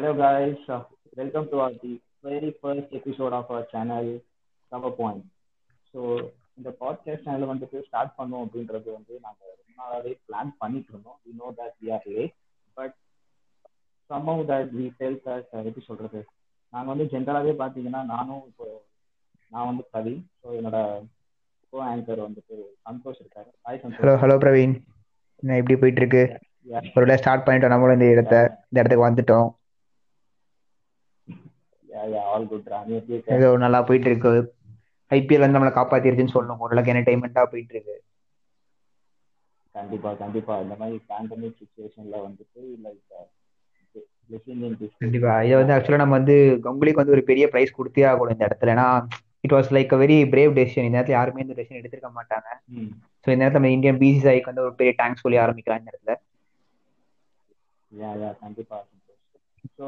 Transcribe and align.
Hello 0.00 0.12
guys, 0.18 0.60
uh, 0.74 0.82
welcome 1.18 1.46
to 1.50 1.56
our 1.62 1.72
the 1.82 1.90
very 2.26 2.50
first 2.62 2.86
episode 2.98 3.34
of 3.38 3.50
our 3.54 3.64
channel 3.72 4.06
Cover 4.72 4.92
Point. 5.00 5.24
So 5.90 6.00
இந்த 6.58 6.70
podcast 6.82 7.24
channel 7.24 7.44
வந்துட்டு 7.50 7.78
start 7.88 8.14
பண்ணோம் 8.20 8.44
அப்படின்றது 8.44 8.88
வந்து 8.96 9.12
நாங்கள் 9.26 9.50
ரொம்ப 9.58 9.74
நாளாவே 9.80 10.12
பிளான் 10.28 10.52
பண்ணிட்டு 10.62 10.90
இருந்தோம். 10.92 11.18
We 11.26 11.32
know 11.42 11.50
that 11.60 11.74
we 11.82 11.92
are 11.96 12.06
late 12.14 12.34
but 12.78 12.96
somehow 14.10 14.42
that 14.52 14.72
we 14.78 14.86
felt 14.96 15.20
that 15.28 15.46
எப்படி 15.66 15.84
சொல்றது? 15.90 16.22
நாங்கள் 16.72 16.92
வந்து 16.92 17.08
ஜென்ரலாகவே 17.14 17.54
பார்த்தீங்கன்னா 17.62 18.02
நானும் 18.14 18.42
இப்போ 18.50 18.68
நான் 19.52 19.70
வந்து 19.72 19.86
கவி. 19.98 20.16
ஸோ 20.40 20.56
என்னோட 20.60 20.80
கோ 21.70 21.84
ஆங்கர் 21.92 22.26
வந்துட்டு 22.28 22.58
சந்தோஷ் 22.88 23.22
இருக்காரு. 23.22 23.50
Hi 23.68 23.80
hello 23.84 23.94
Santhosh 24.00 24.20
hello 24.26 24.40
Praveen. 24.46 24.76
என்ன 25.42 25.60
எப்படி 25.62 25.80
போயிட்டு 25.84 26.04
இருக்கு. 26.04 26.26
ஒரு 26.98 27.22
ஸ்டார்ட் 27.22 27.48
பண்ணிட்டோம் 27.48 27.76
நம்மளும் 27.76 27.98
இந்த 28.00 28.10
இடத்த 28.16 28.36
இந்த 28.68 28.78
இடத்துக்கு 28.80 29.08
வந்துட்டோம். 29.10 29.48
ஆல் 32.32 32.48
குட் 32.48 32.64
ஏதோ 33.34 33.48
நல்லா 33.62 33.80
போயிட்டு 33.88 34.08
இருக்கு 34.10 34.32
ஐபிஎல் 35.10 35.44
வந்து 35.44 35.56
நம்மளை 35.56 35.72
காப்பாத்திருச்சுன்னு 35.74 36.34
சொல்லணும். 36.34 36.62
ஓரளவுக்கு 36.64 36.92
என்டர்டைன்மெண்டா 36.92 37.44
போயிட்டு 37.52 37.74
இருக்கு 37.76 37.96
கண்டிப்பா 39.74 40.10
கண்டிப்பா. 40.22 40.54
இந்த 40.64 40.74
மாதிரி 40.80 40.96
பேண்டமிக் 41.10 41.58
சுச்சுவேஷன்ல 41.60 42.16
வந்துட்டு 42.26 42.62
லைக் 42.84 43.04
கண்டிப்பா. 45.00 45.32
இதை 45.46 45.56
வந்து 45.60 45.74
ஆக்சுவலா 45.74 46.02
நம்ம 46.02 46.16
வந்து 46.18 46.34
கங்குலிக்கு 46.66 47.00
வந்து 47.00 47.14
ஒரு 47.16 47.24
பெரிய 47.30 47.44
பிரைஸ் 47.52 47.76
கொடுத்தே 47.78 48.04
ஆகணும் 48.10 48.34
இந்த 48.34 48.48
இடத்துல. 48.48 48.74
ஏன்னா 48.74 48.86
it 49.46 49.54
was 49.56 49.72
like 49.76 49.92
very 50.02 50.18
brave 50.32 50.56
decision 50.58 50.86
இந்த 50.86 50.96
நேரத்துல 50.96 51.18
யாருமே 51.18 51.44
இந்த 51.44 51.56
டெசிஷன் 51.58 51.80
எடுத்திருக்க 51.80 52.10
மாட்டாங்க. 52.18 52.48
ஸோ 53.22 53.28
இந்த 53.32 53.40
நேரத்துல 53.42 53.60
நம்ம 53.60 53.74
இந்தியன் 53.76 54.00
பிசிசிஐக்கு 54.02 54.50
வந்து 54.52 54.66
ஒரு 54.66 54.74
பெரிய 54.80 54.92
தேங்க்ஸ் 55.00 55.24
சொல்லி 55.24 55.40
ஆரம்பிக்கலாம் 55.44 55.80
இந்த 55.82 55.92
இடத்துல. 55.92 56.14
யா 57.92 58.10
யா 58.20 58.30
கண்டிப்பா. 58.42 58.78
ஸோ 59.76 59.86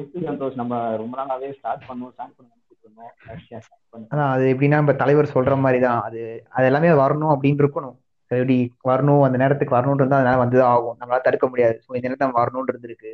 எப்படி 0.00 0.20
சந்தோஷ் 0.28 0.60
நம்ம 0.60 0.74
ரொம்ப 1.02 1.14
நாளாவே 1.20 1.50
ஸ்டார்ட் 1.58 1.86
பண்ணுவோம் 1.88 2.12
ஸ்டார்ட் 2.14 2.36
பண்ண 2.36 2.48
நினைச்சிட்டு 2.50 2.84
இருந்தோம் 2.86 3.12
கடைசியா 3.26 3.58
ஸ்டார்ட் 3.64 3.88
பண்ணோம் 3.92 4.10
அதான் 4.12 4.32
அது 4.34 4.44
எப்படின்னா 4.52 4.80
நம்ம 4.80 4.94
தலைவர் 5.02 5.34
சொல்ற 5.34 5.56
மாதிரி 5.64 5.80
தான் 5.86 6.00
அது 6.08 6.20
அது 6.56 6.68
எல்லாமே 6.70 6.90
வரணும் 7.02 7.32
அப்படின்னு 7.34 7.62
இருக்கணும். 7.64 7.96
எப்படி 8.30 8.56
வரணும் 8.90 9.24
அந்த 9.26 9.36
நேரத்துக்கு 9.42 9.76
வரணும்னு 9.76 10.02
இருந்தால் 10.02 10.22
அதனால 10.22 10.40
வந்து 10.44 10.58
ஆகும். 10.72 10.96
நம்மளால 11.00 11.24
தடுக்க 11.26 11.46
முடியாது. 11.52 11.76
ஸோ 11.84 11.90
இந்த 11.96 12.06
நேரத்தில் 12.06 12.26
நம்ம 12.26 12.40
வரணும்னு 12.42 12.72
இருந்திருக்கு. 12.72 13.12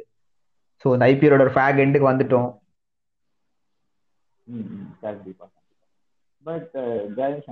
ஸோ 0.83 0.87
இந்த 0.95 1.07
ஐபிஎலோட 1.13 1.45
ஒரு 1.47 1.55
ஃபேக் 1.57 1.83
எண்டுக்கு 1.85 2.11
வந்துட்டோம். 2.11 2.51
கண்டிப்பா 5.05 5.47
பட் 6.45 6.75
கைஸ் 7.19 7.47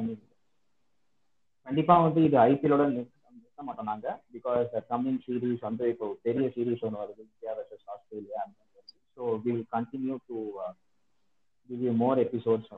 கண்டிப்பா 1.66 1.94
வந்து 2.06 2.20
இது 2.28 2.36
ஐபிஎலோட 2.50 2.84
நிறுத்த 2.90 3.62
மாட்டோம் 3.68 3.90
நாங்க. 3.90 4.06
பிகாஸ் 4.34 4.70
கம்மிங் 4.92 5.20
சீரீஸ் 5.24 5.62
வந்து 5.68 5.84
இப்போ 5.92 6.06
பெரிய 6.26 6.46
சீரீஸ் 6.56 6.84
ஒன்று 6.86 7.02
வருது. 7.02 7.22
India 7.30 7.52
versus 7.58 7.88
Australia 7.94 8.42
so 9.16 9.22
will 9.44 9.64
continue 9.76 10.16
to 10.28 10.36
give 11.68 11.82
you 11.86 11.94
more 12.04 12.20
episodes 12.26 12.72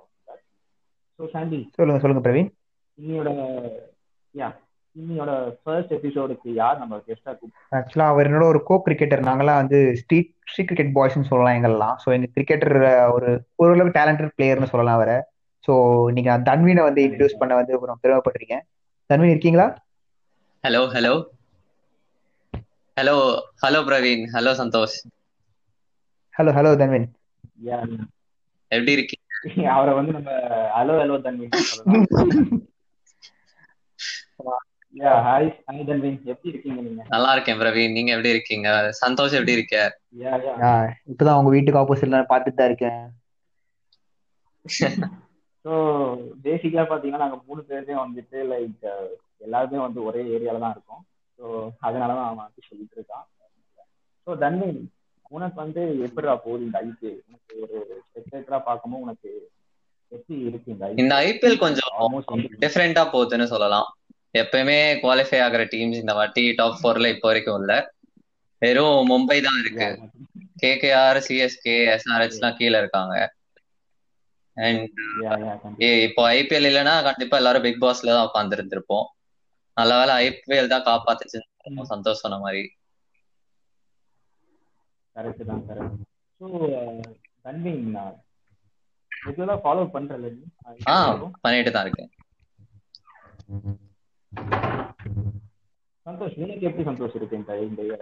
so 1.21 1.27
Sandy 1.35 1.59
சொல்லுங்க 1.77 2.01
சொல்லுங்க 2.03 2.23
பிரவீன். 2.25 2.49
இன்னியோட 2.99 3.31
யா 4.35 4.49
இன்னியோட 4.97 5.33
ஃபர்ஸ்ட் 5.63 5.93
எபிசோடுக்கு 5.97 6.49
யார் 6.59 6.81
நம்ம 6.83 6.99
கெஸ்டா 7.07 7.33
கூப்பிட்டு 7.33 7.77
ஆக்சுவலாக 7.79 8.13
அவர் 8.13 8.29
என்னோட 8.29 8.45
ஒரு 8.53 8.61
கோ 8.69 8.77
கிரிக்கெட்டர் 8.87 9.23
நாங்களாம் 9.29 9.61
வந்து 9.63 9.79
ஸ்ட்ரீட் 10.01 10.31
ஸ்ட்ரீட் 10.51 10.69
கிரிக்கெட் 10.71 10.93
பாய்ஸ்னு 10.97 11.29
சொல்லலாம் 11.31 11.57
எங்கெல்லாம். 11.57 11.97
ஸோ 12.03 12.09
எங்க 12.17 12.29
கிரிக்கெட்டர் 12.37 12.77
ஒரு 13.17 13.31
ஓரளவுக்கு 13.63 13.97
டேலண்டட் 13.99 14.35
பிளேயர்னு 14.37 14.71
சொல்லலாம் 14.73 14.99
அவரை. 14.99 15.17
ஸோ 15.65 15.73
நீங்க 16.17 16.31
தன்வீனை 16.49 16.83
வந்து 16.89 17.05
இன்ட்ரடியூஸ் 17.07 17.41
பண்ண 17.41 17.55
வந்து 17.61 17.81
கொஞ்சம் 17.83 18.01
பெருமைப்பட்டிருக்கேன் 18.05 18.65
தன்வீன் 19.11 19.35
இருக்கீங்களா? 19.35 19.67
Hello 20.65 20.83
hello 20.95 21.15
hello 22.97 23.17
hello 23.65 23.81
Praveen. 23.89 24.25
Hello 24.37 24.53
Santhosh. 24.63 24.97
Hello 26.37 26.51
hello 26.57 26.71
Tanveen 26.81 27.07
yeah 27.67 27.77
எப்படி 28.71 28.93
இருக்கீங்க? 28.97 29.23
அவரை 29.75 29.93
வந்து 29.97 30.13
நம்ம 30.17 30.31
hello 30.77 30.95
hello 31.01 31.17
Tanvin 31.25 31.53
yeah 34.95 35.13
hi 35.25 35.49
hi 35.67 35.87
Tanvin 35.89 36.19
எப்படி 36.33 36.51
இருக்கீங்க 36.53 36.79
நீங்க? 36.81 37.03
நல்லா 37.13 37.31
இருக்கேன் 37.35 37.61
பிரவீன் 37.61 37.97
நீங்க 37.97 38.11
எப்படி 38.15 38.35
இருக்கீங்க? 38.35 38.69
சந்தோஷ் 39.01 39.37
எப்படி 39.39 39.57
இருக்க? 39.57 39.77
யா 40.23 40.33
யா 40.63 40.73
இப்பதான் 41.13 41.39
உங்க 41.41 41.53
வீட்டுக்கு 41.55 41.81
ஆப்போசிட்ல 41.83 42.21
பார்த்துட்டு 42.31 42.61
தான் 42.61 42.71
இருக்கேன். 42.71 43.01
ஸோ 45.65 45.73
பேசிக்கா 46.45 46.83
பாத்தீங்கன்னா 46.85 47.25
நாங்க 47.25 47.39
மூணு 47.45 47.61
பேருமே 47.69 47.95
வந்துட்டு 48.01 48.39
லைக் 48.51 48.85
எல்லாருமே 49.41 49.79
வந்து 49.85 50.01
ஒரே 50.05 50.23
ஏரியால 50.35 50.61
தான் 50.65 50.75
இருக்கோம். 50.77 51.03
ஸோ 51.39 51.45
அதனாலதான் 51.87 52.27
அவன் 52.27 52.45
வந்து 52.45 52.69
சொல்லிட்டு 52.69 52.97
இருக்கான். 52.99 53.27
ஸோ 54.27 54.37
தன்வின் 54.43 54.81
உனக்கு 55.35 55.59
வந்து 55.63 55.83
எப்படிடா 56.07 56.35
போகுது 56.45 56.67
இந்த 56.67 56.79
ஐபிஎல் 56.87 57.21
உனக்கு 57.29 57.55
ஒரு 57.65 57.77
ஸ்பெக்டேட்டரா 58.07 58.59
பார்க்கும்போது 58.69 59.05
உனக்கு 59.07 59.31
எப்படி 60.13 60.37
இருக்கு 60.49 60.71
இந்த 60.75 60.89
இந்த 61.03 61.15
ஐபிஎல் 61.29 61.63
கொஞ்சம் 61.65 61.95
டிஃப்ரெண்டா 62.65 63.05
போகுதுன்னு 63.15 63.47
சொல்லலாம். 63.53 63.89
எப்பயுமே 64.35 64.79
குவாலிஃபை 65.03 65.39
ஆகுற 65.47 65.63
டீம்ஸ் 65.73 66.03
இந்த 66.03 66.15
வாட்டி 66.19 66.45
டாப் 66.59 66.79
ஃபோர்ல 66.81 67.11
இப்போ 67.15 67.29
வரைக்கும் 67.31 67.59
இல்ல. 67.63 67.75
வெறும் 68.63 69.09
மும்பை 69.11 69.39
தான் 69.47 69.59
இருக்கு. 69.63 69.89
கேகேஆர் 70.63 71.19
சிஎஸ்கே 71.27 71.75
எஸ்ஆர்ஹெச் 71.95 72.37
எல்லாம் 72.39 72.59
கீழே 72.61 72.77
இருக்காங்க. 72.83 73.15
அண்ட் 74.57 75.01
இப்போ 76.07 76.23
ஐபிஎல் 76.37 76.69
இல்லைன்னா 76.71 76.95
கண்டிப்பா 77.09 77.39
எல்லாரும் 77.41 77.65
பிக் 77.67 77.83
பாஸ்ல 77.83 78.15
தான் 78.17 78.27
உட்கார்ந்து 78.29 78.57
இருந்திருப்போம் 78.59 79.07
நல்ல 79.77 79.93
வேலை 80.01 80.13
ஐபிஎல் 80.27 80.73
தான் 80.75 80.87
காப்பாத்துச்சுன்னு 80.91 81.91
சந்தோஷ் 81.93 82.23
சொன்ன 82.25 82.39
மாதிரி. 82.45 82.63
கரெக்ட் 85.17 85.45
தான் 85.45 85.63
கரெக்ட் 85.69 86.03
ஸோ 86.41 86.47
தன்வின் 87.43 87.83
ரெகுலரா 89.27 89.55
ஃபாலோ 89.65 89.85
பண்றல 89.95 90.27
நீ. 90.33 90.43
ஆ 90.89 90.97
பண்ணிட்டு 91.41 91.71
தான் 91.71 91.85
இருக்கேன். 91.87 92.11
சந்தோஷ் 96.07 96.43
உனக்கு 96.43 96.67
எப்படி 96.67 96.85
சந்தோஷ் 96.85 97.15
இருக்கு 97.15 97.37
இந்த 97.37 97.53
ஐபிஎல் 97.55 97.95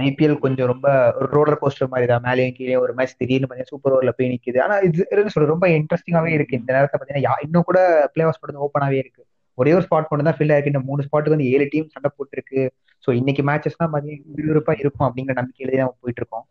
ஐபிஎல் 0.00 0.38
கொஞ்சம் 0.38 0.66
ரொம்ப 0.66 0.88
ஒரு 1.16 1.26
ரோலர் 1.26 1.58
கோஸ்டர் 1.62 1.88
மாதிரி 1.88 2.06
தான். 2.06 2.22
மேலேயும் 2.22 2.54
கீழே 2.54 2.76
ஒரு 2.76 2.94
மேட்ச் 2.94 3.16
திடீர்னு 3.16 3.46
பார்த்தீங்கன்னா 3.46 3.72
சூப்பர் 3.72 3.92
ஓவர்ல 3.92 4.12
போய் 4.16 4.32
நிக்குது. 4.32 4.60
ஆனா 4.62 4.76
இது 4.78 5.06
என்ன 5.10 5.24
சொல்ற 5.24 5.44
ரொம்ப 5.44 5.66
இன்ட்ரெஸ்டிங்காவே 5.68 6.26
இருக்கு. 6.26 6.56
இந்த 6.56 6.72
நேரத்தை 6.72 7.00
பார்த்தீங்கன்னா 7.00 7.26
யா- 7.28 7.42
இன்னும் 7.42 7.62
கூட 7.62 7.78
பிளே 8.12 8.24
ஆஃப் 8.24 8.40
மட்டும் 8.40 8.64
ஓப்பனாவே 8.66 8.96
இருக்கு. 8.96 9.22
ஒரே 9.58 9.72
ஒரு 9.76 9.84
ஸ்பாட் 9.86 10.08
மட்டும் 10.10 10.28
தான் 10.28 10.38
ஃபில் 10.38 10.52
ஆயிருக்கு. 10.54 10.72
இந்த 10.74 10.82
மூணு 10.88 11.04
ஸ்பாட்டுக்கு 11.06 11.36
வந்து 11.36 11.50
ஏழு 11.54 11.66
டீம் 11.72 11.92
சண்டை 11.94 12.10
போட்டுருக்கு. 12.16 12.62
ஸோ 13.04 13.10
இன்னைக்கு 13.20 13.42
மேட்சஸ்லாம் 13.48 13.92
பார்த்தீங்கன்னா 13.92 14.34
விறுவிறுப்பா 14.38 14.74
இருக்கும் 14.82 15.06
அப்படிங்கிற 15.06 15.36
நம்பிக்கையில 15.40 15.78
தான் 15.80 15.96
போயிட்டு 16.02 16.22
இருக்கோம் 16.22 16.46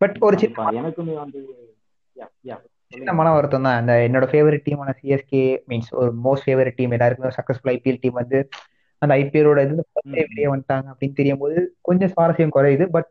பட் 0.00 0.16
ஒரு 0.26 0.36
சின்ன 0.42 0.70
எனக்குமே 0.80 1.14
வந்து 1.24 1.40
சின்ன 2.92 3.12
மன 3.18 3.28
வருத்தம் 3.34 3.66
தான். 3.66 3.78
இந்த 3.82 3.92
என்னோட 4.06 4.24
ஃபேவரட் 4.30 4.64
டீமான 4.66 4.90
சிஎஸ்கே 4.98 5.42
மீன்ஸ் 5.70 5.90
ஒரு 6.00 6.10
மோஸ்ட் 6.24 6.46
ஃபேவரட் 6.46 6.76
டீம் 6.78 6.94
எல்லாருக்குமே 6.96 7.30
சக்சஸ்ஃபுல் 7.36 7.72
ஐபிஎல் 7.74 8.00
டீம் 8.02 8.18
வந்து 8.20 8.38
அந்த 9.02 9.12
ஐபிஎலோட 9.20 9.60
இது 9.66 9.84
வெளியே 10.30 10.48
வந்துட்டாங்க 10.52 10.88
அப்படின்னு 10.92 11.18
தெரியும் 11.20 11.40
போது 11.42 11.60
கொஞ்சம் 11.88 12.12
சுவாரஸ்யம் 12.14 12.54
குறையுது. 12.56 12.86
But 12.96 13.08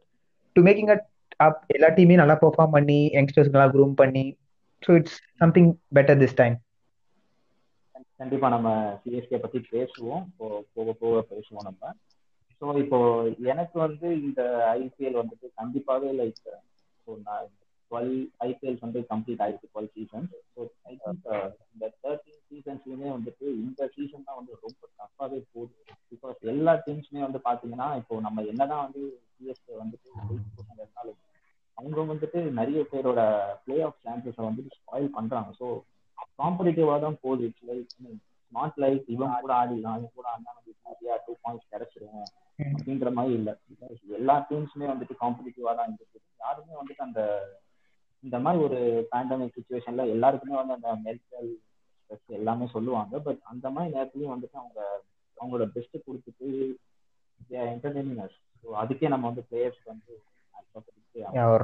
to 0.55 0.61
making 0.67 0.91
at 0.95 1.05
up 1.45 1.59
எல்லா 1.77 1.89
டீமையும் 1.97 2.21
நல்லா 2.23 2.37
பெர்ஃபார்ம் 2.43 2.75
பண்ணி 2.77 2.99
யங்ஸ்டர்ஸ் 3.17 3.53
நல்லா 3.55 3.67
க்ரூம் 3.75 3.95
பண்ணி 4.01 4.25
so 4.83 4.91
it's 4.99 5.17
something 5.41 5.71
better 5.97 6.19
this 6.23 6.37
time 6.41 6.55
கண்டிப்பா 8.21 8.47
நம்ம 8.53 8.69
சிஎஸ்கே 9.01 9.37
பத்தி 9.43 9.59
பேசுவோம். 9.71 10.23
போக 10.75 10.89
போக 11.01 11.17
பேசுவோம் 11.31 11.67
நம்ம. 11.69 11.83
ஸோ 12.61 12.73
இப்போ 12.83 12.97
எனக்கு 13.51 13.77
வந்து 13.79 14.07
இந்த 14.19 14.41
ஐபிஎல் 14.79 15.19
வந்துட்டு 15.21 15.47
கண்டிப்பாவே 15.59 16.09
லைக் 16.19 16.41
ஸோ 17.07 17.11
நான் 17.25 17.47
டுவெல் 17.91 18.13
ஐபிஎல்ஸ் 18.47 18.83
வந்து 18.85 18.99
கம்ப்ளீட் 19.11 19.41
ஆயிருக்கு 19.45 19.71
twelve 19.71 19.89
seasons 19.95 20.35
so 20.53 20.61
I 20.89 20.93
think 21.01 21.25
இந்த 21.73 21.85
தேர்ட்டீன் 22.03 22.43
சீசன்ஸ்லயுமே 22.49 23.09
வந்துட்டு 23.15 23.47
இந்த 23.63 23.89
சீசன் 23.95 24.27
தான் 24.27 24.39
வந்து 24.39 24.53
ரொம்ப 24.65 24.81
டஃப்பாகவே 24.99 25.39
போகுது. 25.53 25.73
பிகாஸ் 26.11 26.39
எல்லா 26.53 26.73
டீம்ஸுமே 26.85 27.23
வந்து 27.27 27.41
பாத்தீங்கன்னா 27.47 27.89
இப்போ 28.01 28.19
நம்ம 28.27 28.45
என்னதான் 28.51 28.85
வந்து 28.85 29.03
சிஎஸ்கே 29.33 29.75
வந்துட்டு 29.83 30.09
இருந்தாலும் 30.77 31.19
அவங்க 31.77 31.99
வந்துட்டு 32.13 32.39
நிறைய 32.59 32.81
பேரோட 32.91 33.21
பிளே 33.65 33.77
ஆஃப் 33.87 34.01
சான்சஸை 34.05 34.43
வந்துட்டு 34.49 34.77
ஸ்பாயில் 34.79 35.15
பண்றாங்க. 35.17 35.51
ஸோ 35.61 35.67
காம்படிட்டிவா 36.39 36.95
தான் 37.05 37.17
போகுது 37.23 37.43
இட்ஸ் 37.47 37.67
லைக் 37.69 37.91
நாட் 38.51 38.77
லைக் 38.83 39.03
இவன் 39.15 39.33
கூட 39.41 39.51
ஆடிடலாம் 39.59 39.97
இவன் 39.99 40.15
கூட 40.19 40.27
ஆடினா 40.33 40.53
ஈஸியா 40.71 41.15
டூ 41.25 41.33
பாயிண்ட்ஸ் 41.43 41.71
கிடைச்சிரும் 41.73 42.23
அப்படின்ற 42.59 43.09
மாதிரி 43.17 43.33
இல்லை. 43.37 43.53
எல்லா 44.17 44.35
டீம்ஸுமே 44.49 44.87
வந்துட்டு 44.89 45.15
காம்படிட்டிவா 45.21 45.71
தான் 45.77 45.91
இருக்குது 45.91 46.25
யாருமே 46.39 46.73
வந்துட்டு 46.79 47.05
அந்த 47.07 47.21
இந்த 48.23 48.37
மாதிரி 48.39 48.59
ஒரு 48.65 48.79
பேண்டமிக் 49.11 49.55
சுச்சுவேஷன்ல 49.55 50.03
எல்லாருக்குமே 50.15 50.55
வந்து 50.59 50.75
அந்த 50.77 50.89
மென்டல் 51.05 51.49
ஸ்ட்ரெஸ் 52.01 52.35
எல்லாமே 52.39 52.65
சொல்லுவாங்க. 52.75 53.13
பட் 53.27 53.41
அந்த 53.51 53.65
மாதிரி 53.75 53.93
நேரத்துலயும் 53.95 54.33
வந்துட்டு 54.33 54.59
அவங்க 54.61 54.79
அவங்களோட 55.37 55.67
பெஸ்ட் 55.75 55.97
கொடுத்துட்டு 56.07 56.47
என்டர்டெய்னிங் 57.67 58.21
ஸோ 58.63 58.75
அதுக்கே 58.81 59.11
நம்ம 59.13 59.27
வந்து 59.29 59.45
பிளேயர்ஸ் 59.49 59.81
வந்து 59.85 60.11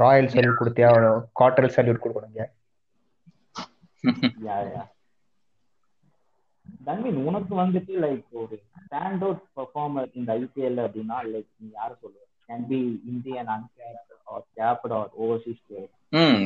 ராயல் 0.01 0.31
சல்யூட் 0.33 0.61
கொடுத்தியா 0.61 0.89
குவார்டர் 1.39 1.75
சல்யூட் 1.75 2.03
கொடுக்கணுங்க 2.03 2.43
தன்வின் 6.85 7.19
உனக்கு 7.23 7.53
வந்துட்டு 7.55 7.93
லைக் 8.03 8.37
ஒரு 8.41 8.55
ஸ்டாண்ட் 8.75 9.23
அவுட் 9.23 9.43
பெர்ஃபார்மர் 9.55 10.07
இந்த 10.13 10.29
ஐபிஎல் 10.37 10.79
அப்படின்னா 10.85 11.17
லைக் 11.27 11.49
நீ 11.57 11.67
யார 11.73 11.89
சொல்லுவ? 12.01 12.23
Can 12.49 12.65
be 12.67 12.79
Indian 13.11 13.49
uncapped 13.55 14.01
or 14.27 14.45
capped 14.57 14.93
or 14.93 15.11
overseas 15.17 15.61
player 15.67 15.93
hmm 16.17 16.41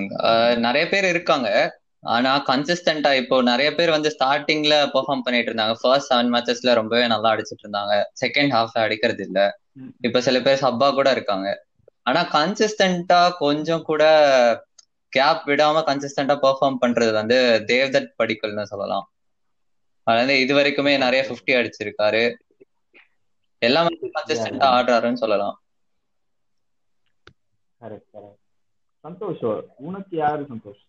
நிறைய 0.60 0.86
பேர் 0.90 1.06
இருக்காங்க. 1.06 1.50
ஆனா 2.08 2.32
கன்சிஸ்டன்டா 2.48 3.10
இப்போ 3.14 3.36
நிறைய 3.44 3.70
பேர் 3.76 3.90
வந்து 3.90 4.10
ஸ்டார்டிங்ல 4.10 4.76
பெர்ஃபார்ம் 4.94 5.26
பண்ணிட்டு 5.26 5.50
இருந்தாங்க. 5.52 5.76
ஃபர்ஸ்ட் 5.82 6.10
செவன் 6.12 6.32
மேட்சஸ்ல 6.34 6.74
ரொம்பவே 6.80 7.06
நல்லா 7.08 7.32
அடிச்சிட்டு 7.34 7.66
இருந்தாங்க. 7.66 7.94
செகண்ட் 8.22 8.54
ஹாஃப்ல 8.56 8.86
அடிக்கிறது 8.86 9.24
இல்ல. 9.28 9.40
இப்ப 10.08 10.22
சில 10.22 10.38
பேர் 10.42 10.64
சப்பா 10.64 10.88
கூட 10.94 11.10
இருக்காங்க. 11.12 11.48
ஆனா 12.06 12.22
கன்சிஸ்டன்டா 12.32 13.22
கொஞ்சம் 13.38 13.84
கூட 13.84 14.04
கேப் 15.14 15.42
விடாம 15.46 15.80
கன்சிஸ்டன்டா 15.90 16.36
பெர்ஃபார்ம் 16.44 16.82
பண்றது 16.82 17.14
வந்து 17.14 17.38
தேவ்தத் 17.68 18.14
படிக்கல்னு 18.20 18.64
சொல்லலாம். 18.64 19.06
அதாவது 20.08 20.36
இது 20.40 20.54
வரைக்குமே 20.56 20.94
நிறைய 20.98 21.22
50 21.30 21.56
அடிச்சிருக்காரு. 21.60 22.24
எல்லாமே 23.62 23.94
கன்சிஸ்டன்டா 24.18 24.70
ஆடுறாருன்னு 24.78 25.22
சொல்லலாம். 25.24 25.58
சந்தோஷ் 29.04 29.44
உனக்கு 29.80 30.16
யாரு 30.18 30.44
சந்தோஷ்? 30.44 30.82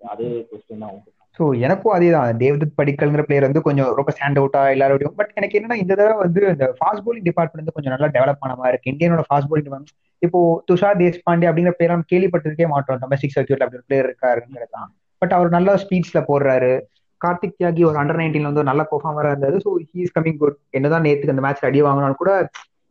அதே 0.00 0.28
கொஸ்டின் 0.50 0.78
தான் 0.78 0.92
ஸோ 1.38 1.44
எனக்கும் 1.64 1.94
அதே 1.96 2.08
தான் 2.10 2.38
தேவ்தத் 2.40 2.76
படிக்கல்ங்கிற 2.78 3.22
பிளேயர் 3.26 3.46
வந்து 3.46 3.60
கொஞ்சம் 3.66 3.90
ரொம்ப 3.98 4.10
ஸ்டாண்ட் 4.14 4.38
அவுட்டா 4.40 4.62
எல்லாரோடையும். 4.74 5.14
பட் 5.18 5.32
எனக்கு 5.36 5.56
என்னன்னா 5.58 5.76
இந்த 5.82 5.92
தடவை 5.92 6.16
வந்து 6.24 6.40
இந்த 6.52 6.66
ஃபாஸ்ட் 6.78 7.04
போலிங் 7.06 7.26
டிபார்ட்மெண்ட் 7.28 7.62
வந்து 7.62 7.76
கொஞ்சம் 7.76 7.94
நல்லா 7.94 8.08
டெவலப் 8.16 8.42
ஆன 8.46 8.56
மாதிரி 8.60 8.72
இருக்கு. 8.72 8.92
இந்தியனோட 8.92 9.24
ஃபாஸ்ட் 9.28 9.50
போலிங் 9.50 9.66
டிபார்ட்மெண்ட் 9.68 9.94
இப்போ 10.22 10.38
துஷார் 10.68 11.00
தேஷ்பாண்டே 11.02 11.48
அப்படிங்கிற 11.50 11.74
பேர் 11.80 11.92
நம்ம 11.92 12.08
கேள்விப்பட்டிருக்கே 12.12 12.68
மாட்டோம். 12.74 13.00
டொமஸ்டிக் 13.02 13.36
சர்க்கியூட்ல 13.36 13.66
அப்படி 13.66 13.80
ஒரு 13.80 13.88
பிளேயர் 13.88 14.08
இருக்காருங்கிறது 14.08 14.72
தான். 14.78 14.88
பட் 15.22 15.34
அவர் 15.36 15.54
நல்ல 15.56 15.70
ஸ்பீட்ஸ்ல 15.84 16.20
போடுறாரு. 16.28 16.72
கார்த்திக் 17.20 17.56
தியாகி 17.56 17.82
ஒரு 17.84 17.96
அண்டர் 17.98 18.20
நைன்டீன்ல 18.20 18.50
வந்து 18.50 18.68
நல்ல 18.70 18.82
பெர்ஃபார்மரா 18.90 19.30
இருந்தாரு. 19.32 19.56
So 19.64 19.70
he 19.86 19.98
is 20.04 20.14
coming 20.16 20.40
good 20.42 20.58
என்னதான் 20.70 21.06
நேற்றுக்கு 21.06 21.34
அந்த 21.34 21.44
மேட்ச் 21.46 21.64
அடி 21.68 21.80
வாங்கினாலும் 21.86 22.20
கூட 22.22 22.32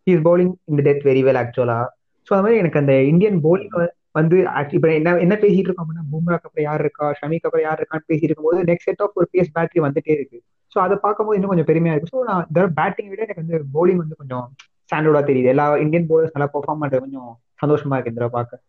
ஹீ 0.08 0.12
இஸ் 0.14 0.26
பவுலிங் 0.26 0.54
இந்த 0.72 0.82
டெத் 0.88 1.06
வெரி 1.06 1.22
வெல் 1.28 1.40
ஆக்சுவலா 1.44 1.80
ஸோ 2.28 2.34
அது 2.36 2.44
மாதிரி 2.44 2.60
எனக்கு 2.60 2.82
அந்த 2.82 2.94
இந்தியன் 3.12 3.38
பவுலிங் 3.46 3.72
வந்து 4.18 4.38
இப்ப 4.78 4.88
என்ன 5.00 5.16
என்ன 5.26 5.36
பேசிட்டு 5.42 5.68
இருக்கோம் 5.68 5.86
அப்படின்னா 5.86 6.06
பும்ரா 6.14 6.38
அப்புறம் 6.40 6.66
யார் 6.68 6.84
இருக்கா 6.84 7.08
ஷமி 7.20 7.38
அப்புறம் 7.42 7.66
யார் 7.66 7.82
இருக்கான்னு 7.82 8.08
பேசிட்டு 8.12 8.30
இருக்கும்போது 8.30 8.60
நெக்ஸ்ட் 8.70 8.90
செட் 8.90 9.04
ஆஃப் 9.06 9.18
ஒரு 9.20 9.28
பேஸ் 9.34 9.54
பேட்டரி 9.56 9.82
வந்துட்டே 9.86 10.14
இருக்கு. 10.18 10.40
ஸோ 10.76 10.80
அதை 10.86 10.96
பார்க்கும்போது 11.04 11.38
இன்னும் 11.38 11.52
கொஞ்சம் 11.52 11.70
பெருமையா 11.70 11.94
இருக்கு. 11.94 12.14
ஸோ 12.14 12.24
நான் 12.30 12.46
இந்த 12.50 12.62
பேட்டிங் 12.80 13.12
விட 13.12 13.22
எனக்கு 13.26 13.44
வந்து 13.44 13.60
bowling 13.76 14.00
வந்து 14.04 14.20
கொஞ்சம் 14.22 14.46
ஸ்டாண்டர்டா 14.90 15.22
தெரியுது. 15.30 15.52
எல்லா 15.54 15.66
இந்தியன் 15.84 16.08
bowlers 16.10 16.32
நல்லா 16.36 16.50
பெர்ஃபார்ம் 16.54 16.82
பண்றது 16.84 17.04
கொஞ்சம் 17.06 17.30
சந்தோஷமா 17.62 17.96
இருக்கு 17.96 18.14
இந்த 18.14 18.30
பார்க்க. 18.38 18.62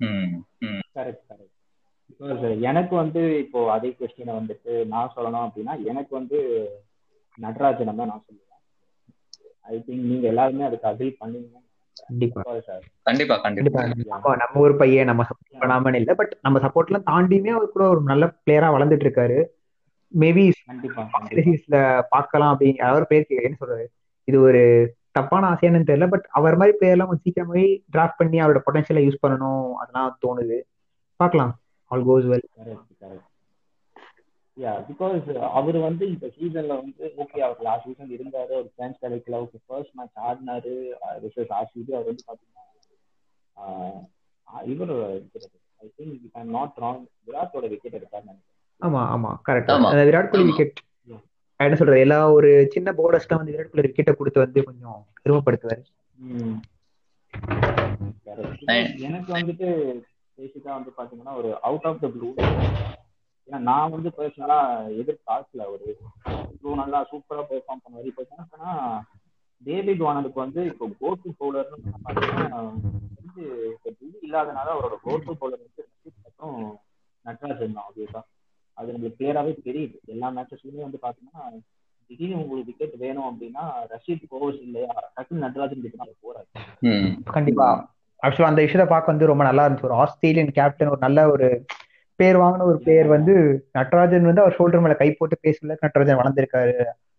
ம் 0.00 0.28
ம். 0.66 0.82
கரெக்ட் 0.96 1.24
கரெக்ட் 1.30 1.56
பிகாஸ் 2.10 2.44
எனக்கு 2.68 2.94
வந்து 2.96 3.20
இப்போ 3.38 3.60
அதே 3.74 3.90
கொஸ்டினை 3.98 4.32
வந்துட்டு 4.38 4.72
நான் 4.92 5.12
சொல்லணும் 5.16 5.44
அப்படின்னா 5.46 5.74
எனக்கு 5.90 6.12
வந்து 6.18 6.38
நடராஜனை 7.38 7.92
தான் 7.96 8.10
நான் 8.12 8.24
சொல்லுவேன். 8.26 8.46
ஐ 9.70 9.76
திங்க் 9.86 10.08
நீங்க 10.10 10.26
எல்லாருமே 10.32 10.64
அதுக்கு 10.64 10.88
அகில் 10.90 11.18
பண்ணுவீங்க 11.20 11.58
கண்டிப்பா. 12.08 12.40
கண்டிப்பா 13.08 13.36
கண்டிப்பா 13.44 13.80
கண்டிப்பா. 13.82 14.34
நம்ம 14.42 14.60
ஒரு 14.66 14.74
பையன் 14.76 15.08
நம்ம 15.10 15.24
சப்போர்ட் 15.30 15.62
பண்ணாமன்னு 15.62 16.00
இல்லை 16.02 16.14
பட் 16.20 16.32
நம்ம 16.46 16.60
சப்போர்ட் 16.64 16.90
எல்லாம் 16.90 17.08
தாண்டியுமே 17.10 17.52
அவர் 17.56 17.74
கூட 17.74 17.84
ஒரு 17.94 18.02
நல்ல 18.10 18.26
பிளேயரா 18.44 18.68
வளர்ந்துட்டு 18.76 19.06
இருக்காரு. 19.06 19.38
மேபி 20.12 20.44
கண்டிப்பா 20.70 21.02
சீரீஸ்ல 21.28 21.78
பார்க்கலாம் 22.14 22.52
அப்படின்னு 22.52 22.88
அவர் 22.90 23.10
பேருக்கு 23.10 23.42
என்ன 23.48 23.58
சொல்றது? 23.60 23.84
இது 24.28 24.38
ஒரு 24.40 24.62
தப்பான 25.18 25.46
ஆசையானு 25.52 25.88
தெரியல 25.90 26.08
பட் 26.08 26.26
அவர் 26.38 26.56
மாதிரி 26.56 26.76
பிளேயர் 26.76 26.96
எல்லாம் 26.96 27.10
கொஞ்சம் 27.10 27.26
சீக்கிரமாவே 27.26 27.64
டிராஃப்ட் 27.94 28.20
பண்ணி 28.20 28.38
அவரோட 28.42 28.60
பொட்டன்ஷியலை 28.66 29.02
யூஸ் 29.06 29.22
பண்ணணும் 29.24 29.64
அதெல்லாம் 29.82 30.10
தோணுது. 30.26 30.58
பார்க்கலாம். 31.20 31.52
All 31.90 32.06
goes 32.08 32.28
well 32.32 32.46
correct 32.58 32.94
correct 33.02 33.26
yeah 34.60 34.72
because 34.88 35.28
அவர் 35.58 35.78
வந்து 35.84 36.04
இந்த 36.12 36.26
சீசன்ல 36.34 36.76
வந்து 36.80 37.04
ஓகே 37.22 37.38
அவர் 37.46 37.60
லாஸ்ட் 37.62 37.86
சீசன் 37.88 38.14
இருந்தாரு 38.16 38.52
ஒரு 38.58 38.68
சான்ஸ் 38.76 39.02
கிடைக்கல. 39.02 39.40
ஓகே 39.44 39.60
ஃபர்ஸ்ட் 39.66 39.96
மேட்ச் 39.98 40.18
ஆடினாரு 40.26 40.74
ரிசர்ச் 41.24 41.54
ஆர்சிபி 41.58 41.92
அவர் 41.94 42.10
வந்து 42.10 42.26
பாத்தீங்கன்னா 42.28 42.66
இவர் 44.70 44.92
I 45.80 45.88
think 45.90 46.14
if 46.18 46.38
I'm 46.40 46.52
not 46.56 46.78
wrong 46.78 47.02
விராட்டோட 47.26 47.66
wicket 47.72 47.98
எடுத்தாரு 47.98 48.24
நினைக்கிறேன். 48.24 48.46
ஆமா 48.80 49.00
ஆமா 49.14 49.30
கரெக்ட். 49.46 49.70
விராட் 50.08 50.30
கோலி 50.32 50.44
விக்கெட் 50.48 50.80
என்ன 51.60 51.76
சொல்றது 51.78 52.04
எல்லா 52.04 52.18
ஒரு 52.36 52.50
சின்ன 52.74 52.92
போர்டர்ஸ்லாம் 52.98 53.40
வந்து 53.40 53.54
விராட் 53.54 53.72
கோலி 53.72 53.86
விக்கெட்டை 53.86 54.14
கொடுத்து 54.14 54.44
வந்து 54.44 54.60
கொஞ்சம் 54.68 55.00
பெருமைப்படுத்துவாரு. 55.22 55.82
எனக்கு 59.06 59.30
வந்துட்டு 59.36 59.68
பேசிக்கா 60.38 60.70
வந்து 60.76 60.92
பாத்தீங்கன்னா 60.98 61.34
ஒரு 61.40 61.50
அவுட் 61.68 61.86
ஆஃப் 61.90 62.00
த 62.00 62.08
ப்ளூ 62.08 62.28
ஏன்னா 63.50 63.58
நான் 63.58 63.90
வந்து 63.90 64.12
பர்சனலா 64.18 64.58
எதிர்பார்க்கல 64.96 65.70
ஒரு 65.70 65.86
இவ்வளோ 66.52 66.74
நல்லா 66.74 67.06
சூப்பரா 67.12 67.42
பெர்ஃபார்ம் 67.50 67.82
பண்ணுவாரு 67.84 68.04
இப்போ 68.04 68.22
என்னன்னா 68.26 68.72
டேவிட் 69.62 69.98
வானதுக்கு 69.98 70.38
வந்து 70.38 70.64
இப்போ 70.64 70.88
கோட்டு 71.00 71.28
பவுலர்னு 71.40 71.94
பார்த்தீங்கன்னா 72.04 72.60
வந்து 73.18 73.42
இப்போ 73.72 73.90
இது 73.90 74.18
இல்லாதனால 74.22 74.68
அவரோட 74.70 74.96
கோட்டு 75.02 75.32
பவுலர் 75.32 75.64
வந்து 75.64 75.84
மற்றும் 76.24 76.78
நட்ராஜன் 77.24 77.72
தான் 77.72 77.84
அதுதான். 77.88 78.28
அது 78.76 78.92
நம்மளுக்கு 78.92 79.18
கிளியராகவே 79.18 79.52
தெரியுது. 79.64 79.96
எல்லா 80.06 80.30
மேட்சஸ்லயுமே 80.30 80.80
வந்து 80.80 80.98
பாத்தீங்கன்னா 81.02 81.42
திடீர்னு 82.10 82.42
உங்களுக்கு 82.42 82.70
விக்கெட் 82.70 82.98
வேணும் 82.98 83.28
அப்படின்னா 83.30 83.64
ரஷீத் 83.90 84.24
ஓவர்ஸ் 84.30 84.62
இல்லையா? 84.62 84.94
டக்குன்னு 85.16 85.44
நட்ராஜன் 85.46 85.80
கிட்ட 85.80 86.06
போறாரு. 86.26 86.48
ம். 86.80 87.22
கண்டிப்பா. 87.24 87.68
ஆக்சுவலா 88.22 88.46
அந்த 88.46 88.62
விஷயத்த 88.62 88.88
பார்க்க 88.88 89.06
வந்து 89.06 89.26
ரொம்ப 89.26 89.44
நல்லா 89.44 89.66
இருந்துச்சு. 89.66 89.82
ஒரு 89.82 89.94
ஆஸ்திரேலியன் 89.94 90.52
கேப்டன் 90.52 90.88
ஒரு 90.88 91.00
நல்ல 91.00 91.28
ஒரு 91.30 91.48
பேர் 92.20 92.38
வாங்கின 92.42 92.66
ஒரு 92.70 92.78
பிளேயர் 92.84 93.08
வந்து 93.14 93.34
நட்ராஜன் 93.78 94.28
வந்து 94.28 94.42
அவர் 94.44 94.56
ஷோல்டர் 94.58 94.82
மேல 94.84 94.94
கை 94.94 95.08
போட்டு 95.12 95.36
பேசல. 95.46 95.76
நட்ராஜன் 95.84 96.20
வளர்ந்துருக்காரு. 96.20 96.74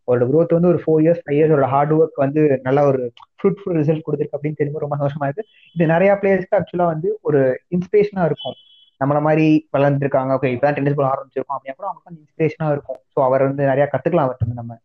அவரோட 0.07 0.25
குரோத் 0.30 0.56
வந்து 0.57 0.71
ஒரு 0.74 0.80
four 0.83 1.01
years 1.03 1.21
five 1.24 1.38
years 1.38 1.71
hard 1.74 1.94
work 1.98 2.24
வந்து 2.24 2.42
நல்ல 2.68 2.80
ஒரு 2.88 3.01
ஃப்ரூட்ஃபுல் 3.39 3.77
ரிசல்ட் 3.80 4.06
கொடுத்துருக்கு 4.06 4.38
அப்படின்னு 4.38 4.59
தெரியும்? 4.59 4.83
ரொம்ப 4.86 4.98
சந்தோஷமா 5.00 5.27
இருக்கு. 5.27 5.45
இது 5.75 5.86
நிறைய 5.94 6.12
பிளேயர்ஸ்க்கு 6.21 6.57
ஆக்சுவலா 6.59 6.88
வந்து 6.94 7.09
ஒரு 7.21 7.42
இன்ஸ்பிரேஷனா 7.77 8.25
இருக்கும். 8.25 8.57
நம்மள 9.01 9.19
மாதிரி 9.27 9.45
வளர்ந்துருக்காங்க. 9.77 10.31
ஓகே 10.38 10.51
இப்பதான் 10.56 10.77
டென்னிஸ் 10.77 10.98
பால் 10.98 11.12
ஆரம்பிச்சிருக்கோம் 11.12 11.57
அப்படின்னா 11.57 11.77
கூட 11.80 11.88
அவங்க 11.88 12.03
வந்து 12.06 12.21
இன்ஸ்பிரேஷனா 12.24 12.68
இருக்கும். 12.71 13.00
ஸோ 13.13 13.19
அவர் 13.24 13.48
வந்து 13.48 13.63
நிறைய 13.65 13.86
கத்துக்கலாம் 13.94 14.25
அவர்கிட்ட 14.25 14.48
வந்து 14.48 14.62
நம்ம. 14.62 14.75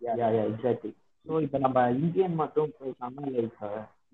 யா 0.00 0.30
எக்ஸாக்ட்லி 0.46 0.92
ஸோ 1.26 1.40
இப்போ 1.40 1.58
நம்ம 1.58 1.78
இந்தியன் 2.02 2.34
மட்டும் 2.34 2.70
பேசாம 2.80 3.22
லைக் 3.34 3.62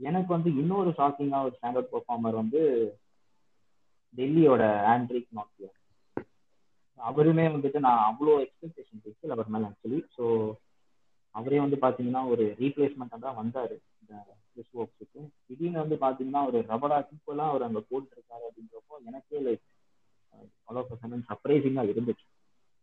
எனக்கு 0.01 0.31
வந்து 0.33 0.51
இன்னொரு 0.57 0.91
ஷாக்கிங்காக 0.99 1.47
ஒரு 1.47 1.55
ஸ்டாண்டர்ட் 1.59 1.91
பெர்ஃபார்மர் 1.93 2.37
வந்து 2.43 2.61
டெல்லியோட 4.19 4.63
ஆண்ட்ரிக் 4.93 5.31
நோக்கியா 5.39 5.71
அவருமே 7.01 7.45
வந்துட்டு 7.55 7.79
நான் 7.81 8.05
அவ்வளோ 8.09 8.35
எக்ஸ்பெக்டேஷன் 8.45 9.03
இருக்கு 9.03 9.35
அவர் 9.37 9.53
மேலே 9.55 9.67
ஆக்சுவலி 9.71 10.01
ஸோ 10.17 10.25
அவரே 11.35 11.59
வந்து 11.61 11.77
பார்த்தீங்கன்னா 11.83 12.23
ஒரு 12.29 12.45
ரீப்ளேஸ்மெண்ட்டாக 12.61 13.23
தான் 13.25 13.39
வந்தார் 13.41 13.73
இந்த 14.01 14.15
கிறிஸ் 14.53 14.75
ஓக்ஸுக்கு 14.77 15.21
திடீர்னு 15.47 15.83
வந்து 15.83 15.97
பார்த்தீங்கன்னா 16.03 16.43
ஒரு 16.49 16.59
ரபடா 16.73 16.99
ஈக்குவலாக 17.07 17.53
அவர் 17.53 17.67
அங்கே 17.69 17.83
போட்டுருக்காரு 17.91 18.45
அப்படின்றப்போ 18.49 18.97
எனக்கே 19.09 19.41
லைக் 19.47 19.65
அவ்வளோ 20.69 20.83
பர்சன்ட் 20.89 21.27
சர்ப்ரைசிங்காக 21.29 21.93
இருந்துச்சு. 21.93 22.27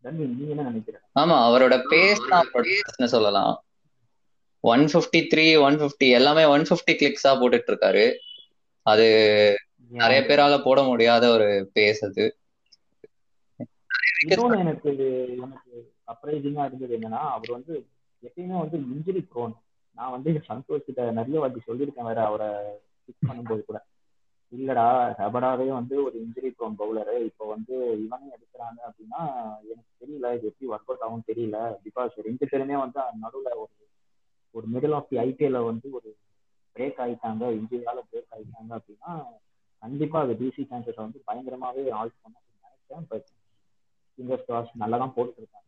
தென் 0.04 0.18
நீ 0.32 0.44
என்ன 0.54 0.66
நினைக்கிறேன் 0.68 1.04
ஆமா 1.20 1.36
அவரோட 1.46 1.74
பேஸ் 1.90 2.22
தான் 2.28 2.50
அவரோட 2.52 3.08
சொல்லலாம். 3.14 3.54
One 4.64 4.84
fifty 4.92 5.20
three 5.32 5.44
one 5.66 5.76
fifty 5.80 6.06
எல்லாமே 6.18 6.44
ஒன் 6.54 6.64
ஃபிஃப்டி 6.68 6.92
கிளிக்ஸா 7.00 7.32
போட்டுட்டு 7.40 7.70
இருக்காரு. 7.72 8.04
அது 8.86 9.06
நிறைய 9.92 10.20
பேரால 10.24 10.54
போட 10.62 10.80
முடியாத 10.88 11.24
ஒரு 11.30 11.46
பேஸ் 11.74 12.02
அது. 12.08 12.26
எனக்கு 14.22 14.90
எனக்கு 15.38 15.70
சர்ப்ரைசிங்கா 16.06 16.64
இருந்தது 16.66 16.96
என்னன்னா 16.98 17.22
அவர் 17.30 17.56
வந்து 17.56 17.74
எப்பயுமே 18.22 18.56
வந்து 18.60 18.78
இன்ஜுரி 18.88 19.22
ப்ரோன் 19.28 19.54
நான் 19.98 20.14
வந்து 20.14 20.30
சந்தோஷ் 20.48 20.86
கிட்ட 20.86 21.04
நிறைய 21.18 21.38
வாட்டி 21.40 21.60
சொல்லியிருக்கேன் 21.62 22.08
வேற 22.10 22.20
அவரை 22.26 22.48
பிக் 23.06 23.28
பண்ணும்போது 23.28 23.62
கூட. 23.64 23.78
இல்லடா 24.52 24.86
ரபடாவே 25.18 25.66
வந்து 25.72 25.96
ஒரு 26.04 26.16
இன்ஜுரி 26.22 26.48
ப்ரோன் 26.54 26.78
பவுலரு 26.78 27.16
இப்போ 27.28 27.44
வந்து 27.52 27.74
இவனே 28.02 28.28
எடுக்கிறாங்க 28.36 28.80
அப்படின்னா 28.88 29.20
எனக்கு 29.66 29.92
தெரியல 30.00 30.32
இது 30.36 30.48
எப்படி 30.50 30.70
ஒர்க் 30.72 30.88
அவுட் 30.88 31.04
ஆகும் 31.06 31.28
தெரியல. 31.28 31.56
பிகாஸ் 31.86 32.16
ரெண்டு 32.28 32.46
பேருமே 32.50 32.76
வந்து 32.78 32.94
நடுவில் 33.22 33.52
ஒரு 33.62 33.74
ஒரு 34.54 34.66
மிடில் 34.72 34.96
ஆஃப் 34.96 35.08
தி 35.08 35.18
ஐபிஎல்ல 35.22 35.60
வந்து 35.66 35.88
ஒரு 35.98 36.10
பிரேக் 36.76 37.00
ஆயிட்டாங்க 37.04 37.44
இன்ஜுரியால 37.58 38.00
பிரேக் 38.08 38.34
ஆயிட்டாங்க 38.34 38.72
அப்படின்னா 38.78 39.12
கண்டிப்பா 39.82 40.18
அது 40.24 40.34
டிசி 40.40 40.62
சான்சஸ் 40.70 41.02
வந்து 41.04 41.18
பயங்கரமாவே 41.28 41.84
ஆல்ட் 42.00 42.16
பண்ண 42.22 42.36
நினைச்சேன் 42.64 43.06
பட் 43.12 43.26
ஃபிங்கர்ஸ் 44.18 44.46
கிராஸ் 44.48 44.70
நல்லா 44.82 44.98
தான் 45.02 45.14
போட்டுருக்காங்க 45.16 45.66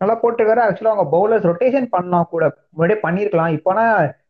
நல்லா 0.00 0.14
போட்டுருக்காரு 0.22 0.60
ஆக்சுவலா 0.62 0.92
அவங்க 0.92 1.06
பவுலர்ஸ் 1.12 1.48
ரொட்டேஷன் 1.50 1.92
பண்ணலாம் 1.92 2.30
கூட 2.32 2.44
முன்னாடியே 2.74 2.98
பண்ணிருக்கலாம். 3.04 3.52
இப்போனா 3.58 3.84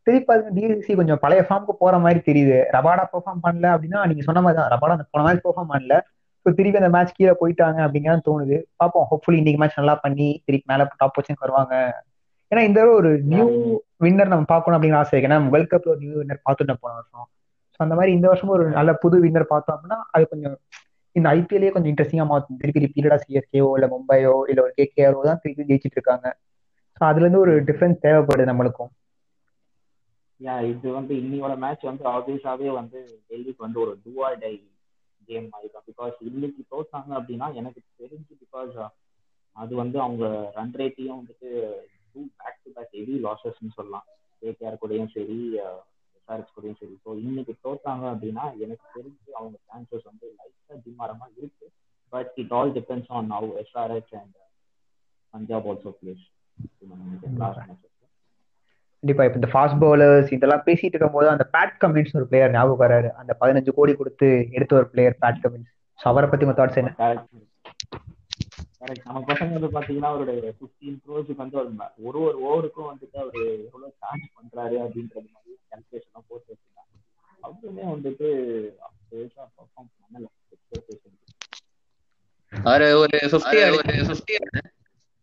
திருப்பி 0.07 0.31
அதுக்கு 0.33 0.53
டிசிசி 0.57 0.93
கொஞ்சம் 0.99 1.21
பழைய 1.23 1.41
ஃபார்முக்கு 1.47 1.75
போற 1.83 1.95
மாதிரி 2.03 2.19
தெரியுது. 2.27 2.57
ரபாடா 2.75 3.03
பெர்ஃபார்ம் 3.13 3.41
பண்ணல 3.45 3.67
அப்படின்னா 3.75 4.01
நீங்க 4.11 4.23
சொன்ன 4.27 4.43
மாதிரி 4.45 4.57
தான். 4.59 4.69
ரபாடா 4.75 4.95
போன 5.13 5.23
மேட்ச் 5.27 5.45
பெர்ஃபார்ம் 5.47 5.71
பண்ணல. 5.73 5.95
ஸோ 6.45 6.49
திருப்பி 6.57 6.79
அந்த 6.81 6.91
மேட்ச் 6.95 7.15
கீழே 7.17 7.33
போயிட்டாங்க 7.41 7.79
அப்படிங்கிறது 7.85 8.27
தோணுது. 8.29 8.57
பார்ப்போம். 8.81 9.07
ஹோப்ஃபுல்லி 9.11 9.39
இன்னைக்கு 9.41 9.61
மேட்ச் 9.61 9.79
நல்லா 9.81 9.95
பண்ணி 10.05 10.27
திருப்பி 10.45 10.67
மேல 10.73 10.87
டாப் 11.01 11.15
பொசிஷன் 11.17 11.43
வருவாங்க. 11.45 11.73
ஏன்னா 12.51 12.63
இந்த 12.69 12.81
ஒரு 12.97 13.11
நியூ 13.31 13.47
வின்னர் 14.03 14.33
நம்ம 14.33 14.47
பார்க்கணும் 14.53 14.77
அப்படிங்கிற 14.77 14.99
ஆசை 15.01 15.13
இருக்கு. 15.13 15.29
ஏன்னா 15.29 15.39
வேர்ல்ட் 15.55 15.71
கப்ல 15.73 15.93
ஒரு 15.95 16.01
நியூ 16.03 16.13
வின்னர் 16.21 16.45
பார்த்துட்டோம் 16.47 16.81
போன 16.83 16.93
வருஷம். 16.99 17.27
அந்த 17.79 17.93
மாதிரி 17.95 18.11
இந்த 18.13 18.27
வருஷமும் 18.27 18.55
ஒரு 18.57 18.65
நல்ல 18.69 18.91
புது 19.03 19.17
வின்னர் 19.23 19.51
பார்த்தோம் 19.53 19.75
அப்படின்னா 19.75 19.99
அது 20.11 20.25
கொஞ்சம் 20.25 20.57
இந்த 21.15 21.27
ஐபிஎல்லே 21.37 21.73
கொஞ்சம் 21.73 21.91
இன்ட்ரெஸ்டிங்கா 21.91 22.25
மாற்றும் 22.31 22.59
திருப்பி 22.61 22.83
ரிப்பீட்டடா 22.83 23.17
சிஎஸ்கேவோ 23.21 23.69
இல்ல 23.77 23.87
மும்பையோ 23.93 24.35
இல்ல 24.51 24.59
ஒரு 24.65 24.73
கேகேஆரோ 24.79 25.21
தான் 25.27 25.41
திருப்பி 25.43 25.67
ஜெயிச்சிட்டு 25.69 25.97
இருக்காங்க. 25.99 26.27
ஸோ 26.97 27.01
அதுல 27.09 27.25
இருந்து 27.25 27.43
ஒரு 27.45 27.53
டிஃபரன்ஸ் 27.69 28.03
தேவைப்படுது 28.05 28.49
நம்மளுக்கும். 28.51 28.91
யா 30.39 30.55
இது 30.71 30.87
வந்து 30.91 31.13
இன்னியோட 31.21 31.53
மேட்ச் 31.57 31.89
வந்து 31.89 32.03
ஆப்வியஸாவே 32.13 32.69
வந்து 32.79 32.99
டெல்லிக்கு 33.29 33.65
வந்து 33.65 33.79
ஒரு 33.83 33.93
டூஆ 34.03 34.29
டை 34.43 34.53
கேம் 35.27 35.47
மாதிரி 35.53 35.69
தான். 35.73 35.85
பிகாஸ் 35.89 36.15
இன்னைக்கு 36.29 36.61
தோத்தாங்க 36.71 37.11
அப்படின்னா 37.19 37.47
எனக்கு 37.61 37.81
தெரிஞ்சு 38.01 38.33
பிகாஸ் 38.43 38.75
uh, 38.77 38.91
அது 39.55 39.73
வந்து 39.75 39.97
அவங்க 40.05 40.25
ரன் 40.57 40.73
ரேட்டையும் 40.79 41.19
வந்துட்டு 41.19 41.49
two 42.13 42.21
back 42.39 42.61
to 42.63 42.69
back 42.75 42.95
heavy 42.97 43.15
லாசஸ்ன்னு 43.25 43.75
சொல்லலாம் 43.77 44.05
கேகேஆர் 44.41 44.81
கூடயும் 44.81 45.11
சரி 45.15 45.37
uh, 45.65 45.77
கூடயும் 46.27 46.77
சரி 46.79 46.95
ஸோ 47.05 47.11
இன்னைக்கு 47.21 47.53
தோத்தாங்க 47.65 48.05
அப்படின்னா 48.13 48.45
எனக்கு 48.63 48.85
தெரிஞ்சு 48.95 49.31
அவங்க 49.39 49.57
சான்சஸ் 49.67 50.07
வந்து 50.09 50.25
லைட்டாக 50.37 50.79
டிமாரமா 50.85 51.27
இருக்கு. 51.37 51.67
But 52.13 52.31
it 52.43 52.53
all 52.53 52.73
depends 52.73 53.11
on 53.17 53.27
now 53.31 53.47
SRH 53.63 54.13
and 54.21 54.35
Punjab 55.33 55.67
also 55.67 55.93
plays 55.99 56.23
கண்டிப்பா 59.03 59.23
இப்ப 59.25 59.37
இந்த 59.39 59.49
ஃபாஸ்ட் 59.53 59.79
பவுலர்ஸ் 59.81 60.29
இதெல்லாம் 60.33 60.63
பேசிட்டு 60.67 60.93
இருக்கும்போது 60.93 61.27
அந்த 61.33 61.45
பேட் 61.55 61.75
கமின்ஸ் 61.81 62.15
ஒரு 62.19 62.27
பிளேயர் 62.29 62.53
ஞாபகம் 62.53 62.83
வராரு. 62.83 63.09
அந்த 63.21 63.31
பதினஞ்சு 63.41 63.71
கோடி 63.77 63.93
கொடுத்து 63.95 64.27
எடுத்த 64.51 64.75
ஒரு 64.75 64.87
பிளேயர் 64.93 65.17
பேட் 65.23 65.41
கமின்ஸ் 65.43 65.71
அவரை 65.99 66.27
பத்தி 66.29 66.45
உங்க 66.47 66.57
தாட்ஸ் 66.61 66.79
என்ன? 66.81 66.91
கரெக்ட் 68.85 69.07
நம்ம 69.07 69.19
பசங்க 69.27 69.55
வந்து 69.57 69.69
பாத்தீங்கன்னா 69.75 70.09
அவருடைய 70.11 70.51
ஃபிஃப்டீன் 70.57 70.97
க்ரோஸுக்கு 71.03 71.41
வந்து 71.43 71.57
ஒரு 71.59 71.71
ஒரு 72.07 72.19
ஒரு 72.23 72.37
ஓவருக்கும் 72.47 72.89
வந்துட்டு 72.89 73.17
அவரு 73.23 73.41
எவ்வளவு 73.63 73.91
சார்ஜ் 74.01 74.27
பண்றாரு 74.37 74.75
அப்படின்றது 74.83 75.29
மாதிரி 75.31 75.53
கால்குலேஷன் 75.69 76.27
போட்டு 76.27 76.49
வச்சிருக்காங்க. 76.51 76.93
அவருமே 77.43 77.85
வந்துட்டு 77.93 78.27
பெருசா 79.09 79.43
பர்ஃபார்ம் 79.55 79.89
பண்ணல. 79.95 80.27
அவரு 82.53 82.87
ஒரு 82.99 83.17
ஃபிஃப்டி 83.31 83.57
ஒரு 83.71 84.05
ஃபிஃப்டி 84.09 84.35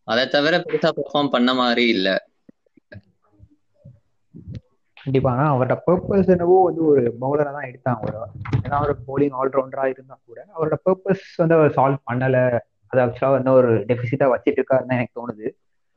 அதை 0.09 0.25
தவிர 0.29 0.55
பெருசா 0.67 0.91
பெர்ஃபார்ம் 0.99 1.35
பண்ண 1.37 1.51
மாதிரி 1.55 1.87
இல்ல. 1.89 2.09
கண்டிப்பா. 4.97 5.31
ஆனா 5.35 5.47
அவரோட 5.53 5.75
பர்பஸ் 5.87 6.33
என்னவோ 6.33 6.57
வந்து 6.67 6.83
ஒரு 6.91 7.03
பவுலரை 7.23 7.53
தான் 7.57 7.69
எடுத்தாங்க 7.71 8.03
ஒரு 8.09 8.19
ஏன்னா 8.65 8.77
அவர் 8.81 8.93
போலிங் 9.07 9.39
ஆல்ரவுண்டரா 9.39 9.87
இருந்தா 9.93 10.17
கூட 10.27 10.45
அவரோட 10.57 10.77
பர்பஸ் 10.87 11.25
வந்து 11.37 11.57
அவர் 11.59 11.75
சால்வ் 11.79 12.07
பண்ணல. 12.11 12.37
அது 12.93 13.03
ஆக்சுவலா 13.05 13.35
வந்து 13.35 13.53
ஒரு 13.59 13.71
டெபிசிட்டா 13.89 14.27
வச்சிட்டு 14.33 14.59
இருக்காருன்னு 14.61 14.97
எனக்கு 14.99 15.19
தோணுது. 15.19 15.47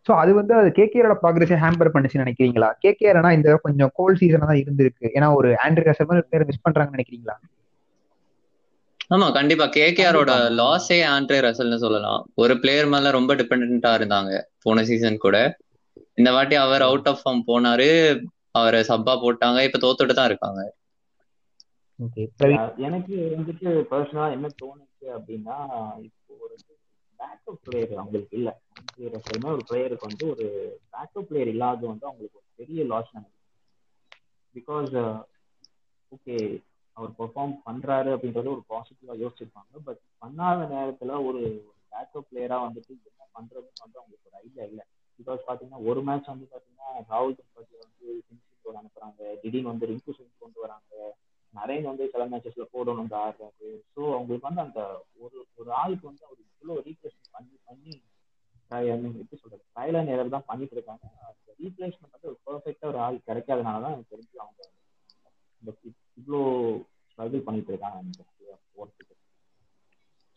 ஸோ 0.08 0.14
அது 0.22 0.32
வந்து 0.38 0.54
அது 0.54 0.70
கேகேஆரோட 0.78 1.16
ப்ராக்ரஸை 1.22 1.58
ஹேம்பர் 1.64 1.92
பண்ணுச்சுன்னு 1.94 2.26
நினைக்கிறீங்களா? 2.26 2.70
கேகேஆர் 2.84 3.20
ஆனா 3.22 3.32
இந்த 3.38 3.58
கொஞ்சம் 3.66 3.94
கோல்ட் 3.98 4.22
சீசனா 4.22 4.50
தான் 4.52 4.62
இருந்திருக்கு. 4.64 5.06
ஏன்னா 5.16 5.30
ஒரு 5.40 5.52
ஆண்ட்ரி 5.66 5.88
ரசல் 5.90 6.10
மாதிரி 6.12 6.28
பேர் 6.32 6.48
மிஸ் 6.50 6.66
பண்றாங்கன்னு 6.66 6.98
நினைக்கிறீங்களா? 6.98 7.36
ஆமா 9.12 9.28
கண்டிப்பா. 9.36 9.66
கேகேஆரோட 9.76 10.32
லாஸே 10.58 10.98
ஆண்ட்ரே 11.10 11.38
ரசல்னு 11.46 11.78
சொல்லலாம். 11.84 12.22
ஒரு 12.42 12.54
பிளேயர் 12.62 12.92
மேல 12.94 13.12
ரொம்ப 13.18 13.36
டிபெண்டா 13.40 13.92
இருந்தாங்க 13.98 14.32
போன 14.64 14.84
சீசன் 14.86 15.24
கூட. 15.26 15.38
இந்த 16.18 16.30
வாட்டி 16.36 16.56
அவர் 16.62 16.86
அவுட் 16.86 17.10
ஆஃப் 17.12 17.22
ஃபார்ம் 17.22 17.44
போனாரு. 17.48 17.90
அவரை 18.54 18.82
சப்பா 18.90 19.16
போட்டாங்க. 19.22 19.60
இப்ப 19.68 19.80
தோத்துட்டு 19.86 20.16
தான் 20.16 20.30
இருக்காங்க. 20.32 20.62
எனக்கு 22.86 23.16
வந்துட்டு 23.32 23.70
பர்சனலா 23.92 24.28
என்ன 24.36 24.48
தோணுச்சு 24.60 25.08
அப்படின்னா 25.16 25.58
பேக்கப் 27.20 27.64
பிளேயர் 27.64 27.94
அவங்களுக்கு 27.96 28.38
இல்ல. 28.38 28.50
ரசல்மே 29.16 29.50
ஒரு 29.52 29.64
பிளேயருக்கு 29.68 30.10
வந்து 30.10 30.26
ஒரு 30.32 30.46
பேக்கப் 30.94 31.28
பிளேயர் 31.28 31.48
இல்லாத 31.48 31.88
வந்து 31.88 32.06
அவங்களுக்கு 32.06 32.40
ஒரு 32.40 32.50
பெரிய 32.60 32.84
லாஸ் 32.86 33.14
நினைக்கிறேன் 33.14 33.42
பிகாஸ் 34.56 34.94
ஓகே 36.12 36.36
அவர் 36.98 37.12
பெர்ஃபார்ம் 37.18 37.56
பண்றாரு 37.66 38.10
அப்படின்றது 38.16 38.50
ஒரு 38.54 38.64
பாசிட்டிவா 38.70 39.16
யோசிச்சிருப்பாங்க. 39.20 39.74
பட் 39.86 40.02
பண்ணாத 40.22 40.60
நேரத்துல 40.72 41.18
ஒரு 41.28 41.42
பேக்கப் 41.92 42.28
பிளேயரா 42.30 42.58
வந்துட்டு 42.66 42.92
என்ன 43.10 43.28
பண்றதுன்னு 43.36 43.84
வந்து 43.84 44.00
அவங்களுக்கு 44.00 44.30
ஒரு 44.30 44.38
ஐடியா 44.44 44.66
இல்லை. 44.66 44.86
பிகாஸ் 45.20 45.48
பாத்தீங்கன்னா 45.48 45.82
ஒரு 45.90 46.02
மேட்ச் 46.04 46.32
வந்து 46.34 46.48
பாத்தீங்கன்னா 46.52 46.74
ராகுல் 47.10 47.38
திரிபாதி 47.38 47.76
வந்து 47.84 48.06
சிங் 48.28 48.42
அனுப்புறாங்க. 48.76 49.20
திடீர்னு 49.42 49.72
வந்து 49.72 49.90
ரிங்கு 49.90 50.14
சிங் 50.14 50.32
கொண்டு 50.40 50.60
வராங்க. 50.62 50.94
நரேன் 51.56 51.90
வந்து 51.90 52.06
சில 52.14 52.24
மேட்சஸ்ல 52.32 52.66
வந்து 52.94 53.16
ஆடுறாரு 53.22 53.70
ஸோ 53.94 54.02
அவங்களுக்கு 54.16 54.48
வந்து 54.48 54.66
அந்த 54.66 54.82
ஒரு 55.24 55.38
ஒரு 55.56 55.70
ஆளுக்கு 55.82 56.10
வந்து 56.10 56.26
அவர் 56.28 56.42
இவ்வளோ 56.46 56.76
ரீப்ளேஸ்மெண்ட் 56.88 57.34
பண்ணி 57.36 57.56
பண்ணி 57.66 57.94
எப்படி 59.22 59.38
சொல்றது? 59.42 59.64
ட்ரையல் 59.74 59.98
அண்ட் 60.00 60.12
எரர் 60.14 60.34
தான் 60.34 60.48
பண்ணிட்டு 60.48 60.76
இருக்காங்க. 60.78 61.04
அந்த 61.30 61.52
ரீப்ளேஸ்மெண்ட் 61.60 62.16
வந்து 62.16 62.30
ஒரு 62.32 62.40
பர்ஃபெக்டா 62.48 62.88
ஒரு 62.92 63.00
ஆள் 63.00 63.26
கிடைக்காதனால 63.28 63.84
தான் 63.84 63.94
எனக்கு 63.96 64.14
தெரிஞ்சு 64.14 64.38
அவங்க 64.40 64.62
இந்த 65.62 65.72
இவ்வளோ 66.20 66.42
ஸ்ட்ரகிள் 67.12 67.46
பண்ணிட்டு 67.46 67.72
இருக்காங்க 67.74 68.26
ஓட்டுக்கு 68.76 69.14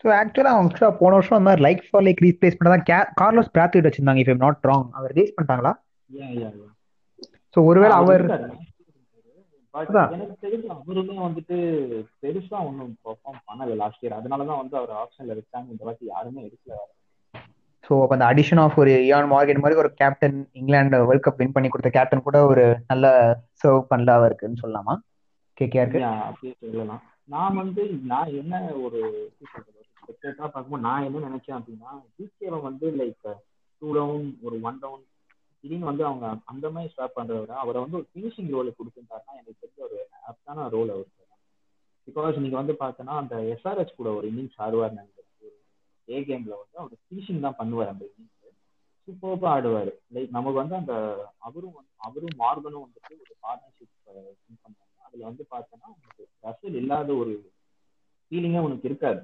ஸோ 0.04 0.08
ஆக்சுவலாக 0.16 0.56
அவங்க 0.56 0.90
போன 1.00 1.12
வருஷம் 1.14 1.36
அந்த 1.36 1.46
மாதிரி 1.46 1.64
லைக் 1.66 1.82
ஃபார் 1.86 2.04
லைக் 2.06 2.24
ரீப்ளேஸ் 2.26 2.58
பண்ண 2.58 2.74
தான் 2.74 2.84
கார்லோஸ் 3.20 3.54
பிராத்திட் 3.54 3.88
வச்சிருந்தாங்க 3.88 4.22
இஃப் 4.24 4.44
நாட் 4.44 4.60
ராங் 4.64 4.88
அவர் 4.98 5.14
ரீஸ் 5.18 5.34
பண்ணிட்டாங்களா? 5.36 5.72
ஸோ 7.54 7.58
ஒருவேளை 7.68 7.94
அவர் 7.98 8.24
எனக்கு 10.14 10.36
தெரிஞ்சு 10.44 10.68
அவருமே 10.74 11.16
வந்துட்டு 11.24 11.56
பெருசா 12.22 12.58
ஒன்றும் 12.66 12.94
பெர்ஃபார்ம் 13.04 13.42
பண்ணல 13.48 13.76
லாஸ்ட் 13.76 14.04
இயர் 14.04 14.18
அதனாலதான் 14.18 14.60
வந்து 14.62 14.76
அவர் 14.76 14.92
ஆப்ஷன்ல 15.00 15.36
வச்சாங்க. 15.38 15.68
இந்த 15.68 15.84
வாட்டி 15.84 16.06
யாருமே 16.06 16.46
எடுக்கல. 16.46 16.76
ஸோ 17.84 17.94
அப்போ 18.02 18.14
அந்த 18.16 18.26
அடிஷன் 18.30 18.60
ஆஃப் 18.62 18.78
ஒரு 18.78 18.92
இயான் 19.04 19.30
மார்கன் 19.30 19.62
மாதிரி 19.62 19.80
ஒரு 19.80 19.90
captain 19.94 20.38
England 20.52 20.98
world 21.02 21.26
cup 21.26 21.38
win 21.40 21.54
பண்ணி 21.54 21.68
கொடுத்த 21.68 21.90
கேப்டன் 21.90 22.26
கூட 22.26 22.38
ஒரு 22.46 22.64
நல்ல 22.86 23.06
சர்வ் 23.62 23.90
பண்ணல 23.90 24.16
அவருக்குன்னு 24.18 24.62
சொல்லலாமா? 24.62 24.94
கேகேஆருக்கு 25.58 26.02
அப்படியே? 26.22 26.52
சொல்லலாம். 26.64 27.02
நான் 27.28 27.56
வந்து 27.56 27.82
நான் 28.06 28.34
என்ன 28.40 28.54
ஒரு 28.84 29.00
ஸ்பெக்டேட்டா 29.98 30.44
பார்க்கும்போது 30.44 30.86
நான் 30.86 31.06
என்ன 31.06 31.24
நினைச்சேன் 31.26 31.58
அப்படின்னா 31.58 31.90
ஜிகேவை 32.18 32.58
வந்து 32.62 32.86
லைக் 33.00 33.26
டூ 33.82 33.88
டவுன் 33.94 34.26
ஒரு 34.42 34.56
ஒன் 34.62 34.78
டவுன் 34.78 35.02
திடீர்னு 35.64 35.90
வந்து 35.90 36.04
அவங்க 36.04 36.26
அந்த 36.44 36.66
மாதிரி 36.70 36.90
ஸ்டாப் 36.92 37.16
விட 37.34 37.54
அவரை 37.62 37.78
வந்து 37.80 37.98
ஒரு 37.98 38.06
ஃபினிஷிங் 38.10 38.52
ரோல் 38.52 38.68
கொடுத்துருந்தாருன்னா 38.70 38.76
எனக்கு 38.78 39.06
தெரிஞ்ச 39.06 39.07
ஒரு 40.48 40.74
ரோல் 40.76 40.90
அவர் 40.90 41.08
பிகாஸ் 42.08 42.42
நீங்க 42.42 42.56
வந்து 42.56 42.74
பார்த்தோன்னா 42.82 43.14
அந்த 43.22 43.36
எஸ்ஆர்எஸ் 43.54 43.96
கூட 43.96 44.10
ஒரு 44.14 44.26
இன்னிங்ஸ் 44.30 44.60
ஆடுவார் 44.66 44.98
நினைக்கிறேன் 44.98 45.16
ஏ 46.08 46.18
கேம்ல 46.28 46.54
வந்து 46.60 46.76
அவர் 46.82 47.00
ஃபினிஷிங் 47.04 47.44
தான் 47.46 47.58
பண்ணுவார் 47.58 47.92
அந்த 47.92 48.04
இன்னிங்ஸ் 48.04 48.34
சூப்பராக 49.08 49.54
ஆடுவார். 49.54 49.90
லைக் 50.14 50.30
நமக்கு 50.30 50.58
வந்து 50.58 50.74
அந்த 50.74 50.94
அவரும் 51.38 51.76
வந்து 51.78 51.92
அவரும் 51.98 52.34
மார்கனும் 52.40 52.84
வந்துட்டு 52.84 53.14
ஒரு 53.24 53.34
பார்ட்னர்ஷிப் 53.44 53.92
பண்ணுவாங்க. 54.06 54.96
அதுல 55.06 55.24
வந்து 55.28 55.44
பார்த்தோன்னா 55.50 55.86
உங்களுக்கு 55.94 56.24
ரசல் 56.46 56.76
இல்லாத 56.80 57.14
ஒரு 57.14 57.34
ஃபீலிங்கே 58.32 58.64
உனக்கு 58.66 58.88
இருக்காது. 58.90 59.20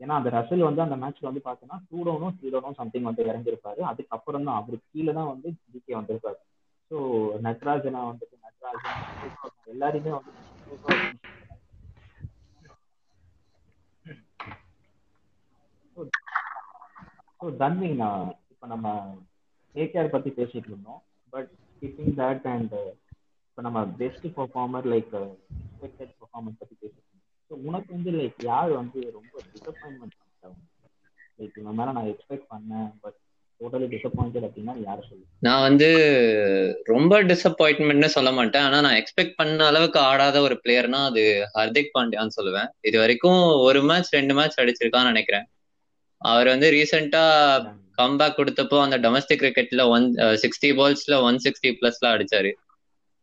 ஏன்னா 0.00 0.14
அந்த 0.14 0.30
ரசல் 0.30 0.66
வந்து 0.68 0.82
அந்த 0.82 0.96
மேட்ச்ல 0.96 1.30
வந்து 1.30 1.42
பார்த்தோன்னா 1.48 1.78
டூ 1.88 1.98
டவுனும் 2.06 2.36
த்ரீ 2.38 2.48
டவுனும் 2.50 2.78
சம்திங் 2.80 3.02
வந்து 3.02 3.22
இறங்கியிருப்பாரு. 3.30 3.80
அதுக்கப்புறம் 3.90 4.46
தான் 4.48 4.58
அவருக்கு 4.60 4.86
கீழே 4.92 5.12
தான் 5.12 5.30
வந்து 5.32 5.48
ஜிகே 5.74 5.96
வந்திருப்பாரு. 6.00 6.38
ஸோ 6.90 6.96
நட்ராஜனா 7.48 8.00
வந்துட்டு 8.10 8.36
நட்ராஜன் 8.46 9.00
எல்லாருமே 9.66 10.10
வந்து 10.10 10.32
ஸோ 10.76 10.90
இப்போ 18.52 18.66
நம்ம 18.72 18.88
கேகேஆர் 19.74 20.14
பத்தி 20.14 20.30
பேசிட்டு 20.30 20.70
இருந்தோம். 20.70 21.00
பட் 21.32 21.50
ஸ்கிப்பிங் 21.70 22.14
தட் 22.20 22.46
அண்ட் 22.52 22.74
இப்போ 23.48 23.62
நம்ம 23.66 23.80
best 24.00 24.26
performer 24.38 24.86
like 24.92 25.12
expected 25.16 26.12
performance 26.20 26.60
பத்தி 26.60 26.74
பேசிட்டு 26.82 27.02
இருந்தோம். 27.04 27.20
ஸோ 27.50 27.54
உனக்கு 27.68 27.90
வந்து 27.96 28.12
லைக் 28.20 28.38
யார் 28.50 28.72
வந்து 28.80 29.00
ரொம்ப 29.18 29.34
டிசப்பாயின்மெண்ட் 29.52 30.16
லைக் 31.38 31.58
இவன் 31.62 31.78
மேல 31.80 31.92
நான் 31.92 32.10
எக்ஸ்பெக்ட் 32.12 32.50
பண்ணேன் 32.52 32.90
பட் 33.04 33.18
டோட்டலி 33.60 33.86
டிசப்பாயிண்டட் 33.94 34.46
அப்படின்னா 34.46 34.74
யாரை 34.86 35.02
சொல்லு 35.08 35.24
நான் 35.46 35.64
வந்து 35.66 35.88
ரொம்ப 36.92 37.22
டிசப்பாயின்ட்மெண்ட்னு 37.22 38.10
சொல்ல 38.16 38.30
மாட்டேன். 38.32 38.64
ஆனா 38.66 38.78
நான் 38.80 38.98
எக்ஸ்பெக்ட் 39.00 39.36
பண்ண 39.36 39.66
அளவுக்கு 39.70 39.98
ஆடாத 40.10 40.40
ஒரு 40.40 40.56
பிளேயர்னா 40.64 41.00
அது 41.10 41.22
ஹர்திக் 41.54 41.94
பாண்டியான்னு 41.96 42.36
சொல்லுவேன். 42.38 42.68
இது 42.80 42.96
வரைக்கும் 42.98 43.40
ஒரு 43.66 43.82
மேட்ச் 43.82 44.12
ரெண்டு 44.14 44.34
மேட்ச் 44.34 44.60
அடிச்சிருக்கான்னு 44.60 45.12
நினைக்கிறேன். 45.12 45.46
அவர் 46.22 46.46
வந்து 46.46 46.68
ரீசெண்டா 46.70 47.24
கம்பேக் 47.98 48.38
கொடுத்தப்போ 48.38 48.76
அந்த 48.80 48.96
டொமஸ்டிக் 48.98 49.42
கிரிக்கெட்ல 49.42 49.82
ஒன் 49.88 50.06
சிக்ஸ்டி 50.44 50.70
பால்ஸ்ல 50.78 51.16
ஒன் 51.22 51.38
சிக்ஸ்டி 51.44 51.70
பிளஸ்ல 51.80 52.06
அடிச்சாரு. 52.14 52.50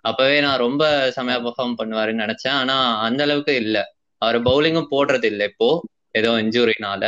அப்பவே 0.06 0.38
நான் 0.42 0.62
ரொம்ப 0.66 0.84
செமையா 1.16 1.40
பெர்ஃபார்ம் 1.46 1.80
பண்ணுவாருன்னு 1.80 2.24
நினைச்சேன். 2.26 2.58
ஆனா 2.62 2.76
அந்த 3.08 3.22
அளவுக்கு 3.24 3.56
இல்ல. 3.56 3.78
அவர் 4.22 4.38
பவுலிங்கும் 4.42 4.92
போடுறது 4.92 5.28
இல்லை 5.34 5.46
இப்போ. 5.52 5.70
ஏதோ 6.12 6.32
இன்ஜூரினால 6.44 7.04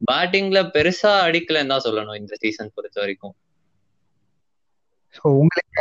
பேட்டிங்ல 0.00 0.60
பெருசா 0.74 1.12
அடிக்கலன்னு 1.26 1.72
தான் 1.72 1.86
சொல்லணும் 1.86 2.20
இந்த 2.20 2.34
சீசன் 2.42 2.74
பொறுத்த 2.76 2.98
வரைக்கும். 3.02 3.34
உங்களுக்கு 5.40 5.80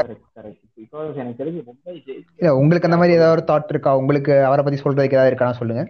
எனக்கு 1.22 1.40
தெரிஞ்சு 1.42 1.62
மும்பை 1.68 1.94
இல்ல 1.96 2.54
உங்களுக்கு 2.60 2.88
அந்த 2.90 3.00
மாதிரி 3.02 3.18
ஏதாவது 3.18 3.36
ஒரு 3.36 3.44
தாட் 3.50 3.72
இருக்கா? 3.74 3.92
உங்களுக்கு 4.02 4.34
அவரை 4.48 4.64
பத்தி 4.64 4.80
சொல்றதுக்கு 4.84 5.18
ஏதாவது 5.18 5.32
இருக்கான்னு 5.32 5.60
சொல்லுங்க. 5.60 5.84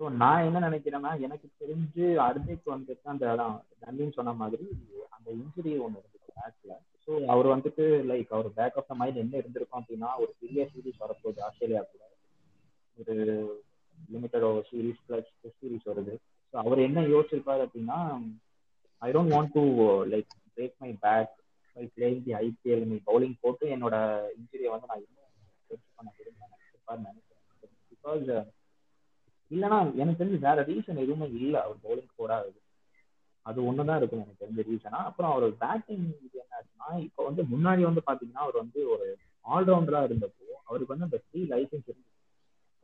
ஸோ 0.00 0.06
நான் 0.22 0.46
என்ன 0.46 0.58
நினைக்கிறேன்னா 0.66 1.12
எனக்கு 1.26 1.46
தெரிஞ்சு 1.62 2.06
அர்திக் 2.26 2.72
வந்துட்டு 2.72 3.10
அந்த 3.12 3.26
நந்தின்னு 3.84 4.16
சொன்ன 4.18 4.34
மாதிரி 4.42 4.66
அந்த 5.16 5.28
இன்ஜுரி 5.38 5.72
ஒன்று 5.84 6.00
இருந்துச்சு 6.00 6.34
பேட்ல 6.38 6.72
ஸோ 7.04 7.12
அவர் 7.32 7.46
வந்துட்டு 7.54 7.84
லைக் 8.10 8.34
அவர் 8.36 8.48
பேக் 8.58 8.76
ஆஃப் 8.80 8.88
த 8.90 8.96
மைண்ட் 9.00 9.22
என்ன 9.22 9.34
இருந்திருக்கும் 9.40 9.80
அப்படின்னா 9.80 10.10
ஒரு 10.22 10.32
பெரிய 10.42 10.66
சீரீஸ் 10.72 11.02
வரப்போகுது 11.04 11.40
ஆஸ்திரேலியா 11.48 11.82
கூட 11.84 12.02
ஒரு 12.98 13.14
limited 14.14 14.46
over 14.48 14.66
series 14.70 15.00
plus 15.06 15.30
test 15.42 15.60
series 15.62 15.88
வருது. 15.90 16.14
ஸோ 16.50 16.56
அவர் 16.62 16.86
என்ன 16.88 17.06
யோசிச்சிருப்பாரு 17.14 17.62
அப்படின்னா 17.66 17.98
I 19.02 19.10
don't 19.16 19.34
want 19.36 19.54
to 19.56 19.64
like 20.12 20.30
break 20.56 20.76
my 20.84 20.90
back 21.06 21.32
by 21.76 21.84
playing 21.96 22.22
the 22.26 22.34
IPL 22.42 22.84
நீ 22.92 22.98
பவுலிங் 23.08 23.36
போட்டு 23.44 23.64
என்னோட 23.76 23.96
இன்ஜுரியை 24.38 24.70
வந்து 24.74 24.90
நான் 24.90 25.02
இன்னும் 25.06 25.24
பண்ண 25.98 26.10
விரும்புறேன் 26.18 27.06
நினைக்கிறேன். 27.08 27.42
பிகாஸ் 27.90 28.24
இல்லைன்னா 29.50 29.78
எனக்கு 30.02 30.20
தெரிஞ்சு 30.20 30.46
வேற 30.46 30.60
ரீசன் 30.70 31.02
எதுவுமே 31.02 31.26
இல்லை. 31.38 31.60
அவர் 31.66 31.84
பவுலிங் 31.86 32.16
போடாதது 32.20 32.58
அது 33.46 33.58
ஒன்று 33.68 33.86
தான் 33.88 33.98
இருக்கும் 34.00 34.22
எனக்கு 34.22 34.42
தெரிஞ்ச 34.42 34.60
ரீசனா 34.68 35.00
அப்புறம் 35.08 35.32
அவர் 35.34 35.44
பேட்டிங் 35.62 36.06
இது 36.26 36.36
என்ன 36.42 36.56
ஆச்சுன்னா 36.58 36.88
இப்போ 37.06 37.20
வந்து 37.28 37.42
முன்னாடி 37.52 37.82
வந்து 37.88 38.02
பார்த்தீங்கன்னா 38.06 38.44
அவர் 38.46 38.56
வந்து 38.62 38.80
ஒரு 38.94 39.06
ஆல்ரவுண்டராக 39.44 40.08
இருந்தப்போ 40.08 40.46
அவருக்கு 40.68 40.92
வந்து 40.94 41.08
அந்த 41.08 41.18
ஃப்ரீ 41.24 41.40
லைசன்ஸ் 41.52 41.88
இருந்துச்சு. 41.90 42.15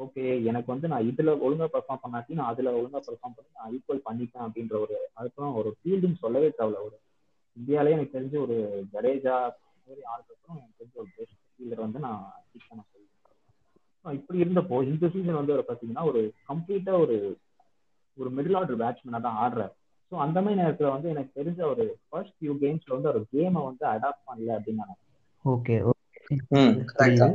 ஓகே 0.02 0.23
எனக்கு 0.50 0.68
வந்து 0.73 0.90
நான் 0.90 1.06
இதுல 1.09 1.30
ஒழுங்கா 1.44 1.66
பெர்ஃபார்ம் 1.73 2.02
பண்ணாட்டி 2.04 2.38
நான் 2.38 2.50
அதுல 2.52 2.71
ஒழுங்கா 2.78 3.00
பெர்ஃபார்ம் 3.02 3.35
பண்ணி 3.37 3.50
நான் 3.56 3.73
ஈக்குவல் 3.75 4.06
பண்ணிப்பேன் 4.06 4.47
அப்படின்ற 4.47 4.76
ஒரு 4.80 4.97
அதுக்கப்புறம் 5.11 5.56
ஒரு 5.61 5.71
ஃபீல்டிங் 5.78 6.23
சொல்லவே 6.23 6.49
தேவையில்ல. 6.52 6.80
ஒரு 6.87 6.97
இந்தியாலே 7.56 7.94
எனக்கு 7.94 8.14
தெரிஞ்சு 8.14 8.37
ஒரு 8.44 8.56
ஜடேஜா 8.92 9.37
மாதிரி 9.87 10.02
ஆளுக்கப்புறம் 10.12 10.59
எனக்கு 10.59 10.78
தெரிஞ்ச 10.80 10.97
ஒரு 11.02 11.11
பெஸ்ட் 11.16 11.38
ஃபீல்டர் 11.52 11.85
வந்து 11.85 12.00
நான் 12.06 12.23
பிக் 12.52 12.68
பண்ண 12.68 12.82
சொல்லுவேன் 12.85 13.00
இப்படி 14.18 14.38
இருந்தப்போ 14.44 14.78
இந்த 14.88 15.06
சீசன் 15.12 15.40
வந்து 15.40 15.56
ஒரு 15.56 15.64
பார்த்தீங்கன்னா 15.66 16.04
ஒரு 16.11 16.21
கம்ப்ளீட்டா 16.49 16.94
ஒரு 17.04 17.16
ஒரு 18.18 18.30
மிடில் 18.37 18.59
ஆர்டர் 18.59 18.80
பேட்ஸ்மேனாக 18.80 19.25
தான் 19.26 19.38
ஆடுறாரு. 19.42 19.73
ஸோ 20.12 20.16
அந்த 20.25 20.38
மாதிரி 20.40 20.61
நேரத்தில் 20.61 20.94
வந்து 20.94 21.09
எனக்கு 21.12 21.30
தெரிஞ்ச 21.38 21.61
ஒரு 21.71 21.85
ஃபர்ஸ்ட் 22.02 22.35
ஃபியூ 22.38 22.54
கேம்ஸ்ல 22.62 22.94
வந்து 22.97 23.11
ஒரு 23.12 23.23
கேமை 23.32 23.62
வந்து 23.68 23.85
அடாப்ட் 23.92 24.26
பண்ணல 24.28 24.56
அப்படின்னு 24.56 24.82
நான் 24.82 24.99
ஓகே 25.44 25.76
கரெக்டா 26.92 27.28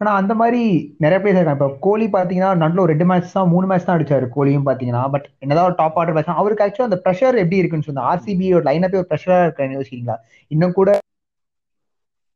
ஆனா 0.00 0.12
அந்த 0.20 0.32
மாதிரி 0.38 0.60
நிறைய 1.02 1.18
பேர் 1.18 1.34
இருக்காங்க. 1.34 1.58
இப்போ 1.58 1.78
கோலி 1.84 2.06
பாத்தீங்கன்னா 2.14 2.50
நடுவில் 2.60 2.82
ஒரு 2.82 2.92
ரெண்டு 2.92 3.06
மேட்ச் 3.10 3.34
தான் 3.34 3.50
மூணு 3.52 3.66
மேட்ச் 3.70 3.86
தான் 3.86 3.96
அடிச்சாரு 3.96 4.26
கோலியும் 4.34 4.66
பாத்தீங்கன்னா 4.68 5.02
பட் 5.14 5.26
என்னதான் 5.42 5.68
ஒரு 5.68 5.76
டாப் 5.80 5.98
ஆர்டர் 6.00 6.16
பேட்ஸ்மேன் 6.16 6.40
அவருக்கு 6.42 6.64
ஆக்சுவலா 6.66 6.90
அந்த 6.90 7.00
ப்ரெஷர் 7.04 7.40
எப்படி 7.42 7.60
இருக்குன்னு 7.60 7.88
சொன்னா 7.88 8.06
ஆர்சிபி 8.12 8.48
ஒரு 8.58 8.66
லைனப்பே 8.68 9.00
ஒரு 9.00 9.10
ப்ரெஷரா 9.10 9.38
இருக்குன்னு 9.44 9.78
யோசிக்கிறீங்களா 9.78 10.16
இன்னும் 10.50 10.76
கூட 10.78 10.90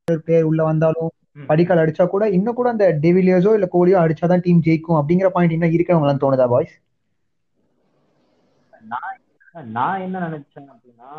பிளேயர் 0.09 0.49
உள்ள 0.49 0.61
வந்தாலும் 0.66 1.11
படிக்கால் 1.49 1.83
அடிச்சா 1.83 2.04
கூட 2.09 2.25
இன்னும் 2.37 2.56
கூட 2.56 2.68
அந்த 2.73 2.87
டெவிலியர்ஸோ 3.02 3.54
இல்ல 3.56 3.68
கோலியோ 3.73 3.99
அடிச்சாதான் 4.02 4.44
டீம் 4.44 4.64
ஜெயிக்கும் 4.66 5.00
அப்படிங்கிற 5.00 5.30
பாயிண்ட் 5.35 5.56
இன்னும் 5.56 5.75
இருக்கிறவங்களாம் 5.75 6.23
தோணுதா 6.25 6.49
பாய்ஸ் 6.52 6.76
நான் 8.85 9.18
நான் 9.75 10.02
என்ன 10.04 10.23
நினைச்சேன் 10.25 10.68
அப்படின்னா 10.73 11.11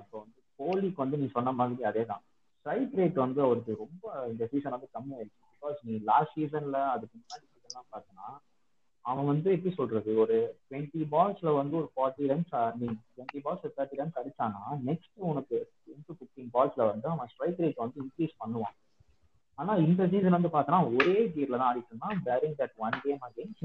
இப்போ 0.00 0.16
வந்து 0.18 0.38
கோலிக்கு 0.58 1.02
வந்து 1.02 1.20
நீ 1.20 1.28
சொன்ன 1.34 1.54
மாதிரி 1.58 1.84
அதே 1.90 2.04
தான் 2.06 2.22
ஸ்ட்ரைக் 2.56 2.94
ரேட் 2.94 3.24
வந்து 3.24 3.40
அவருக்கு 3.46 3.80
ரொம்ப 3.82 4.02
இந்த 4.32 4.44
சீசன் 4.50 4.76
வந்து 4.76 4.88
கம்மியாயிடுச்சு. 4.96 5.38
பிகாஸ் 5.62 5.80
நீ 5.86 5.96
லாஸ்ட் 6.08 6.36
சீசன்ல 6.36 6.78
அதுக்கு 6.92 7.16
முன்னாடி 7.16 7.44
சீசன்லாம் 7.46 7.90
பார்த்தனா 7.92 8.28
அவன் 9.04 9.28
வந்து 9.30 9.48
எப்படி 9.52 9.70
சொல்றது 9.74 10.10
ஒரு 10.22 10.36
டுவெண்ட்டி 10.64 11.02
பால்ஸ்ல 11.12 11.50
வந்து 11.56 11.74
ஒரு 11.78 11.88
ஃபார்ட்டி 11.94 12.28
ரன்ஸ் 12.30 12.50
நீ 12.80 12.86
டுவெண்ட்டி 13.12 13.40
பால்ஸ் 13.44 13.64
தேர்ட்டி 13.76 14.00
ரன்ஸ் 14.00 14.18
அடிச்சானா 14.20 14.60
நெக்ஸ்ட் 14.88 15.24
உனக்கு 15.30 15.56
டென் 15.86 16.04
டு 16.08 16.14
ஃபிஃப்டீன் 16.18 16.50
பால்ஸ்ல 16.54 16.82
வந்து 16.90 17.08
அவன் 17.08 17.30
ஸ்ட்ரைக் 17.32 17.60
ரேட் 17.60 17.82
வந்து 17.82 17.98
இன்க்ரீஸ் 18.02 18.34
பண்ணுவான். 18.42 18.76
ஆனா 19.58 19.72
இந்த 19.84 20.02
சீசன் 20.12 20.36
வந்து 20.36 20.50
பார்த்தோன்னா 20.52 20.82
ஒரே 20.90 21.16
கீர்ல 21.32 21.56
தான் 21.56 21.70
ஆடிட்டு 21.70 21.96
barring 22.28 22.58
that 22.60 22.76
one 22.78 22.98
game 23.02 23.24
against 23.26 23.64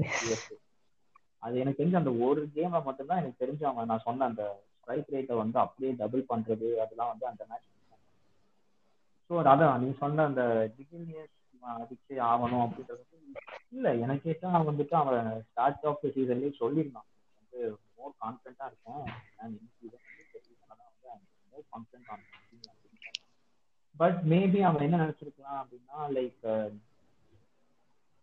அது 1.42 1.60
எனக்கு 1.62 1.80
தெரிஞ்ச 1.80 1.96
அந்த 1.96 2.12
ஒரு 2.26 2.40
கேம்ல 2.56 2.80
மட்டும்தான் 2.84 3.20
எனக்கு 3.22 3.42
தெரிஞ்ச 3.44 3.62
அவன் 3.70 3.90
நான் 3.90 4.06
சொன்ன 4.06 4.26
அந்த 4.30 4.44
ஸ்ட்ரைக் 4.76 5.12
ரேட்டை 5.14 5.36
வந்து 5.42 5.58
அப்படியே 5.58 5.92
டபுள் 6.00 6.30
பண்றது 6.32 6.68
அதெல்லாம் 6.84 7.12
வந்து 7.12 7.26
அந்த 7.26 7.42
மேட்ச் 7.50 7.72
ஸோ 9.30 9.36
அதான் 9.44 9.80
நீ 9.82 9.88
சொன்ன 10.00 10.24
அந்த 10.30 10.42
டிகினியஸ் 10.76 11.32
அடிச்சே 11.74 12.16
ஆகணும் 12.30 12.64
அப்படின்றது 12.64 13.04
இல்ல 13.72 13.88
எனக்கு 13.96 14.24
கேட்டா 14.28 14.62
வந்துட்டு 14.68 14.94
அவன் 14.94 15.28
ஸ்டார்ட் 15.48 15.86
ஆஃப் 15.90 16.04
சீசன்லயே 16.16 16.50
சொல்லியிருந்தான். 16.60 17.08
வந்து 17.38 17.60
மோர் 17.98 18.14
கான்ஃபிடண்டா 18.22 18.66
இருக்கேன். 18.70 19.02
மோர் 21.52 21.66
கான்ஃபிடன்ட் 21.72 22.04
பட் 23.94 24.18
மேபி 24.32 24.60
அவன் 24.68 24.84
என்ன 24.86 24.96
நினைச்சிருக்கலாம் 25.04 25.60
அப்படின்னா 25.62 25.98
லைக் 26.16 26.42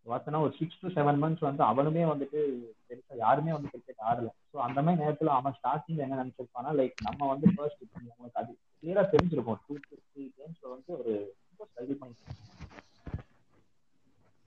பார்த்தனா 0.06 0.39
uh, 0.39 0.45
ஒரு 0.45 0.53
சிக்ஸ் 0.58 0.79
டு 0.82 0.88
செவன் 0.95 1.19
மந்த்ஸ் 1.21 1.45
வந்து 1.47 1.63
அவனுமே 1.63 2.01
வந்துட்டு 2.10 2.39
பெருசா 2.88 3.13
யாருமே 3.17 3.51
வந்து 3.56 3.71
கிரிக்கெட் 3.73 4.03
ஆடல. 4.10 4.29
ஸோ 4.51 4.58
அந்த 4.58 4.79
மாதிரி 4.82 5.01
நேரத்துல 5.03 5.32
அவன் 5.38 5.56
ஸ்டார்டிங்ல 5.60 6.06
என்ன 6.06 6.17
நினைச்சிருப்பானா 6.21 6.71
லைக் 6.79 6.95
நம்ம 7.01 7.27
வந்து 7.32 7.47
ஃபர்ஸ்ட் 7.56 7.84
அவங்களுக்கு 7.99 8.41
அது 8.41 8.51
கிளியரா 8.77 9.03
தெரிஞ்சிருக்கும். 9.13 9.62
டூ 9.67 9.75
டு 9.86 9.95
த்ரீ 10.08 10.23
கேம்ஸ்ல 10.38 10.65
வந்து 10.73 10.91
ஒரு 10.97 11.13
ரொம்ப 11.49 11.67
ஸ்ட்ரகிள் 11.69 11.99
பண்ணி 12.01 12.15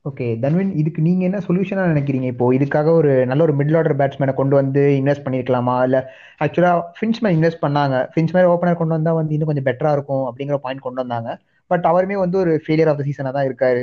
ஓகே 0.07 0.27
தன்வின் 0.43 0.71
இதுக்கு 0.81 1.01
நீங்க 1.07 1.23
என்ன 1.29 1.39
சொல்யூஷனா 1.47 1.85
நினைக்கிறீங்க? 1.91 2.27
இப்போ 2.33 2.47
இதுக்காக 2.57 2.89
ஒரு 2.99 3.13
நல்ல 3.31 3.43
ஒரு 3.47 3.55
மிடில் 3.59 3.79
ஆர்டர் 3.79 3.97
பேட்ஸ்மேனை 4.01 4.35
கொண்டு 4.39 4.55
வந்து 4.59 4.83
இன்வெஸ்ட் 4.99 5.25
பண்ணிருக்கலாமா? 5.25 5.77
இல்ல 5.87 5.99
ஆக்சுவலா 6.45 6.73
ஃபின்ஸ்மேன் 6.99 7.37
இன்வெஸ்ட் 7.37 7.65
பண்ணாங்க. 7.65 7.97
ஃபின்ஸ்மேன் 8.13 8.51
ஓப்பனர் 8.53 8.81
கொண்டு 8.81 8.97
வந்தா 8.97 9.13
வந்து 9.19 9.35
இன்னும் 9.37 9.51
கொஞ்சம் 9.51 9.69
பெட்டரா 9.69 9.93
இருக்கும் 9.97 10.25
அப்படிங்கிற 10.29 10.59
பாயிண்ட் 10.65 10.87
கொண்டு 10.87 11.03
வந்தாங்க. 11.03 11.31
பட் 11.71 11.87
அவருமே 11.91 12.19
வந்து 12.25 12.39
ஒரு 12.43 12.53
ஃபெயிலியர் 12.65 12.91
ஆஃப் 12.93 13.01
த 13.01 13.07
சீசனா 13.09 13.33
தான் 13.37 13.49
இருக்காரு. 13.49 13.83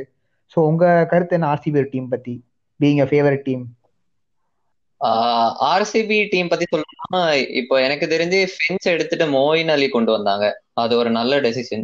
ஸோ 0.54 0.68
உங்க 0.70 0.84
கருத்து 1.12 1.36
என்ன? 1.38 1.52
ஆர்சிபி 1.54 1.84
டீம் 1.94 2.10
பத்தி. 2.14 2.36
Being 2.80 3.02
a 3.02 3.10
favourite 3.12 3.46
team 3.48 3.64
RCB 5.68 6.18
team 6.32 6.52
பத்தி 6.52 6.66
சொல்லணும்னா 6.68 7.22
இப்போ 7.60 7.76
எனக்கு 7.86 8.06
தெரிஞ்சு 8.14 8.40
ஃபின்ஸ் 8.54 8.88
எடுத்துட்டு 8.94 9.26
மோயின் 9.34 9.74
அலி 9.74 9.88
கொண்டு 9.90 10.12
வந்தாங்க. 10.16 10.46
அது 10.82 10.94
ஒரு 11.02 11.10
நல்ல 11.18 11.34
டெசிஷன் 11.46 11.84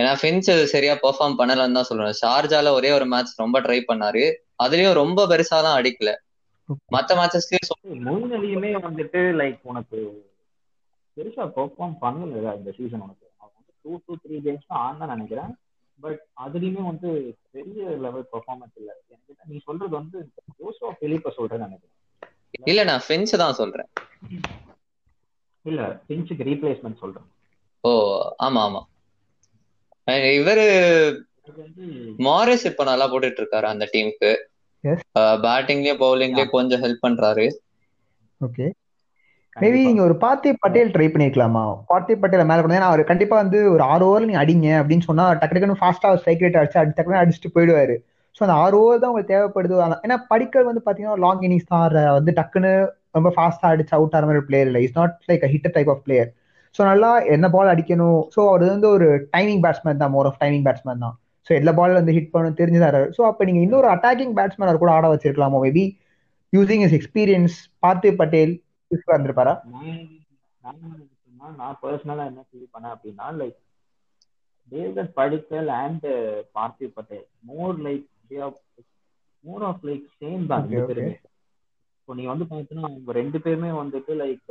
ஏன்னா 0.00 0.12
ஃபின்ச் 0.20 0.48
சரியா 0.72 0.94
பெர்ஃபார்ம் 1.02 1.38
பண்ணலன்னு 1.40 1.78
தான் 1.78 1.88
சொல்லுவேன் 1.88 2.18
ஷார்ஜால 2.20 2.72
ஒரே 2.78 2.90
ஒரு 2.98 3.06
மேட்ச் 3.12 3.40
ரொம்ப 3.42 3.58
ட்ரை 3.60 3.78
பண்ணாரு. 3.84 4.24
அதுலயும் 4.64 4.98
ரொம்ப 5.00 5.26
பெருசா 5.30 5.58
தான் 5.66 5.78
அடிக்கல. 5.80 6.10
மத்த 6.94 7.16
மேட்சஸ்லயும் 7.18 7.68
மோயின் 8.04 8.34
அலியுமே 8.36 8.70
வந்துட்டு 8.80 9.20
லைக் 9.38 9.60
உனக்கு 9.64 9.98
பெருசா 11.16 11.44
பெர்ஃபார்ம் 11.56 11.96
பண்ணல 12.00 12.54
இந்த 12.58 12.70
சீசன் 12.76 13.04
உனக்கு. 13.06 13.26
டூ 13.84 13.92
டூ 14.04 14.14
த்ரீ 14.22 14.36
கேம்ஸ் 14.44 14.66
தான் 14.66 14.82
ஆனா 14.86 15.06
நினைக்கிறேன். 15.12 15.52
பட் 15.98 16.20
அதுலயுமே 16.44 16.82
வந்து 16.86 17.08
பெரிய 17.52 17.84
லெவல் 18.04 18.26
பெர்ஃபார்மன்ஸ் 18.32 18.76
இல்ல. 18.80 18.90
எனக்கு 19.08 19.48
நீ 19.50 19.58
சொல்றது 19.66 19.94
வந்து 19.96 20.18
ஜோசோ 20.58 20.90
பிலிப்ப 21.00 21.32
சொல்றேன்னு 21.38 21.66
நினைக்கிறேன். 21.66 21.96
இல்ல 22.64 22.80
நான் 22.84 23.04
ஃபின்ச் 23.06 23.32
தான் 23.42 23.58
சொல்றேன். 23.60 23.90
இல்ல 25.64 25.80
பிஞ்சுக்கு 26.08 26.46
ரீப்ளேஸ்மெண்ட் 26.48 27.02
சொல்றேன். 27.02 27.28
ஓ 27.84 27.92
ஆமா 28.40 28.60
ஆமா. 28.62 28.82
இவரு 30.38 30.64
மாரிஸ் 32.26 32.68
இப்ப 32.70 32.84
நல்லா 32.84 33.06
போட்டுட்டு 33.10 33.40
இருக்காரு 33.42 33.66
அந்த 33.72 33.84
டீமுக்கு. 33.92 34.30
பேட்டிங்லயும் 35.44 36.02
பவுலிங்லயும் 36.02 36.54
கொஞ்சம் 36.54 36.82
ஹெல்ப் 36.84 37.04
பண்றாரு. 37.06 37.46
ஓகே 38.40 38.66
மேபி 39.56 39.80
நீங்க 39.86 40.02
ஒரு 40.06 40.14
பார்த்தி 40.22 40.50
பட்டேல் 40.62 40.92
ட்ரை 40.92 41.06
பண்ணிருக்கலாமா? 41.08 41.62
பார்த்தி 41.90 42.12
பட்டேல 42.20 42.44
மேல 42.50 42.62
கொண்டு 42.62 42.90
அவர் 42.90 43.02
கண்டிப்பா 43.10 43.36
வந்து 43.42 43.58
ஒரு 43.72 43.82
ஆறு 43.92 44.04
ஓவர் 44.08 44.26
நீங்க 44.28 44.40
அடிங்க 44.44 44.68
அப்படின்னு 44.80 45.06
சொன்னா 45.08 45.24
டக்கு 45.40 45.54
டக்குனு 45.56 45.80
ஃபாஸ்டா 45.80 46.10
ஸ்ட்ரைக் 46.20 46.44
ரேட் 46.44 46.60
அடிச்சு 46.60 46.80
அடி 46.82 46.92
டக்குனு 46.98 47.20
அடிச்சுட்டு 47.22 47.54
போயிடுவாரு. 47.56 47.96
ஸோ 48.36 48.40
அந்த 48.46 48.56
ஆறு 48.64 48.76
ஓவர் 48.82 49.00
தான் 49.02 49.10
உங்களுக்கு 49.10 49.32
தேவைப்படுது. 49.34 49.74
ஏன்னா 50.06 50.16
படிக்கல் 50.32 50.68
வந்து 50.68 50.82
பாத்தீங்கன்னா 50.86 51.22
லாங் 51.26 51.42
இன்னிங்ஸ் 51.46 51.70
தான். 51.72 51.86
வந்து 52.18 52.32
டக்குன்னு 52.38 52.72
ரொம்ப 53.16 53.28
ஃபாஸ்டா 53.36 53.68
அடிச்சு 53.72 53.96
அவுட் 53.98 54.14
ஆகிற 54.16 54.28
மாதிரி 54.28 54.44
பிளேயர் 54.48 54.68
இல்லை. 54.70 54.82
Is 54.86 54.98
not 55.00 55.16
like 55.30 55.46
hit 55.54 55.74
type 55.76 55.92
of 55.94 56.04
player 56.06 56.30
so 56.74 56.80
நல்லா 56.90 57.10
என்ன 57.34 57.46
பால் 57.54 57.72
அடிக்கணும்? 57.72 58.20
ஸோ 58.34 58.40
அவர் 58.50 58.64
வந்து 58.74 58.88
ஒரு 58.96 59.06
டைமிங் 59.34 59.62
பேட்ஸ்மேன் 59.64 60.02
தான் 60.02 60.12
மோர் 60.16 60.28
ஆஃப் 60.30 60.40
டைமிங் 60.42 60.66
பேட்ஸ்மேன் 60.66 61.04
தான். 61.04 61.14
ஸோ 61.46 61.50
எல்லா 61.60 61.72
பால் 61.78 61.98
வந்து 61.98 62.14
ஹிட் 62.16 62.32
பண்ணணும் 62.34 62.58
தெரிஞ்சுதாரு 62.60 63.00
ஸோ 63.16 63.20
அப்போ 63.30 63.42
நீங்க 63.48 63.60
இன்னொரு 63.66 63.88
அட்டாக்கிங் 63.94 64.34
பேட்ஸ்மேன் 64.38 64.82
கூட 64.82 64.92
ஆட 64.96 65.08
வச்சிருக்கலாமோ? 65.12 65.60
Maybe 65.66 65.84
using 66.52 66.84
is 66.86 66.96
experience 66.98 67.56
Parthiv 67.84 68.14
Patel 68.20 68.52
யூஸ்ஃபுல்லா 68.90 69.16
இருந்திருப்பாரா 69.16 69.54
நான் 71.58 71.76
பர்சனலா 71.82 72.24
என்ன 72.30 72.42
ஃபீல் 72.48 72.70
பண்ணேன் 72.72 72.94
அப்படின்னா 72.94 73.26
like 73.40 73.58
Devdutt 74.72 75.12
Padikkal 75.18 75.70
and 75.82 76.06
Parthiv 76.56 76.92
Patel. 76.98 77.26
More 77.50 77.76
like 77.86 78.06
more 79.44 79.64
of 79.68 79.84
like 79.88 80.04
same 80.20 80.44
தான் 80.52 80.66
இப்போ 81.98 82.14
நீ 82.18 82.24
வந்து 82.32 82.44
பார்த்தீங்கன்னா 82.50 82.88
அவங்க 82.88 83.12
ரெண்டு 83.18 83.38
பேருமே 83.44 83.70
வந்துட்டு 83.80 84.12
லைக் 84.22 84.46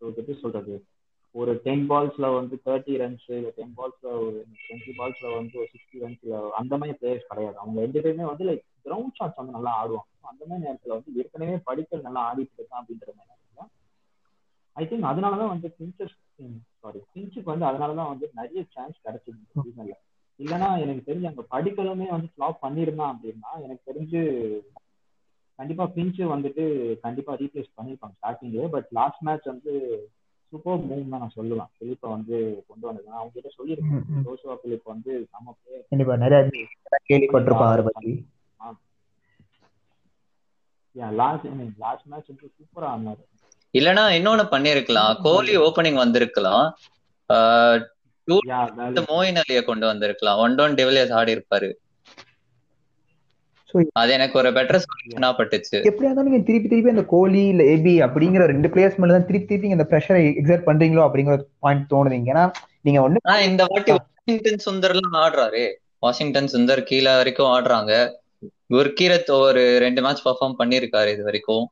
எப்படி 0.00 0.34
சொல்றது? 0.42 0.74
ஒரு 1.34 1.52
டென் 1.64 1.84
பால்ஸ்ல 1.90 2.26
வந்து 2.34 2.54
தேர்ட்டி 2.64 2.94
ரன்ஸ் 3.02 3.26
இல்லை 3.30 3.50
டென் 3.56 3.74
பால்ஸ்ல 3.76 4.08
ஒரு 4.18 4.46
டுவெண்ட்டி 4.62 4.92
பால்ஸ்ல 4.98 5.34
வந்து 5.34 5.58
ஒரு 5.58 5.68
சிக்ஸ்டி 5.74 5.98
ரன்ஸ்ல 6.04 6.50
அந்த 6.50 6.76
மாதிரி 6.76 6.96
பிளேயர்ஸ் 7.00 7.28
கிடையாது. 7.28 7.56
அவங்க 7.58 7.80
ரெண்டு 7.80 8.00
பேருமே 8.00 8.24
வந்து 8.24 8.44
லைக் 8.44 8.64
கிரவுண்ட் 8.84 9.16
ஷாட்ஸ் 9.18 9.36
வந்து 9.36 9.52
நல்லா 9.52 9.72
ஆடுவாங்க. 9.80 10.10
அந்த 10.20 10.42
மாதிரி 10.46 10.64
நேரத்துல 10.66 10.88
வந்து 10.88 11.14
ஏற்கனவே 11.14 11.56
படிக்கல் 11.64 12.00
நல்லா 12.00 12.22
ஆடிட்டு 12.28 12.58
இருக்கான் 12.58 12.80
அப்படின்ற 12.82 13.10
மாதிரி 13.16 13.34
ஐ 14.76 14.84
திங்க் 14.84 15.08
அதனாலதான் 15.10 15.48
வந்து 15.48 15.68
பிஞ்சஸ் 15.78 16.12
சாரி 16.80 17.00
பிஞ்சுக்கு 17.14 17.48
வந்து 17.52 17.66
அதனாலதான் 17.66 18.08
வந்து 18.08 18.26
நிறைய 18.34 18.60
சான்ஸ் 18.68 18.98
கிடைச்சிது 19.04 19.38
சீசன்ல 19.54 19.94
இல்லைன்னா 20.40 20.68
எனக்கு 20.80 21.02
தெரிஞ்சு 21.08 21.26
அங்க 21.26 21.44
படிக்கலுமே 21.50 22.06
வந்து 22.08 22.28
ஃபிளாப் 22.34 22.62
பண்ணியிருந்தான் 22.62 23.12
அப்படின்னா 23.14 23.50
எனக்கு 23.62 23.82
தெரிஞ்சு 23.90 24.20
கண்டிப்பா 25.58 25.86
பிஞ்சு 25.86 26.24
வந்துட்டு 26.36 26.64
கண்டிப்பா 27.00 27.34
ரீப்ளேஸ் 27.36 27.74
பண்ணிருப்பாங்க 27.76 28.14
ஸ்டார்டிங்லேயே 28.20 28.68
பட் 28.68 28.86
லாஸ்ட் 28.90 29.22
மேட்ச் 29.22 29.46
வந்து 29.46 29.72
சூப்பர் 30.50 30.82
மூவ் 30.88 31.08
தான் 31.12 31.22
நான் 31.22 31.36
சொல்லுவேன் 31.36 31.70
பிலிப்ப 31.78 32.08
வந்து 32.14 32.36
கொண்டு 32.68 32.86
வந்தது. 32.88 33.08
அவங்க 33.18 33.30
கிட்ட 33.34 33.50
சொல்லியிருக்கேன். 33.58 34.04
ஜோசுவா 34.26 34.54
பிலிப் 34.62 34.90
வந்து 34.92 35.12
நம்ம 35.32 35.56
கண்டிப்பா. 35.88 36.16
நிறைய 36.24 36.40
கேள்விப்பட்டிருப்பாங்க 37.08 37.70
அவரை 37.70 37.84
பத்தி. 37.88 38.12
லாஸ்ட் 41.18 41.44
லாஸ்ட் 41.82 42.06
மேட்ச் 42.12 42.30
வந்து 42.32 42.46
சூப்பரா 42.58 42.88
ஆனாரு 42.94 43.22
இல்லனா 43.74 44.04
இன்னொன்னு 44.18 44.44
பண்ணிருக்கலாம் 44.52 45.12
கோலி 45.26 45.54
ஓபனிங் 45.66 45.98
வந்திருக்கலாம். 46.02 46.64
மோயின் 49.10 49.38
அலிய 49.42 49.60
கொண்டு 49.68 49.86
வந்திருக்கலாம். 49.90 50.38
ஒன் 50.44 50.54
டவுன் 50.54 50.76
டிவிலியர்ஸ் 50.78 51.14
ஆடி 51.18 51.32
இருப்பாரு 51.36 51.68
அது 53.92 54.12
எனக்கு 54.12 54.38
ஒரு 54.38 54.50
பெட்டர் 54.52 54.82
சொல்யூஷனா 54.84 55.30
பட்டுச்சு. 55.38 55.78
எப்படியா 55.90 56.08
இருந்தாலும் 56.08 56.30
நீங்க 56.30 56.46
திருப்பி 56.46 56.68
திருப்பி 56.68 56.94
அந்த 56.94 57.04
கோலி 57.06 57.42
இல்ல 57.52 57.62
ஏபி 57.74 57.94
அப்படிங்கிற 58.06 58.44
ரெண்டு 58.46 58.68
பிளேயர்ஸ் 58.74 59.00
மேல 59.00 59.12
தான் 59.12 59.26
திருப்பி 59.26 59.46
திருப்பி 59.46 59.74
இந்த 59.76 59.86
ப்ரெஷரை 59.90 60.22
எக்ஸர்ட் 60.40 60.68
பண்றீங்களோ 60.68 61.02
அப்படிங்கிற 61.06 61.36
பாயிண்ட் 61.60 61.90
தோணுது 61.92 62.20
ஏன்னா 62.32 62.44
நீங்க 62.80 63.00
ஒண்ணு 63.06 63.40
இந்த 63.50 63.64
வாட்டி 63.64 63.92
வாஷிங்டன் 63.92 64.64
சுந்தர்லாம் 64.66 65.18
ஆடுறாரு. 65.24 65.64
வாஷிங்டன் 65.98 66.50
சுந்தர் 66.54 66.82
கீழே 66.82 67.12
வரைக்கும் 67.16 67.50
ஆடுறாங்க. 67.54 67.92
குர்கீரத் 68.74 69.30
ஒரு 69.30 69.78
ரெண்டு 69.84 70.02
மேட்ச் 70.02 70.24
பர்ஃபார்ம் 70.26 70.58
பண்ணிருக்காரு 70.58 71.12
இது 71.14 71.22
வரைக்கும். 71.22 71.64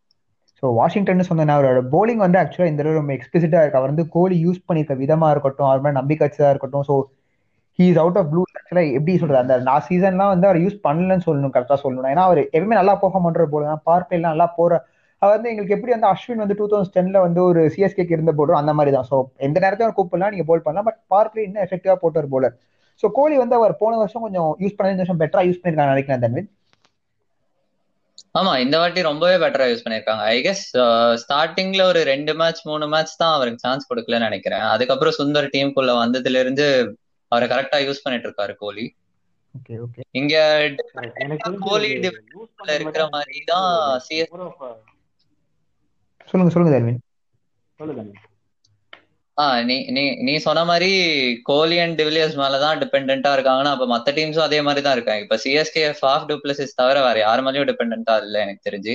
ஸோ 0.63 0.67
வாஷிங்டன் 0.75 1.29
சொன்ன 1.29 1.55
அவரோட 1.57 1.81
போலிங் 1.95 2.23
வந்து 2.25 2.39
ஆக்சுவலா 2.43 2.71
இந்த 2.71 2.83
ரொம்ப 2.83 3.13
எக்ஸ்பிளிசிட்டா 3.17 3.61
இருக்கு. 3.63 3.81
அவர் 3.81 3.93
வந்து 3.93 4.09
கோலி 4.09 4.37
யூஸ் 4.47 4.67
பண்ணிருக்க 4.69 4.95
விதமா 5.03 5.31
இருக்கட்டும் 5.31 5.69
அவர் 5.69 5.83
மாதிரி 5.85 6.01
நம்பிக்கை 6.01 6.29
இருக்கட்டும். 6.53 6.87
So 6.89 6.95
he 7.79 7.85
is 7.93 8.01
out 8.03 8.19
of 8.21 8.29
blue 8.33 8.43
ஆக்சுவலா 8.59 8.85
எப்படி 8.99 9.15
சொல்றது? 9.23 9.41
அந்த 9.45 9.55
நான் 9.69 9.85
சீசன்லாம் 9.89 10.33
வந்து 10.35 10.47
அவர் 10.49 10.61
யூஸ் 10.65 10.77
பண்ணலன்னு 10.87 11.25
சொல்லணும் 11.27 11.55
கரெக்டா 11.57 11.77
சொல்லணும் 11.85 12.11
ஏன்னா 12.13 12.25
அவர் 12.29 12.41
எப்பவுமே 12.45 12.79
நல்லா 12.81 12.95
போக 13.03 13.21
பண்ற 13.27 13.45
போல 13.55 13.75
பார்க் 13.89 14.15
எல்லாம் 14.19 14.33
நல்லா 14.35 14.49
போற. 14.59 14.73
அவர் 15.23 15.35
வந்து 15.37 15.51
எங்களுக்கு 15.51 15.77
எப்படி 15.77 15.93
வந்து 15.95 16.09
அஸ்வின் 16.13 16.43
வந்து 16.45 16.57
டூ 16.61 16.67
தௌசண்ட் 16.73 16.95
டென்ல 16.97 17.21
வந்து 17.27 17.41
ஒரு 17.49 17.61
சிஎஸ்கேக்கு 17.75 18.17
இருந்த 18.17 18.33
போடுறோம் 18.39 18.61
அந்த 18.63 18.73
மாதிரி 18.79 18.93
தான். 18.97 19.07
ஸோ 19.11 19.17
எந்த 19.47 19.57
நேரத்தையும் 19.65 19.89
அவர் 19.89 19.99
கூப்பிடலாம் 19.99 20.33
நீங்க 20.35 20.47
போல் 20.51 20.65
பண்ணலாம். 20.67 20.89
பட் 20.89 21.01
பார்க்ல 21.15 21.45
இன்னும் 21.47 21.65
எஃபெக்டிவா 21.67 21.97
போட்டார் 22.05 22.33
போலர் 22.35 22.55
ஸோ 23.03 23.09
கோலி 23.19 23.37
வந்து 23.43 23.57
அவர் 23.61 23.73
போன 23.83 23.97
வருஷம் 24.03 24.25
கொஞ்சம் 24.27 24.51
யூஸ் 24.63 24.77
பண்ண 24.77 24.95
இந்த 24.95 25.03
வருஷம் 25.05 25.23
பெட்டரா 25.23 25.43
யூஸ் 25.49 25.61
பண்ணிருக்காங்க 25.63 25.95
நினைக்கிறேன் 25.95 26.23
தன்வின் 26.25 26.49
ஆமா 28.39 28.53
இந்த 28.63 28.77
வாட்டி 28.81 29.01
ரொம்பவே 29.09 29.37
பெட்டரா 29.43 29.67
யூஸ் 29.69 29.85
பண்ணிருக்காங்க. 29.85 30.23
ஐ 30.33 30.39
கெஸ் 30.47 30.65
ஸ்டார்டிங்ல 31.23 31.83
ஒரு 31.91 32.01
ரெண்டு 32.11 32.33
மேட்ச் 32.41 32.61
மூணு 32.71 32.87
மேட்ச் 32.95 33.15
தான் 33.23 33.35
அவருக்கு 33.37 33.65
சான்ஸ் 33.65 33.89
கொடுக்கலன்னு 33.91 34.29
நினைக்கிறேன். 34.29 34.65
அதுக்கப்புறம் 34.75 35.17
சுந்தர் 35.21 35.53
டீமுக்குள்ள 35.55 35.93
வந்ததுல 36.03 36.41
இருந்து 36.45 36.67
அவரை 37.37 37.49
கரெக்டா 37.49 37.79
யூஸ் 37.85 38.05
பண்ணிட்டு 38.05 38.29
இருக்காரு 38.29 38.55
கோலி. 38.59 38.87
இங்க 40.15 40.35
கோலி 41.67 41.89
இருக்கிற 42.77 43.05
மாதிரி 43.15 43.39
தான் 43.51 43.69
சிஎஸ் 44.07 44.33
சொல்லுங்க 46.29 46.53
சொல்லுங்க 46.55 46.73
தர்வின் 46.75 47.01
சொல்லுங்க 47.79 48.03
ஆஹ் 49.39 49.63
நீ 49.65 49.77
நீ 49.89 50.03
நீ 50.27 50.35
சொன்ன 50.39 50.61
மாதிரி 50.65 50.91
கோலி 51.43 51.77
அண்ட் 51.79 51.99
டிவிலியர்ஸ் 52.01 52.37
மேலதான் 52.37 52.79
டிபெண்டா 52.83 53.33
இருக்காங்கன்னா 53.37 53.73
அப்ப 53.75 53.87
மத்த 53.87 54.15
டீம்ஸும் 54.17 54.47
அதே 54.47 54.61
மாதிரி 54.63 54.83
தான் 54.83 54.97
இருக்காங்க. 54.97 55.25
இப்ப 55.25 55.37
சிஎஸ்கே 55.45 55.83
ஃபாஃப் 55.99 56.29
டூப்ளசிஸ் 56.31 56.73
தவிர 56.75 57.03
வேற 57.03 57.19
யார் 57.19 57.43
மேலயும் 57.43 57.69
டிபெண்டா 57.71 58.15
இல்ல 58.23 58.37
எனக்கு 58.41 58.67
தெரிஞ்சு. 58.69 58.95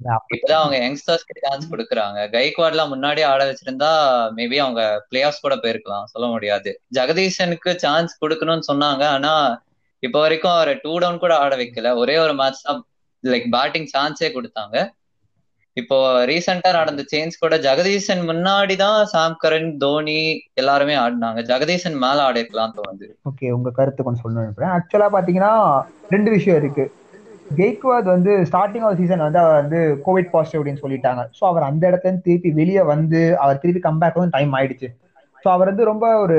இப்பதான் 0.00 0.62
அவங்க 0.62 0.76
யங்ஸ்டர்ஸ்க்கு 0.78 1.42
சான்ஸ் 1.42 1.72
கொடுக்குறாங்க. 1.72 2.18
கைக்வாட்லாம் 2.36 2.92
முன்னாடி 2.94 3.24
ஆட 3.24 3.42
வச்சிருந்தா 3.50 3.90
மேபி 4.36 4.56
அவங்க 4.56 5.04
பிளே 5.08 5.22
ஆஃப் 5.22 5.40
கூட 5.40 5.54
போயிருக்கலாம். 5.54 6.04
சொல்ல 6.04 6.28
முடியாது. 6.28 6.80
ஜெகதீசனுக்கு 6.98 7.76
சான்ஸ் 7.76 8.24
கொடுக்கணும்னு 8.24 8.68
சொன்னாங்க. 8.72 9.04
ஆனா 9.04 9.62
இப்ப 9.98 10.20
வரைக்கும் 10.20 10.52
அவரை 10.52 10.74
டூ 10.82 10.98
டவுன் 10.98 11.18
கூட 11.18 11.38
ஆட 11.38 11.56
வைக்கல. 11.56 11.96
ஒரே 11.96 12.18
ஒரு 12.18 12.34
மேட்ச் 12.34 12.62
தான் 12.62 12.86
லைக் 13.24 13.46
பேட்டிங் 13.50 13.88
சான்ஸே 13.96 14.30
கொடுத்தாங்க. 14.36 14.90
இப்போ 15.72 16.24
ரீசெண்டா 16.26 16.72
நடந்த 16.72 17.04
சேஞ்ச் 17.12 17.38
கூட 17.40 17.56
ஜெகதீசன் 17.58 18.22
முன்னாடி 18.30 18.76
தான் 18.76 19.06
சாம் 19.06 19.36
கரன் 19.44 19.76
தோனி 19.76 20.48
எல்லாருமே 20.54 20.94
ஆடினாங்க. 20.94 21.42
ஜெகதீசன் 21.42 21.94
மேல 21.94 22.22
ஆடி 22.22 22.38
இருக்கலாம் 22.38 22.74
தோணுது. 22.78 23.06
ஓகே 23.30 23.50
உங்க 23.50 23.70
கருத்து 23.70 24.02
கொஞ்சம் 24.02 24.24
சொல்லணும் 24.24 24.68
ஆக்சுவலா 24.78 25.08
பாத்தீங்கன்னா 25.16 25.82
ரெண்டு 26.08 26.30
விஷயம் 26.30 26.58
இருக்கு. 26.62 26.84
கெய்க்வாத் 27.58 28.08
வந்து 28.14 28.32
ஸ்டார்டிங் 28.48 28.84
ஆஃப் 28.86 28.98
சீசன் 29.00 29.24
வந்து 29.24 29.40
அவர் 29.42 29.60
வந்து 29.60 29.78
கோவிட் 30.06 30.30
பாசிட்டிவ் 30.32 30.60
அப்படின்னு 30.60 30.82
சொல்லிட்டாங்க. 30.84 31.22
ஸோ 31.38 31.42
அவர் 31.50 31.68
அந்த 31.68 31.82
இடத்துல 31.90 32.20
திருப்பி 32.26 32.50
வெளியே 32.60 32.82
வந்து 32.92 33.20
அவர் 33.42 33.60
திருப்பி 33.62 33.82
கம்பேக் 33.88 34.20
வந்து 34.20 34.36
டைம் 34.36 34.54
ஆயிடுச்சு. 34.58 34.88
ஸோ 35.44 35.48
அவர் 35.54 35.70
வந்து 35.70 35.90
ரொம்ப 35.90 36.06
ஒரு 36.24 36.38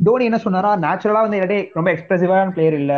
தோனி 0.00 0.26
என்ன 0.28 0.38
சொன்னாரா 0.44 0.70
நேச்சுரலா 0.84 1.22
வந்து 1.24 1.38
இல்லாட்டி 1.38 1.60
ரொம்ப 1.76 1.88
எக்ஸ்பிரசிவான 1.94 2.52
பிளேயர் 2.54 2.76
இல்ல. 2.80 2.94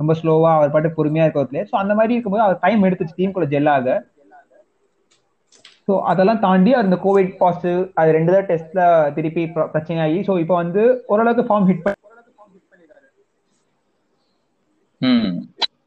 ரொம்ப 0.00 0.14
ஸ்லோவா 0.20 0.50
அவர் 0.56 0.72
பாட்டு 0.74 0.96
பொறுமையா 0.96 1.24
இருக்க 1.24 1.42
ஒரு 1.42 1.50
பிளேயர் 1.50 1.70
ஸோ 1.70 1.76
அந்த 1.82 1.92
மாதிரி 1.98 2.14
இருக்கும்போது 2.14 2.46
அவர் 2.46 2.62
டைம் 2.64 2.86
எடுத்துச்சு 2.88 3.18
டீம் 3.18 3.36
கூட 3.36 3.46
ஜெல்லாக 3.52 3.94
ஸோ 5.88 5.92
அதெல்லாம் 6.10 6.42
தாண்டி 6.42 6.72
அந்த 6.80 6.96
கோவிட் 7.04 7.32
பாசிட்டிவ் 7.40 7.80
அது 8.00 8.10
ரெண்டு 8.16 8.34
தான் 8.34 8.48
டெஸ்ட்ல 8.50 8.82
திருப்பி 9.16 9.42
பிரச்சனை 9.72 9.98
ஆகி 10.04 10.18
ஸோ 10.28 10.34
இப்போ 10.42 10.56
வந்து 10.60 10.82
ஓரளவுக்கு 11.08 11.44
ஃபார்ம் 11.48 11.66
ஹிட் 11.70 11.84
பண்ணி 11.84 11.98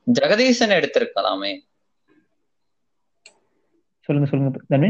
ஜெகதீசன் 0.07 0.73
எடுத்திருக்கலாமே. 0.77 1.51
சொல்லுங்க 4.07 4.29
சொல்லுங்க 4.29 4.89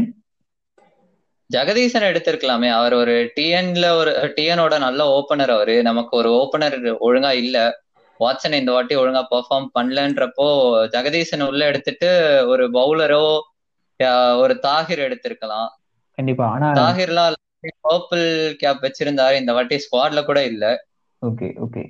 ஜெகதீசன் 1.50 2.06
எடுத்திருக்கலாமே. 2.10 2.70
அவர் 2.70 2.92
ஒரு 2.92 3.32
டிஎன்ல 3.36 3.90
ஒரு 3.90 4.10
டிஎனோட 4.36 4.78
நல்ல 4.78 5.02
ஓபனர் 5.18 5.50
அவரு. 5.50 5.82
நமக்கு 5.82 6.16
ஒரு 6.16 6.30
ஓபனர் 6.42 6.94
ஒழுங்கா 7.00 7.30
இல்ல. 7.32 7.84
வாட்சன் 8.20 8.58
இந்த 8.58 8.72
வாட்டி 8.72 8.96
ஒழுங்கா 8.96 9.24
பெர்ஃபார்ம் 9.30 9.68
பண்ணலன்றப்போ 9.78 10.46
ஜெகதீசன் 10.94 11.46
உள்ள 11.46 11.66
எடுத்துட்டு 11.66 12.10
ஒரு 12.46 12.64
பவுலரோ 12.70 13.40
ஒரு 14.38 14.58
தாகிர் 14.62 15.02
எடுத்திருக்கலாம். 15.08 15.68
கண்டிப்பா. 16.12 16.46
ஆனா 16.46 16.68
தாகிர்லாம் 16.72 17.34
பர்பிள் 17.88 18.54
கேப் 18.54 18.82
வச்சிருந்தாரு. 18.82 19.38
இந்த 19.38 19.52
வாட்டி 19.52 19.76
ஸ்குவாட்ல 19.76 20.24
கூட 20.24 20.44
இல்ல. 20.44 20.86
Okay 21.26 21.48
okay. 21.66 21.82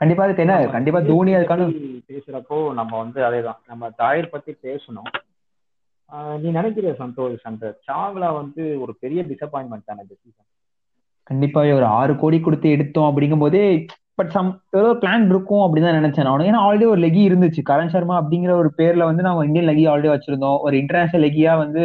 கண்டிப்பா 0.00 0.24
அதுக்கு 0.26 0.44
என்ன 0.44 0.54
கண்டிப்பா 0.74 1.00
தோனி 1.08 1.32
அதுக்கான 1.36 1.66
பேசுறப்போ 2.10 2.58
நம்ம 2.78 2.92
வந்து 3.02 3.20
அதேதான். 3.28 3.58
நம்ம 3.70 3.90
தாயர் 4.00 4.34
பத்தி 4.34 4.52
பேசணும். 4.66 5.10
நீ 6.42 6.48
நினைக்கிற 6.56 6.92
சந்தோஷ் 7.00 7.48
அந்த 7.50 7.64
சாவ்லா 7.88 8.28
வந்து 8.38 8.62
ஒரு 8.84 8.92
பெரிய 9.02 9.20
டிசப்பாயின்மெண்ட் 9.30 9.88
தானே 9.90 10.04
இந்த 10.04 10.14
சீசன் 10.20 10.48
கண்டிப்பா 11.30 11.60
ஒரு 11.78 11.86
ஆறு 11.98 12.12
கோடி 12.22 12.38
கொடுத்து 12.40 12.68
எடுத்தோம் 12.76 13.08
அப்படிங்கும் 13.10 13.44
போதே 13.44 13.64
பட் 14.18 14.32
சம் 14.36 14.48
ஏதோ 14.78 14.88
பிளான் 15.02 15.28
இருக்கும் 15.32 15.64
அப்படின்னு 15.64 15.92
நினைச்சேன் 15.98 16.26
நான் 16.28 16.46
ஏன்னா 16.48 16.62
ஆல்ரெடி 16.64 16.86
ஒரு 16.94 17.00
லெகி 17.04 17.20
இருந்துச்சு. 17.28 17.60
கரண் 17.70 17.92
சர்மா 17.94 18.16
அப்படிங்கிற 18.22 18.52
ஒரு 18.62 18.70
பேர்ல 18.78 19.02
வந்து 19.10 19.22
நம்ம 19.26 19.44
இந்தியன் 19.48 19.68
லெகி 19.70 19.84
ஆல்ரெடி 19.92 20.10
வச்சிருந்தோம். 20.14 20.58
ஒரு 20.66 20.74
இன்டர்நேஷனல் 20.82 21.24
லெகியா 21.26 21.52
வந்து 21.62 21.82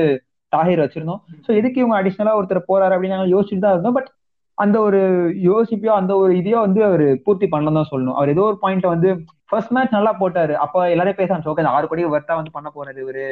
தாஹிர் 0.54 0.84
வச்சிருந்தோம். 0.84 1.22
ஸோ 1.46 1.52
எதுக்கு 1.60 1.82
இவங்க 1.82 1.98
அடிஷனலா 2.00 2.38
ஒருத்தர் 2.40 2.70
போறாரு 2.72 2.96
அப்படின்னு 2.96 3.18
நாங்கள் 3.18 3.34
யோசிச்சுட்டு 3.36 3.66
தான் 3.66 3.76
இருந்தோம். 3.76 3.98
பட் 4.00 4.10
அந்த 4.58 4.80
ஒரு 4.80 5.00
யோசிப்பையோ 5.44 5.94
அந்த 6.00 6.16
ஒரு 6.16 6.34
இதையோ 6.34 6.60
வந்து 6.66 6.82
அவர் 6.86 7.06
பூர்த்தி 7.24 7.48
பண்ணலாம் 7.48 7.78
தான் 7.80 7.90
சொல்லணும். 7.92 8.18
அவர் 8.20 8.30
ஏதோ 8.30 8.42
ஒரு 8.42 8.58
பாயிண்ட்ல 8.62 8.88
வந்து 8.88 9.10
ஃபர்ஸ்ட் 9.50 9.72
மேட்ச் 9.72 9.96
நல்லா 9.98 10.12
போட்டாரு. 10.20 10.54
அப்ப 10.66 10.90
எல்லாரும் 10.90 11.20
பேச 11.22 11.40
ஓகே 11.54 11.66
ஆறு 11.78 11.88
கோடி 11.88 12.06
ஒர்த்தா 12.06 12.36
வந்து 12.36 12.52
பண்ண 12.52 12.70
போறது 12.76 13.02
இவரு. 13.06 13.26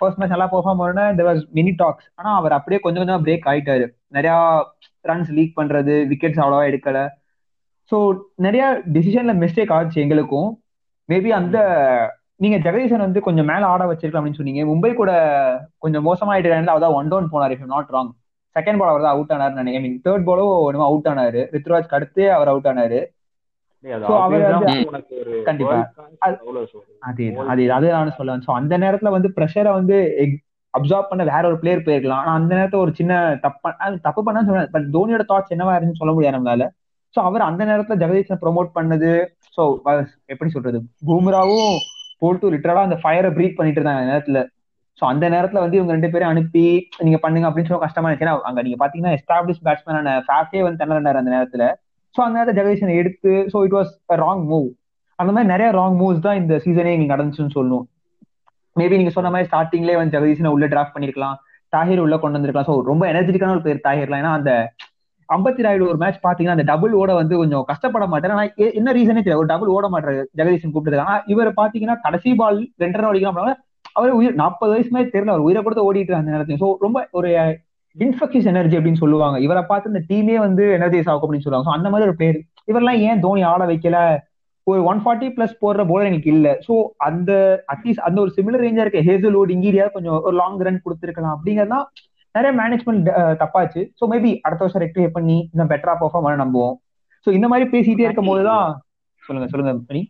ஃபர்ஸ்ட் 0.00 0.18
மேட்ச் 0.20 0.34
நல்லா 0.34 0.48
பெர்ஃபார்ம் 0.52 0.80
பண்ணா 0.82 1.04
தேர் 1.18 1.28
வாஸ் 1.30 1.44
மினி 1.58 1.72
டாக்ஸ் 1.82 2.08
ஆனா 2.14 2.30
அவர் 2.36 2.52
அப்படியே 2.52 2.80
கொஞ்சம் 2.80 3.02
கொஞ்சமா 3.02 3.24
பிரேக் 3.26 3.46
ஆயிட்டாரு. 3.52 3.84
நிறைய 4.16 4.32
ரன்ஸ் 5.10 5.30
லீக் 5.36 5.54
பண்றது 5.60 5.94
விக்கெட்ஸ் 6.12 6.42
அவ்வளவா 6.42 6.64
எடுக்கல. 6.70 6.98
ஸோ 7.92 7.96
நிறைய 8.36 8.64
டிசிஷன்ல 8.92 9.32
மிஸ்டேக் 9.44 9.72
ஆச்சு 9.72 9.98
எங்களுக்கும். 10.02 10.50
மேபி 11.08 11.30
அந்த 11.40 11.56
நீங்க 12.36 12.56
ஜெகதீசன் 12.66 13.04
வந்து 13.06 13.20
கொஞ்சம் 13.20 13.48
மேல 13.50 13.66
ஆட 13.66 13.82
வச்சிருக்கலாம் 13.88 14.20
அப்படின்னு 14.20 14.40
சொன்னீங்க. 14.40 14.62
மும்பை 14.70 14.94
கூட 14.94 15.12
கொஞ்சம் 15.78 16.06
மோசமாயிட்டு 16.06 16.74
அதான் 16.76 16.96
ஒன் 16.98 17.08
டவுன் 17.08 17.32
போனார் 17.32 17.54
if 17.56 17.66
not 17.74 17.92
wrong 17.96 18.12
second 18.56 18.80
ball 18.80 18.92
அவர் 18.92 19.04
தான் 19.04 19.14
அவுட் 19.14 19.32
ஆனாரு 19.34 19.54
நினைக்கிறேன் 19.54 19.80
ஐ 19.80 19.86
மீன் 19.86 19.98
தேர்ட் 20.06 20.26
பாலோ 20.26 20.46
என்னமோ 20.66 20.86
அவுட் 20.86 21.08
ஆனாரு. 21.12 21.42
ரித்ராஜ் 21.54 21.94
அடுத்து 21.98 22.24
அவர் 22.36 22.50
அவுட் 22.52 22.68
ஆனாரு. 22.70 23.00
கண்டிப்பா. 25.48 25.76
அதே 27.08 27.24
அதே 27.52 27.64
அது 27.76 27.86
நான் 27.96 28.16
சொல்லுவேன் 28.18 28.44
ஸோ 28.46 28.52
அந்த 28.60 28.74
நேரத்துல 28.84 29.10
வந்து 29.10 29.30
ப்ரெஷரை 29.36 29.72
வந்து 29.78 29.96
அப்சார்ப் 30.74 31.10
பண்ண 31.10 31.24
வேற 31.26 31.42
ஒரு 31.50 31.58
பிளேயர் 31.60 31.84
போயிருக்கலாம். 31.86 32.22
ஆனா 32.22 32.32
அந்த 32.38 32.52
நேரத்துல 32.54 32.84
ஒரு 32.84 32.92
சின்ன 32.94 33.12
தப்பு 33.42 33.68
தப்பு 34.06 34.22
பண்ணா 34.26 34.40
பட் 34.74 34.88
தோனியோட 34.96 35.24
தாட்ஸ் 35.28 35.54
என்னவா 35.56 35.74
இருந்துன்னு 35.76 36.02
சொல்ல 36.02 36.14
முடியாது 36.14 36.36
நம்மளால. 36.36 36.64
ஸோ 37.14 37.20
அவர் 37.22 37.48
அந்த 37.48 37.62
நேரத்துல 37.64 37.96
ஜெகதீஷனை 38.00 38.38
ப்ரொமோட் 38.40 38.70
பண்ணது. 38.74 39.10
ஸோ 39.56 39.62
எப்படி 40.32 40.50
சொல்றது? 40.50 40.78
பூம்ராவும் 41.06 41.74
போட்டு 42.22 42.50
லிட்டரலா 42.52 42.86
அந்த 42.88 42.98
ஃபயரை 43.02 43.30
பிரீத் 43.36 43.58
பண்ணிட்டு 43.58 43.80
இருந்தாங்க 43.80 44.02
அந்த 44.02 44.12
நேரத்துல. 44.12 44.40
ஸோ 44.98 45.04
அந்த 45.12 45.28
நேரத்துல 45.34 45.62
வந்து 45.62 45.76
இவங்க 45.78 45.92
ரெண்டு 45.96 46.10
பேரும் 46.12 46.30
அனுப்பி 46.32 46.64
நீங்க 47.06 47.18
பண்ணுங்க 47.22 47.46
அப்படின்னு 47.48 47.70
சொல்ல 47.70 47.86
கஷ்டமா 47.86 48.08
இருந்துச்சுன்னா 48.08 48.34
அங்க 48.48 48.62
நீங்க 48.66 48.78
பாத்தீங்கன்னா 48.82 49.14
எஸ்டாப்ளிஷ் 49.18 49.62
பேட்ஸ்மேனான 49.66 50.12
ஃபேஃபே 50.26 50.62
வந்து 50.66 50.80
திணறாரு 50.82 51.20
அந்த 51.22 51.32
நேரத்துல. 51.36 51.64
ஸோ 52.14 52.20
அந்த 52.26 52.34
நேரத்தில் 52.38 52.58
ஜெகதீஷன் 52.60 52.92
எடுத்து 53.00 53.32
so 53.52 53.60
it 53.66 53.76
was 53.78 53.92
wrong 54.24 54.44
move 54.52 54.68
அந்த 55.18 55.30
மாதிரி 55.34 55.50
நிறைய 55.54 55.68
ராங் 55.78 55.96
மூவ்ஸ் 56.02 56.24
தான் 56.26 56.38
இந்த 56.42 56.54
சீசனே 56.64 56.92
எங்களுக்கு 56.94 57.14
நடந்துச்சுன்னு 57.14 57.56
சொல்லணும் 57.56 57.84
மேபி 58.76 58.96
நீங்க 59.00 59.12
சொன்ன 59.16 59.30
மாதிரி 59.34 59.48
ஸ்டார்டிங்லேயே 59.50 59.98
வந்து 60.00 60.14
ஜெகதீஷனை 60.16 60.52
உள்ள 60.54 60.66
டிராஃப்ட் 60.72 60.94
பண்ணிருக்கலாம். 60.94 61.36
தாஹிர் 61.72 62.02
உள்ள 62.04 62.16
கொண்டு 62.22 62.36
வந்திருக்கலாம். 62.36 62.68
ஸோ 62.70 62.74
ரொம்ப 62.90 63.04
எனர்ஜெட்டிக்கான 63.12 63.54
ஒரு 63.56 63.64
பேர் 63.66 63.84
தாஹிர்லாம் 63.86 64.22
ஏன்னா 64.22 64.32
அந்த 64.38 64.52
அம்பத்தி 65.28 65.62
ராயுடு 65.66 65.84
ஒரு 65.90 65.98
மேட்ச் 66.02 66.24
பாத்தீங்கன்னா 66.26 66.56
அந்த 66.56 66.66
டபுள் 66.70 66.94
ஓட 67.02 67.10
வந்து 67.14 67.34
கொஞ்சம் 67.42 67.64
கஷ்டப்பட 67.70 68.06
மாட்டாரு. 68.12 68.34
ஆனா 68.36 68.46
என்ன 68.78 68.92
ரீசனே 68.92 69.20
தெரியல 69.20 69.42
ஒரு 69.42 69.50
டபுள் 69.52 69.70
ஓட 69.76 69.88
மாட்டாரு 69.94 70.24
ஜெகதீஷன் 70.40 70.74
கூப்பிட்டு 70.74 71.22
இவர் 71.34 71.50
பாத்தீங்கன்னா 71.60 71.96
கடைசி 72.06 72.32
பால் 72.42 72.58
ரெண்டரை 72.82 73.08
அடிக்கலாம் 73.10 73.38
அவர் 73.96 74.18
உயிர் 74.18 74.40
நாற்பது 74.42 74.72
வயசு 74.72 74.90
மாதிரி 74.94 75.12
தெரியல 75.14 75.32
அவர் 75.34 75.46
உயிரை 75.46 75.60
கொடுத்து 75.62 75.86
ஓடிட்டு 75.88 76.18
அந்த 76.18 76.30
நேரத்தையும் 76.34 76.62
ஸோ 76.64 76.68
ரொம்ப 76.84 76.98
ஒரு 77.18 77.30
இன்ஃபெக்ஷஸ் 77.96 78.48
எனர்ஜி 78.52 78.76
அப்படின்னு 78.76 79.02
சொல்லுவாங்க. 79.02 79.36
இவரை 79.46 79.62
பார்த்து 79.70 79.90
இந்த 79.92 80.02
டீமே 80.10 80.36
வந்து 80.44 80.64
எனர்ஜைஸ் 80.78 81.10
ஆகும் 81.10 81.24
அப்படின்னு 81.24 81.44
சொல்லுவாங்க. 81.44 81.68
ஸோ 81.68 81.74
அந்த 81.78 81.90
மாதிரி 81.90 82.08
ஒரு 82.08 82.16
பிளேயர் 82.20 82.38
இவரெல்லாம் 82.70 83.02
ஏன் 83.08 83.22
தோனி 83.24 83.42
ஆட 83.50 83.64
வைக்கல? 83.70 83.98
ஒரு 84.66 84.80
ஒன் 84.90 85.00
ஃபார்ட்டி 85.04 85.28
பிளஸ் 85.36 85.60
போடுற 85.62 85.82
போலர் 85.90 86.10
எனக்கு 86.10 86.30
இல்ல. 86.34 86.48
ஸோ 86.66 86.74
அந்த 86.96 87.32
அட்லீஸ்ட் 87.72 88.04
அந்த 88.08 88.18
ஒரு 88.24 88.30
சிமிலர் 88.36 88.64
ரேஞ்சா 88.66 88.84
இருக்க 88.86 89.02
ஹேசல்வுட் 89.10 89.54
இங்கீரியா 89.56 89.86
கொஞ்சம் 89.90 90.18
ஒரு 90.22 90.36
லாங் 90.36 90.64
ரன் 90.68 90.82
கொடுத்துருக்கலாம். 90.86 91.36
அப்படிங்கறதான் 91.36 91.86
நிறைய 92.34 92.52
மேனேஜ்மெண்ட் 92.60 93.08
தப்பாச்சு. 93.42 93.82
ஸோ 93.98 94.06
மேபி 94.14 94.32
அடுத்த 94.40 94.62
வருஷம் 94.64 94.84
ரெக்டிஃபை 94.84 95.10
பண்ணி 95.18 95.38
இன்னும் 95.52 95.70
பெட்டரா 95.74 95.94
பெர்ஃபார்ம் 96.00 96.26
பண்ண 96.28 96.36
நம்புவோம். 96.44 96.76
ஸோ 97.26 97.30
இந்த 97.38 97.48
மாதிரி 97.48 97.68
பேசிட்டே 97.74 98.06
இருக்கும் 98.08 98.32
போதுதான் 98.32 98.66
சொல்லுங்க 99.22 99.48
சொல்லுங்க 99.52 99.74
மணி 99.88 100.02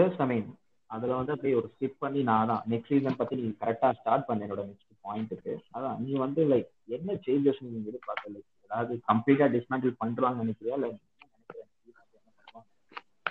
ஜஸ்ட் 0.00 0.20
ஐ 0.24 0.28
மீன் 0.32 0.48
அதுல 0.90 1.16
வந்து 1.18 1.34
அப்படியே 1.34 1.54
ஒரு 1.54 1.68
ஸ்கிப் 1.72 1.98
பண்ணி 1.98 2.20
நான் 2.28 2.50
தான் 2.50 2.62
நெக்ஸ்ட் 2.70 2.92
சீசன் 2.92 3.18
பத்தி 3.18 3.38
நீங்க 3.38 3.54
கரெக்டா 3.60 3.88
ஸ்டார்ட் 3.98 4.28
பண்ண 4.28 4.46
என்னோட 4.46 4.64
நெக்ஸ்ட் 4.68 4.86
பாயிண்ட்டுக்கு 5.04 5.54
அதான் 5.76 5.98
நீ 6.02 6.12
வந்து 6.24 6.42
லைக் 6.52 6.68
என்ன 6.96 7.18
சேஞ்சஸ் 7.26 7.62
நீங்க 7.64 7.78
எதிர்பார்க்க 7.84 8.34
லைக் 8.34 8.48
ஏதாவது 8.66 8.94
கம்ப்ளீட்டா 9.10 9.48
டிஸ்மேண்டில் 9.54 10.00
பண்றாங்கன்னு 10.02 10.44
நினைக்கிறியா? 10.44 10.76
இல்ல 10.78 10.88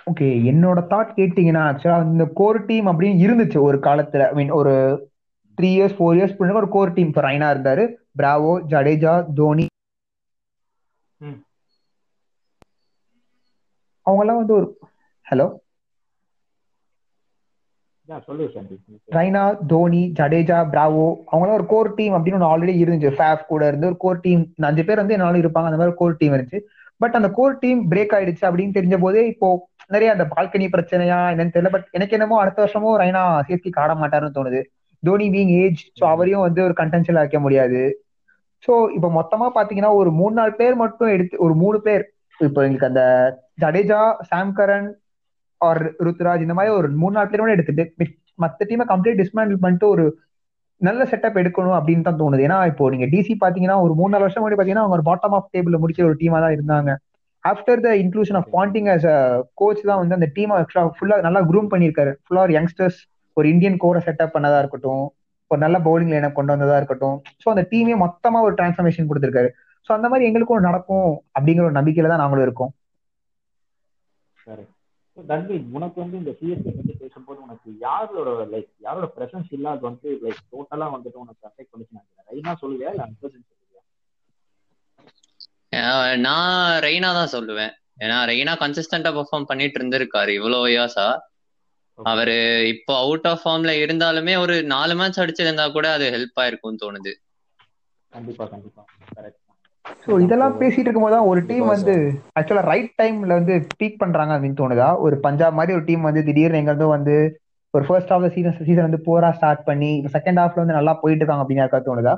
ஓகே 0.06 0.28
என்னோட 0.50 0.80
தாட் 0.90 1.10
கேட்டீங்கன்னா 1.16 1.62
ஆக்சுவலா 1.66 1.98
இந்த 2.08 2.24
கோர் 2.38 2.58
டீம் 2.66 2.88
அப்படின்னு 2.92 3.22
இருந்துச்சு 3.24 3.58
ஒரு 3.66 3.78
காலத்துல. 3.86 4.28
ஐ 4.30 4.36
மீன் 4.38 4.52
ஒரு 4.58 4.74
த்ரீ 5.58 5.70
இயர்ஸ் 5.74 5.96
ஃபோர் 5.96 6.16
இயர்ஸ் 6.18 6.36
பின்னாடி 6.36 6.60
ஒரு 6.62 6.70
கோர் 6.76 6.94
டீம் 6.96 7.10
இப்போ 7.10 7.24
ரைனா 7.26 7.48
இருந்தாரு 7.54 7.84
பிராவோ 8.18 8.52
ஜடேஜா 8.72 9.14
தோனி. 9.38 9.66
அவங்கெல்லாம் 14.06 14.40
வந்து 14.40 14.54
ஒரு 14.58 14.66
ஹலோ 15.26 15.46
ரைனா 19.16 19.42
தோனி 19.72 20.02
ஜடேஜா 20.18 20.58
பிராவோ 20.72 21.06
அவங்களாம் 21.30 21.56
ஒரு 21.58 21.66
கோர் 21.72 21.90
டீம் 21.98 22.14
அப்படின்னு 22.16 22.38
ஒன்று 22.38 22.50
ஆல்ரெடி 22.52 22.74
இருந்துச்சு. 22.84 23.10
ஃபேஃப் 23.18 23.42
கூட 23.52 23.62
இருந்து 23.70 23.88
ஒரு 23.90 23.98
கோர் 24.04 24.22
டீம் 24.26 24.42
அஞ்சு 24.70 24.84
பேர் 24.88 25.02
வந்து 25.02 25.16
என்னாலும் 25.16 25.42
இருப்பாங்க. 25.42 25.70
அந்த 25.70 25.80
மாதிரி 25.80 25.96
கோர் 26.00 26.18
டீம் 26.20 26.34
இருந்துச்சு. 26.36 26.60
பட் 27.00 27.16
அந்த 27.18 27.28
கோர் 27.38 27.58
டீம் 27.62 27.80
பிரேக் 27.90 28.14
ஆயிடுச்சு 28.16 28.44
அப்படின்னு 28.48 28.76
தெரிஞ்ச 28.78 28.96
போதே 29.04 29.22
இப்போ 29.32 29.48
நிறைய 29.94 30.08
அந்த 30.14 30.24
பால்கனி 30.34 30.66
பிரச்சனையா 30.74 31.18
என்னன்னு 31.32 31.54
தெரியல. 31.54 31.70
பட் 31.74 31.86
எனக்கு 31.96 32.16
என்னமோ 32.16 32.38
அடுத்த 32.42 32.58
வருஷமும் 32.64 32.98
ரைனா 33.02 33.22
சிஎஸ்கி 33.48 33.72
காட 33.78 33.92
மாட்டாருன்னு 34.00 34.36
தோணுது. 34.38 34.60
தோனி 35.02 35.26
பீங் 35.34 35.52
ஏஜ் 35.62 35.82
ஸோ 35.98 36.04
அவரையும் 36.12 36.44
வந்து 36.46 36.60
ஒரு 36.66 36.74
கண்டென்ஷியல் 36.80 37.20
வைக்க 37.22 37.38
முடியாது. 37.44 37.82
ஸோ 38.64 38.72
இப்போ 38.96 39.08
மொத்தமா 39.18 39.48
பாத்தீங்கன்னா 39.58 39.92
ஒரு 40.00 40.10
மூணு 40.20 40.34
நாலு 40.38 40.52
பேர் 40.60 40.76
மட்டும் 40.84 41.12
எடுத்து 41.16 41.36
ஒரு 41.46 41.54
மூணு 41.62 41.78
பேர் 41.86 42.04
இப்போ 42.40 42.60
எங்களுக்கு 42.64 42.90
அந்த 42.90 43.04
Jadeja 43.62 44.00
Sam 44.30 44.52
Curran 44.58 44.88
or 45.60 45.82
Ruturaj 46.06 46.44
இந்த 46.46 46.54
மாதிரி 46.58 46.72
ஒரு 46.78 46.88
மூணு 47.02 47.14
நாலு 47.16 47.30
பேர் 47.30 47.42
மட்டும் 47.42 47.58
எடுத்துட்டு 47.58 48.06
மற்ற 48.44 48.66
டீமை 48.70 48.84
கம்ப்ளீட் 48.92 49.20
டிஸ்மேண்டில் 49.22 49.62
பண்ணிட்டு 49.64 49.86
ஒரு 49.94 50.04
நல்ல 50.80 51.02
செட்டப் 51.10 51.38
எடுக்கணும் 51.40 51.76
அப்படின்னு 51.78 52.06
தான் 52.08 52.18
தோணுது. 52.20 52.42
ஏன்னா 52.46 52.58
இப்போ 52.70 52.84
நீங்க 52.94 53.06
டிசி 53.14 53.32
பாத்தீங்கன்னா 53.44 53.76
ஒரு 53.84 53.94
மூணு 54.00 54.12
நாலு 54.14 54.24
வருஷம் 54.26 54.42
முன்னாடி 54.42 54.58
பாத்தீங்கன்னா 54.58 54.84
அவங்க 54.84 54.96
ஒரு 54.98 55.06
பாட்டம் 55.08 55.34
ஆஃப் 55.38 55.48
டேபிள் 55.54 55.80
முடிக்கிற 55.84 56.06
ஒரு 56.10 56.18
டீமா 56.20 56.38
தான் 56.44 56.54
இருந்தாங்க. 56.56 56.90
After 57.44 57.82
the 57.86 57.90
inclusion 58.02 58.38
of 58.40 58.48
Ponting 58.56 58.88
as 58.94 59.06
coach 59.60 59.82
தான் 59.90 60.00
வந்து 60.02 60.16
அந்த 60.18 60.28
டீமை 60.36 60.56
ஃபுல்லா 60.98 61.16
நல்லா 61.26 61.42
குரூம் 61.50 61.70
பண்ணியிருக்காரு. 61.72 62.12
ஃபுல்லா 62.24 62.44
ஒரு 62.46 62.54
யங்ஸ்டர்ஸ் 62.58 63.00
ஒரு 63.36 63.46
இந்தியன் 63.52 63.80
கோரை 63.84 64.00
செட்டப் 64.06 64.34
பண்ணதா 64.36 64.60
இருக்கட்டும் 64.62 65.04
ஒரு 65.50 65.60
நல்ல 65.64 65.76
பவுலிங் 65.86 66.12
லைனை 66.14 66.30
கொண்டு 66.38 66.52
வந்ததா 66.54 66.78
இருக்கட்டும். 66.80 67.16
ஸோ 67.42 67.46
அந்த 67.54 67.62
டீமே 67.72 67.94
மொத்தமா 68.04 68.38
ஒரு 68.46 68.54
டிரான்ஸ்ஃபர்மேஷன் 68.58 69.08
கொடுத்துருக்காரு. 69.10 69.50
ஸோ 69.86 69.92
அந்த 69.96 70.06
மாதிரி 70.12 70.26
எங்களுக்கும் 70.30 70.66
நடக்கும் 70.70 71.08
அப்படிங்கிற 71.36 71.64
ஒரு 71.68 71.78
நம்பிக்கையில 71.78 72.10
தான் 72.12 72.22
நாங்களும் 72.24 72.46
இருக்கோம். 72.48 72.72
தன்வீர் 75.30 75.64
உனக்கு 75.76 75.98
வந்து 76.02 76.16
இந்த 76.16 76.32
சிஎஸ்கே 76.38 76.72
பத்தி 76.76 76.94
பேசும்போது 77.02 77.38
உனக்கு 77.42 77.68
யாரோட 77.86 78.30
லைக் 78.52 78.70
யாரோட 78.86 79.06
பிரசன்ஸ் 79.16 79.52
இல்லாத 79.56 79.80
வந்து 79.88 80.08
லைக் 80.24 80.42
டோட்டலா 80.52 80.88
வந்துட்டு 80.94 81.22
உனக்கு 81.24 81.48
அஃபெக்ட் 81.48 81.72
பண்ணிச்சு 81.72 81.96
ரைனா 82.30 82.54
சொல்லுவியா? 82.62 82.90
இல்ல 82.94 83.04
அன்பர்சன் 83.08 83.46
சொல்லுவியா? 83.50 83.82
நான் 86.26 86.54
ரெய்னா 86.86 87.10
தான் 87.18 87.34
சொல்லுவேன். 87.36 87.72
ஏன்னா 88.04 88.16
ரெய்னா 88.30 88.52
கன்சிஸ்டன்டா 88.62 89.10
பெர்ஃபார்ம் 89.16 89.48
பண்ணிட்டு 89.50 89.78
இருந்திருக்காரு. 89.80 90.32
இவ்வளவு 90.38 90.68
இயர்ஸா 90.74 91.08
அவரு 91.98 92.36
இப்போ 92.72 92.92
அவுட் 93.04 93.26
ஆஃப் 93.30 93.42
ஃபார்ம்ல 93.44 93.72
இருந்தாலுமே 93.84 94.34
ஒரு 94.44 94.56
நாலு 94.74 94.94
மேட்ச் 95.00 95.20
அடிச்சிருந்தா 95.24 95.66
கூட 95.76 95.86
அது 95.96 96.06
ஹெல்ப் 96.16 96.40
ஆயிருக்கும்னு 96.42 96.82
தோணுது. 96.84 97.12
கண்டிப்பா 98.12 98.44
கண்டிப்பா. 98.52 98.82
கரெக்ட் 99.16 99.42
ஸோ 100.04 100.12
இதெல்லாம் 100.24 100.54
பேசிட்டு 100.60 100.86
இருக்கும்போது 100.86 101.16
தான் 101.16 101.28
ஒரு 101.30 101.40
டீம் 101.48 101.66
வந்து 101.72 101.94
ஆக்சுவலா 102.38 102.64
ரைட் 102.70 102.92
டைம்ல 103.00 103.38
வந்து 103.40 103.54
பீக் 103.80 104.00
பண்றாங்க 104.02 104.32
அப்படின்னு 104.36 104.60
தோணுதா? 104.60 104.88
ஒரு 105.06 105.16
பஞ்சாப் 105.26 105.58
மாதிரி 105.58 105.76
ஒரு 105.76 105.84
டீம் 105.84 106.08
வந்து 106.08 106.24
திடீர்னு 106.28 106.60
எங்க 106.60 106.72
இருந்தோ 106.72 106.88
வந்து 106.96 107.16
ஒரு 107.74 107.84
ஃபர்ஸ்ட் 107.86 108.12
ஹாஃப் 108.12 108.26
சீசன் 108.34 108.58
சீசன் 108.60 108.86
வந்து 108.86 109.00
போரா 109.06 109.30
ஸ்டார்ட் 109.38 109.62
பண்ணி 109.66 109.90
இப்போ 109.98 110.10
செகண்ட் 110.16 110.40
ஹாஃப்ல 110.42 110.62
வந்து 110.62 110.78
நல்லா 110.78 110.94
போயிட்டு 111.02 111.22
இருக்காங்க 111.22 111.44
அப்படின்னு 111.44 111.62
யாருக்கா 111.62 111.80
தோணுதா? 111.88 112.14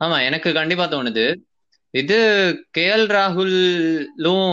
ஆமா 0.00 0.16
எனக்கு 0.28 0.48
கண்டிப்பா 0.52 0.84
தோணுது. 0.86 1.26
இது 1.94 2.16
கே 2.76 2.84
எல் 2.94 3.08
ராகுலும் 3.08 4.46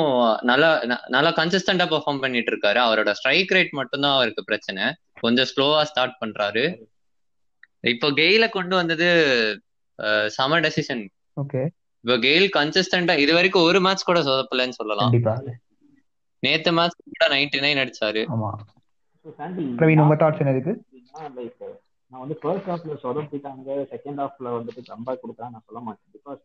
நல்லா 0.50 0.70
நல்லா 1.08 1.32
கன்சிஸ்டன்டா 1.40 1.86
பெர்ஃபார்ம் 1.94 2.22
பண்ணிட்டு 2.24 2.52
இருக்காரு 2.54 2.80
அவரோட 2.84 3.12
ஸ்ட்ரைக் 3.20 3.54
ரேட் 3.56 3.74
மட்டும்தான் 3.80 4.16
அவருக்கு 4.18 4.44
பிரச்சனை. 4.44 4.84
கொஞ்சம் 5.20 5.50
ஸ்லோவா 5.52 5.82
ஸ்டார்ட் 5.84 6.20
பண்றாரு. 6.22 6.66
இப்போ 7.84 8.08
கெயில 8.20 8.46
கொண்டு 8.50 8.74
வந்தது 8.76 9.08
செம 10.36 10.60
டெசிஷன் 10.65 11.04
ஓகே. 11.38 11.62
இப்போ 12.04 12.15
கெயில் 12.26 12.48
கன்சிஸ்டன்டா 12.58 13.13
இது 13.24 13.32
வரைக்கும் 13.38 13.67
ஒரு 13.70 13.80
மேட்ச் 13.86 14.08
கூட 14.10 14.20
சொதப்பலன்னு 14.28 14.78
சொல்லலாம். 14.80 15.12
கண்டிப்பா. 15.12 15.34
நேத்து 16.44 16.72
மேட்ச் 16.78 16.96
கூட 17.13 17.26
நைன்டி 17.34 17.60
நைன் 17.65 17.82
அடிச்சாரு 17.84 18.22
பிரவீன் 19.80 20.02
உங்க 20.04 20.15
தாட்ஸ் 20.22 20.41
என்ன 20.44 20.54
இதுக்கு 20.56 20.74
லைக் 21.38 21.60
நான் 22.12 22.22
வந்து 22.24 22.38
ஃபர்ஸ்ட் 22.41 22.70
ஹாஃப்ல 22.72 22.96
சொதப்பிட்டாங்க 23.04 23.76
செகண்ட் 23.91 24.22
ஹாஃப்ல 24.22 24.48
வந்துட்டு 24.56 24.82
கம்பேக் 24.89 25.22
கொடுத்தாங்க 25.24 25.54
நான் 25.56 25.67
சொல்ல 25.67 25.82
மாட்டேன். 25.86 26.10
பிகாஸ் 26.15 26.41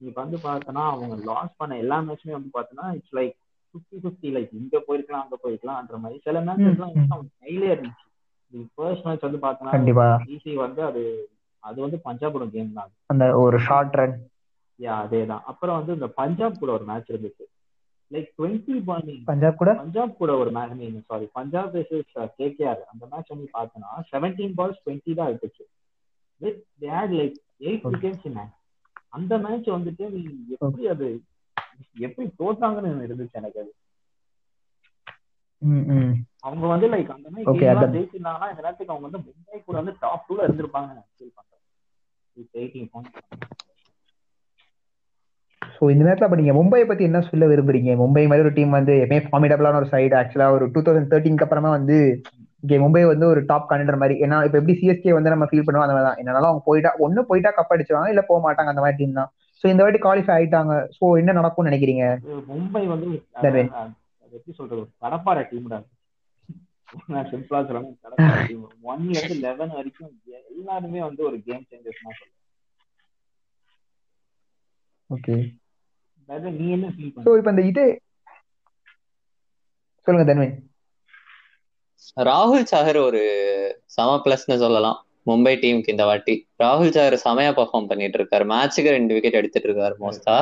நீ 0.00 0.10
வந்து 0.16 0.36
பார்த்தனா 0.46 0.82
அவங்க 0.94 1.14
லாஸ் 1.30 1.54
பண்ண 1.60 1.76
எல்லா 1.84 1.98
மேட்ச்மே 2.08 2.34
வந்து 2.38 2.50
பார்த்தனா 2.56 2.86
it's 2.98 3.14
like 3.18 3.34
fifty 3.74 3.98
fifty 4.02 4.28
like 4.36 4.50
இங்க 4.60 4.76
போயிருக்கலாம் 4.88 5.24
அங்க 5.24 5.38
போயிருக்கலாம்ன்ற 5.44 5.98
மாதிரி. 6.02 6.18
சில 6.26 6.40
மேட்சஸ் 6.48 6.76
எல்லாம் 6.76 6.92
வந்து 6.94 7.16
அவங்க 7.16 7.30
கையிலே 7.44 7.70
இருந்துச்சு. 7.74 8.06
ஃபர்ஸ்ட் 8.74 9.06
மேட்ச் 9.06 9.26
வந்து 9.26 9.38
பார்த்தனா 9.38 9.74
கண்டிப்பா. 9.76 10.06
டிசி 10.24 10.52
வந்து 10.56 10.82
அது 10.82 11.02
அது 11.62 11.78
வந்து 11.80 11.98
பஞ்சாபோட 12.04 12.44
கேம் 12.50 12.72
தான். 12.72 12.90
அந்த 13.12 13.24
ஒரு 13.36 13.58
ஷார்ட் 13.58 13.96
ரன் 13.96 14.16
யா 14.78 14.96
அதே 15.04 15.20
தான் 15.26 15.44
அப்புறம் 15.44 15.78
வந்து 15.78 15.92
இந்த 15.92 16.08
பஞ்சாப் 16.18 16.60
கூட 16.60 16.70
ஒரு 16.72 16.84
மேட்ச் 16.84 17.10
இருந்துச்சு. 17.10 17.44
லைக் 18.10 18.28
டுவெண்ட்டி 18.38 18.74
பாயிண்ட் 18.84 19.24
பஞ்சாப் 19.24 19.58
கூட? 19.58 19.70
பஞ்சாப் 19.74 20.18
கூட 20.18 20.32
ஒரு 20.42 20.50
match 20.50 20.76
sorry 21.08 21.26
Punjab 21.32 21.72
versus 21.74 22.12
KKR 22.38 22.82
அந்த 22.92 23.04
மேட்ச் 23.12 23.32
வந்து 23.34 23.48
பார்த்தனா 23.56 23.90
செவன்டீன் 24.12 24.54
பால்ஸ் 24.58 24.82
டுவெண்ட்டி 24.84 25.14
தான் 25.14 25.30
இருந்துச்சு 25.30 25.64
with 26.40 26.62
they 26.82 26.88
had 26.96 27.14
like 27.20 27.36
eight. 27.60 27.84
Wickets 27.92 28.26
in 28.30 28.40
அந்த 29.16 29.34
மேட்ச் 29.38 29.68
வந்துட்டு 29.70 30.06
நீ 30.14 30.22
எப்படி 30.56 30.86
அது 30.94 31.06
எப்படி 32.06 32.26
தோத்தாங்கன்னு 32.40 33.06
இருந்துச்சு 33.06 33.38
எனக்கு 33.40 33.60
அது. 33.60 33.72
அவங்க 36.46 36.64
வந்து 36.72 36.88
லைக் 36.94 37.10
அந்த 37.16 37.28
மாதிரி. 37.30 37.94
ஜெயிச்சிருந்தாங்கன்னா 37.96 38.50
இந்த 38.52 38.62
நேரத்துக்கு 38.64 38.92
அவங்க 38.94 39.06
வந்து 39.08 39.20
மும்பை 39.26 39.58
கூட 39.66 39.76
வந்து 39.80 39.94
டாப் 40.04 40.26
டூல 40.28 40.46
இருந்திருப்பாங்கன்னு 40.46 40.98
நான் 40.98 41.08
ஃபீல் 41.16 41.36
பண்றேன். 41.38 41.62
வித் 42.36 42.58
எயிட்டீன் 42.62 42.90
பாயிண்ட்ஸ் 42.92 43.24
ஸோ 45.76 45.88
இந்த 45.92 46.02
நேரத்தில் 46.04 46.26
அப்போ 46.26 46.38
நீங்கள் 46.38 46.56
மும்பையை 46.58 46.84
பற்றி 46.86 47.04
என்ன 47.08 47.18
சொல்ல 47.26 47.46
விரும்புறீங்க? 47.50 47.90
மும்பை 48.00 48.22
மாதிரி 48.30 48.44
ஒரு 48.46 48.54
டீம் 48.56 48.76
வந்து 48.76 48.94
எப்பவுமே 49.02 49.26
ஃபார்மிடபிளான 49.26 49.78
ஒரு 49.80 49.88
சைடு 49.92 50.14
ஆக்சுவலாக 50.20 50.56
ஒரு 50.56 50.64
டூ 50.74 50.80
தௌசண்ட் 50.86 51.10
தேர்ட்டின்க்கு 51.12 51.44
அப்புறமா 51.46 51.70
வந்து 51.76 51.96
இங்கே 52.62 52.76
மும்பை 52.84 53.02
வந்து 53.10 53.26
ஒரு 53.32 53.40
டாப் 53.50 53.68
கண்டர் 53.72 54.00
மாதிரி. 54.02 54.14
ஏன்னா 54.24 54.36
இப்போ 54.46 54.58
எப்படி 54.60 54.74
சிஎஸ்கே 54.80 55.12
வந்து 55.16 55.32
நம்ம 55.34 55.46
ஃபீல் 55.50 55.64
பண்ணுவோம் 55.66 55.86
அந்த 55.86 55.96
மாதிரி 55.96 56.08
தான். 56.08 56.18
என்னன்னாலும் 56.20 56.50
அவங்க 56.50 56.64
போயிட்டா 56.68 56.90
ஒன்று 57.06 57.28
போயிட்டா 57.30 57.50
கப் 57.58 57.72
அடிச்சுவாங்க 57.74 58.12
இல்லை 58.14 58.24
போக 58.30 58.40
மாட்டாங்க 58.46 58.72
அந்த 58.72 58.84
மாதிரி 58.84 58.98
டீம் 59.00 59.18
தான். 59.20 59.30
ஸோ 59.64 59.66
இந்த 59.72 59.82
வாட்டி 59.84 60.00
குவாலிஃபை 60.06 60.34
ஆயிட்டாங்க. 60.36 60.74
ஸோ 60.96 61.04
என்ன 61.20 61.36
நடக்கும்னு 61.40 61.70
நினைக்கிறீங்க? 61.70 62.04
மும்பை 62.52 62.84
வந்து 62.94 63.08
அது 64.28 64.36
எப்படி 64.38 64.56
சொல்றது 64.56 64.82
ஒரு 64.82 64.90
கடப்பாறை 65.04 65.42
டீம்டா 65.50 65.78
நான் 67.12 67.28
சிம்பிளா 67.30 67.60
சொல்லணும் 67.68 67.96
கடப்பாறை 68.04 68.42
டீம் 68.48 68.64
ஒன்ல 68.90 69.16
இருந்து 69.18 69.44
லெவன் 69.46 69.76
வரைக்கும் 69.78 70.12
எல்லாருமே 70.52 71.00
வந்து 71.06 71.22
ஒரு 71.28 71.38
கேம் 71.46 71.64
சேஞ்சர்ஸ் 71.70 72.04
தான் 72.04 72.18
சொல்லுவேன் 72.18 72.36
ஓகே 75.10 75.36
நீ 76.60 76.66
என்ன 76.76 76.88
ஃபீல் 76.94 77.12
பண்ண 77.12 77.36
இப்போ 77.40 77.52
இந்த 77.54 77.64
இது 77.72 77.84
சொல்லுங்க 80.06 80.26
தன்வின் 80.30 80.56
ராகுல் 82.28 82.68
சாகர் 82.70 82.98
ஒரு 83.06 83.20
சம 83.94 84.10
பிளஸ்னு 84.24 84.56
சொல்லலாம். 84.62 84.98
மும்பை 85.28 85.52
டீமுக்கு 85.62 85.92
இந்த 85.94 86.04
வாட்டி. 86.10 86.34
ராகுல் 86.62 86.92
சாகர் 86.96 87.16
செமையா 87.24 87.50
பெர்ஃபார்ம் 87.58 87.88
பண்ணிட்டு 87.90 88.18
இருக்காரு. 88.20 88.44
மேட்சுக்கு 88.52 88.94
ரெண்டு 88.96 89.14
விக்கெட் 89.16 89.38
எடுத்துட்டு 89.40 89.68
இருக்காரு 89.68 89.94
மோஸ்டா. 90.02 90.36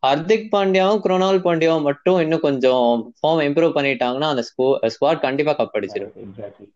ஹர்திக் 0.07 0.49
பாண்டியாவும் 0.57 1.01
குரோனால் 1.05 1.39
பாண்டியாவும் 1.39 1.83
மட்டும் 1.83 2.19
இன்னும் 2.19 2.41
கொஞ்சம் 2.41 3.13
ஃபார்ம் 3.23 3.31
இம்ப்ரூவ் 3.31 3.73
பண்ணிட்டாங்கன்னா 3.75 4.29
அந்த 4.29 4.45
ஸ்குவாட் 4.57 5.21
கண்டிப்பா 5.21 5.57
கப் 5.59 5.77
அடிச்சிடும் 5.77 6.11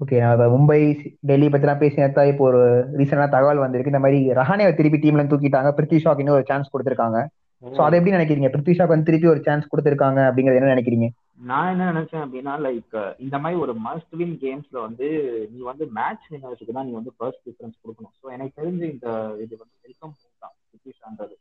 ஓகே 0.06 0.20
நான் 0.20 0.32
இப்ப 0.32 0.46
மும்பை 0.46 1.10
டெல்லி 1.20 1.46
பத்திலாம் 1.46 1.80
பேசினதா 1.82 2.28
இப்போ 2.28 2.44
ஒரு 2.44 2.90
ரீசெண்டான 2.96 3.28
தகவல் 3.28 3.56
வந்திருக்கு. 3.56 3.92
இந்த 3.92 3.98
மாதிரி 3.98 4.30
ரஹானே 4.30 4.74
திருப்பி 4.74 4.98
டீம்ல 4.98 5.26
தூக்கிட்டாங்க. 5.26 5.72
பிரித்தி 5.76 6.00
ஷாக் 6.04 6.18
இன்னும் 6.18 6.34
ஒரு 6.34 6.44
சான்ஸ் 6.46 6.68
கொடுத்துருக்காங்க. 6.76 7.26
சோ 7.66 7.80
அதை 7.84 7.96
எப்படி 7.98 8.14
நினைக்கிறீங்க? 8.16 8.48
பிருத்விஷாக்கு 8.52 8.94
வந்து 8.94 9.08
திருப்பி 9.08 9.28
ஒரு 9.32 9.40
சான்ஸ் 9.46 9.70
கொடுத்திருக்காங்க 9.70 10.20
அப்படிங்கறது 10.28 10.58
என்ன 10.60 10.74
நினைக்கிறீங்க? 10.74 11.06
நான் 11.50 11.70
என்ன 11.72 11.86
நினைச்சேன் 11.92 12.22
அப்படின்னா 12.24 12.52
லைக் 12.66 12.94
இந்த 13.24 13.36
மாதிரி 13.42 13.60
ஒரு 13.64 13.72
மஸ்ட் 13.86 14.14
வின் 14.20 14.36
கேம்ஸ்ல 14.44 14.78
வந்து 14.86 15.06
நீ 15.52 15.58
வந்து 15.70 15.84
மேட்ச் 15.98 16.26
வின்னர்ஸுக்கு 16.32 16.76
தான் 16.76 16.88
நீ 16.88 16.94
வந்து 16.98 17.12
ஃபர்ஸ்ட் 17.16 17.42
ப்ரிஃபரன்ஸ் 17.44 17.80
கொடுக்கணும். 17.82 18.14
ஸோ 18.20 18.32
எனக்கு 18.36 18.58
தெரிஞ்சு 18.60 18.86
இந்த 18.94 19.08
இது 19.44 19.54
வந்து 19.62 19.76
வெல்கம் 19.86 20.14
தான் 20.44 20.54
பிரிட்டிஷான்றது 20.70 21.36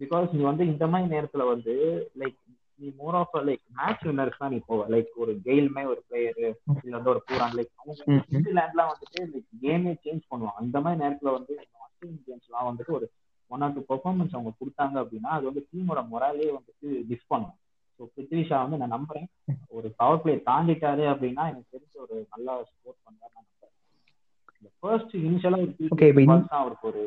பிகாஸ் 0.00 0.28
நீ 0.36 0.42
வந்து 0.50 0.64
இந்த 0.72 0.84
மாதிரி 0.92 1.12
நேரத்துல 1.14 1.46
வந்து 1.52 1.74
லைக் 2.22 2.38
நீ 2.80 2.90
more 3.00 3.16
of 3.20 3.34
like 3.48 3.64
match 3.78 4.04
winners 4.08 4.38
தான் 4.42 4.52
நீ 4.54 4.58
போவ. 4.68 4.82
லைக் 4.94 5.10
ஒரு 5.22 5.32
கெயில்மே 5.46 5.82
ஒரு 5.92 6.00
பிளேயரு 6.08 6.46
இல்ல 6.84 6.94
வந்து 6.98 7.12
ஒரு 7.14 7.22
பூரான் 7.28 7.56
லைக் 7.58 7.72
அவங்க 7.80 7.98
நியூசிலாண்ட்லாம் 8.34 8.92
வந்துட்டு 8.92 9.20
லைக் 9.32 9.48
கேமே 9.64 9.92
சேஞ்ச் 10.04 10.24
பண்ணுவாங்க. 10.30 10.60
அந்த 10.62 10.76
மாதிரி 10.84 11.02
நேரத்துல 11.04 11.32
வந்து 11.38 11.54
கேம்ஸ்லாம் 12.28 12.68
வந்துட்டு 12.70 12.94
ஒரு 12.98 13.08
ஒன் 13.54 13.64
ஆர் 13.66 13.74
டூ 13.76 13.82
பெர்ஃபார்மன்ஸ் 13.90 14.36
அவங்க 14.36 14.52
கொடுத்தாங்க 14.60 14.96
அப்படின்னா 15.02 15.30
அது 15.36 15.44
வந்து 15.50 15.62
டீமோட 15.72 16.02
மொராலே 16.12 16.48
வந்துட்டு 16.58 16.88
டிஸ் 17.10 17.30
பண்ணும். 17.32 17.56
ஸோ 17.96 18.06
பிருத்விஷா 18.14 18.58
வந்து 18.64 18.80
நான் 18.80 18.94
நம்புறேன். 18.96 19.28
ஒரு 19.76 19.88
பவர் 20.00 20.22
பிளே 20.22 20.34
தாண்டிட்டாரு 20.48 21.04
அப்படின்னா 21.12 21.44
எனக்கு 21.50 21.74
தெரிஞ்ச 21.74 21.94
ஒரு 22.06 22.16
நல்லா 22.34 22.54
ஸ்கோர் 22.70 22.96
பண்ணாரு 23.04 23.32
நான் 23.34 23.46
நம்புறேன். 23.48 23.74
இந்த 24.58 24.70
ஃபர்ஸ்ட் 24.78 25.14
இனிஷியலா 25.26 25.60
ஒரு 25.60 26.26
தான் 26.30 26.62
அவருக்கு 26.64 26.90
ஒரு 26.92 27.04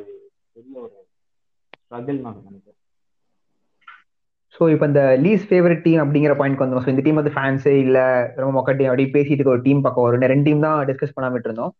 பெரிய 0.55 0.75
ஒரு 0.85 0.95
ஸ்ட்ரகிள் 1.83 2.23
நான் 2.25 2.39
நினைக்கிறேன். 2.47 2.79
சோ 4.55 4.63
இப்போ 4.71 4.85
இந்த 4.89 5.03
லீஸ் 5.25 5.45
ஃபேவரட் 5.49 5.81
டீம் 5.85 6.01
அப்படிங்கிற 6.01 6.33
பாயிண்ட் 6.39 6.59
வந்தோம். 6.63 6.83
ஸோ 6.85 6.89
இந்த 6.93 7.03
டீம் 7.05 7.19
வந்து 7.19 7.33
ஃபேன்ஸே 7.35 7.73
இல்ல 7.85 7.99
ரொம்ப 8.41 8.51
மொக்க 8.57 8.75
டீம் 8.79 8.89
அப்படி 8.89 9.05
பேசிட்டு 9.15 9.51
ஒரு 9.53 9.63
டீம் 9.67 9.81
பக்கம் 9.85 10.05
வரும். 10.07 10.25
ரெண்டு 10.33 10.45
டீம் 10.47 10.61
தான் 10.65 10.77
டிஸ்கஸ் 10.89 11.15
பண்ணாம 11.15 11.39
இருந்தோம் 11.47 11.71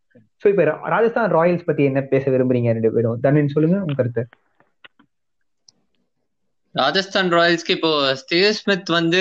சோ 0.41 0.47
இப்போ 0.52 0.63
ராஜஸ்தான் 0.93 1.30
ராயல்ஸ் 1.38 1.67
பத்தி 1.67 1.84
என்ன 1.89 2.02
பேச 2.13 2.32
விரும்புறீங்க 2.36 2.71
ரெண்டு 2.78 2.91
பேரும்? 2.95 3.19
தன்வின் 3.26 3.54
சொல்லுங்க 3.56 3.78
உங்க 3.86 3.97
கருத்து. 3.99 4.23
ராஜஸ்தான் 6.75 7.27
ராயல்ஸ்க்கு 7.38 7.75
இப்போ 7.77 7.89
ஸ்டீவ் 8.21 8.45
ஸ்மித் 8.59 8.89
வந்து 8.95 9.19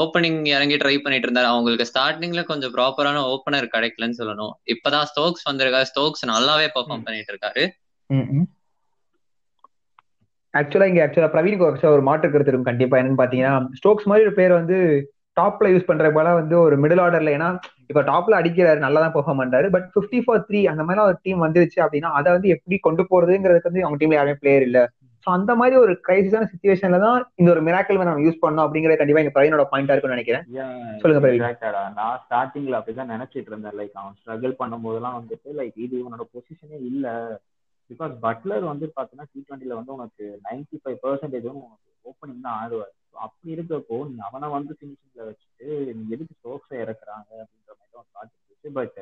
ஓப்பனிங் 0.00 0.40
இறங்கி 0.54 0.76
ட்ரை 0.76 0.94
பண்ணிட்டு 1.02 1.26
இருந்தாரு. 1.28 1.48
அவங்களுக்கு 1.52 1.86
ஸ்டார்டிங்ல 1.90 2.42
கொஞ்சம் 2.48 2.72
ப்ராப்பரான 2.76 3.20
ஓப்பனர் 3.32 3.66
கிடைக்கலன்னு 3.74 4.18
சொல்லணும். 4.20 4.52
இப்பதான் 4.74 5.06
ஸ்டோக்ஸ் 5.10 5.46
வந்திருக்காரு. 5.50 5.88
ஸ்டோக்ஸ் 5.92 6.24
நல்லாவே 6.32 6.66
பெர்ஃபார்ம் 6.76 7.04
பண்ணிட்டு 7.06 7.32
இருக்காரு 7.34 7.64
ஆக்சுவலா 10.54 10.88
இங்க 10.90 11.00
ஆக்சுவலா 11.04 11.30
பிரவீனுக்கு 11.34 11.68
actually 11.68 11.94
ஒரு 11.96 12.02
மாற்று 12.08 12.26
கருத்து 12.32 12.50
இருக்கும். 12.50 12.70
கண்டிப்பா 12.70 12.98
என்னன்னு 12.98 13.20
பாத்தீங்கன்னா 13.22 13.54
ஸ்டோக்ஸ் 13.78 14.08
மாதிரி 14.10 14.26
ஒரு 14.28 14.34
பேர் 14.40 14.52
வந்து 14.58 14.76
டாப்ல 15.36 15.70
யூஸ் 15.72 15.88
பண்ற 15.88 16.08
போல 16.16 16.34
வந்து 16.40 16.54
ஒரு 16.64 16.76
மிடில் 16.82 17.02
ஆர்டர்ல 17.04 17.30
ஏன்னா 17.36 17.48
இப்ப 17.90 18.02
டாப்ல 18.10 18.38
அடிக்கிறாரு 18.40 18.78
நல்லா 18.84 19.00
தான் 19.04 19.14
பெர்ஃபார்ம் 19.16 19.40
பண்றாரு. 19.42 19.68
பட் 19.74 19.86
பிப்டி 19.96 20.20
ஃபார் 20.24 20.44
த்ரீ 20.48 20.60
அந்த 20.72 20.82
மாதிரி 20.88 21.04
ஒரு 21.06 21.18
டீம் 21.24 21.40
வந்துருச்சு 21.46 21.78
அப்படின்னா 21.86 22.10
அதை 22.18 22.28
வந்து 22.36 22.48
எப்படி 22.56 22.76
கொண்டு 22.86 23.04
போறதுங்கிறதுக்கு 23.10 23.70
வந்து 23.70 23.84
அவங்க 23.86 23.98
டீம்ல 24.02 24.18
யாருமே 24.20 24.38
பிளேயர் 24.42 24.66
இல்ல. 24.68 24.80
சோ 25.24 25.30
அந்த 25.36 25.52
மாதிரி 25.60 25.76
ஒரு 25.82 25.92
கிரைசிஸான 26.06 26.48
சுச்சுவேஷன்ல 26.50 26.98
தான் 27.04 27.18
இந்த 27.40 27.48
ஒரு 27.54 27.60
மிராக்கல் 27.68 27.98
நம்ம 28.08 28.24
யூஸ் 28.24 28.42
பண்ணோம் 28.42 28.64
அப்படிங்கறது 28.66 28.98
கண்டிப்பா 29.00 29.22
எங்க 29.22 29.32
பிரவீனோட 29.36 29.64
பாயிண்டா 29.70 29.94
இருக்கும்னு 29.94 30.16
நினைக்கிறேன். 30.16 30.44
சொல்லுங்க, 31.02 31.20
பிரவீன். 31.24 31.44
நான் 32.00 32.18
ஸ்டார்டிங்ல 32.24 32.78
அப்படிதான் 32.78 33.12
நினைச்சிட்டு 33.14 33.50
இருந்தேன். 33.52 33.76
லைக் 33.80 33.96
அவன் 34.02 34.18
ஸ்ட்ரகிள் 34.20 34.58
பண்ணும்போதெல்லாம் 34.60 35.16
வந்துட்டு 35.18 35.56
லைக் 35.60 35.78
இது 35.86 35.96
இவனோட 36.02 36.26
பொசிஷனே 36.34 36.80
இல்ல. 36.90 37.06
பிகாஸ் 37.90 38.12
பட்லர் 38.26 38.70
வந்து 38.72 38.86
பாத்தீங்கன்னா 38.98 39.30
டி 39.32 39.40
டுவெண்ட்டில 39.46 39.78
வந்து 39.80 39.96
உனக்கு 39.96 40.24
நைன்டி 40.46 40.76
ஃபைவ் 40.82 41.00
பர்சன்டேஜ் 41.06 41.48
உனக்கு 41.54 41.90
ஓப்பனிங் 42.10 42.44
தான் 42.46 42.58
ஆடுவார். 42.62 42.94
அப்படி 43.24 43.48
இருக்கப்போ 43.56 43.96
நீ 44.12 44.16
அவனை 44.28 44.46
வந்து 44.58 44.72
ஃபினிஷிங்ல 44.78 45.24
வச்சுட்டு 45.30 45.66
நீ 45.98 46.04
எதுக்கு 46.14 46.38
ஸ்டோக்ஸை 46.38 46.76
இறக்குறாங்க 46.84 47.30
அப்படின்ற 47.42 47.72
மாதிரி 47.78 47.92
தான் 47.96 48.08
தாட் 48.14 48.32
இருந்துச்சு. 48.34 48.70
பட் 48.78 48.98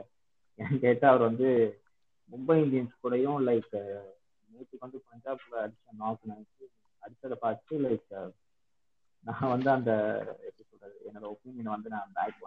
எனக்கு 0.59 0.83
கேட்டா 0.87 1.07
அவர் 1.13 1.29
வந்து 1.29 1.49
மும்பை 2.31 2.57
இந்தியன்ஸ் 2.65 2.99
கூடயும் 3.05 3.41
லைக் 3.51 3.73
நேற்றுக்கு 4.53 4.85
வந்து 4.85 5.01
பஞ்சாப்ல 5.07 5.55
அடிச்ச 5.63 5.97
நாக் 5.99 6.29
நினைச்சு 6.29 6.65
அடிச்சதை 7.03 7.37
பார்த்து 7.41 7.81
லைக் 7.85 8.11
நான் 9.25 9.51
வந்து 9.51 9.71
அந்த 9.71 9.91
எப்படி 10.47 10.65
சொல்றது 10.65 10.97
என்னோட 11.09 11.27
ஒப்பீனியன் 11.33 11.75
வந்து 11.75 11.91
நான் 11.91 12.15
பேக் 12.17 12.39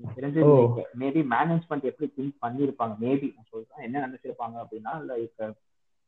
எனக்கு 0.00 0.16
தெரிஞ்சு. 0.16 0.40
மேபி 1.00 1.20
மேனேஜ்மெண்ட் 1.32 1.88
எப்படி 1.88 2.06
திங்க் 2.14 2.36
பண்ணியிருப்பாங்க 2.44 2.94
மேபி 3.02 3.28
நான் 3.34 3.50
சொல்றேன் 3.50 3.84
என்ன 3.86 4.02
நினைச்சிருப்பாங்க 4.06 4.56
அப்படின்னா 4.62 4.92
லைக் 5.08 5.42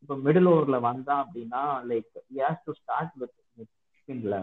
இப்போ 0.02 0.14
மிடில் 0.22 0.50
ஓவர்ல 0.50 0.78
வந்தான் 0.86 1.22
அப்படின்னா 1.24 1.60
like 1.90 2.08
has 2.38 2.64
to 2.64 2.72
start 2.78 3.12
with 3.20 3.34
ஸ்பின்ல 3.98 4.36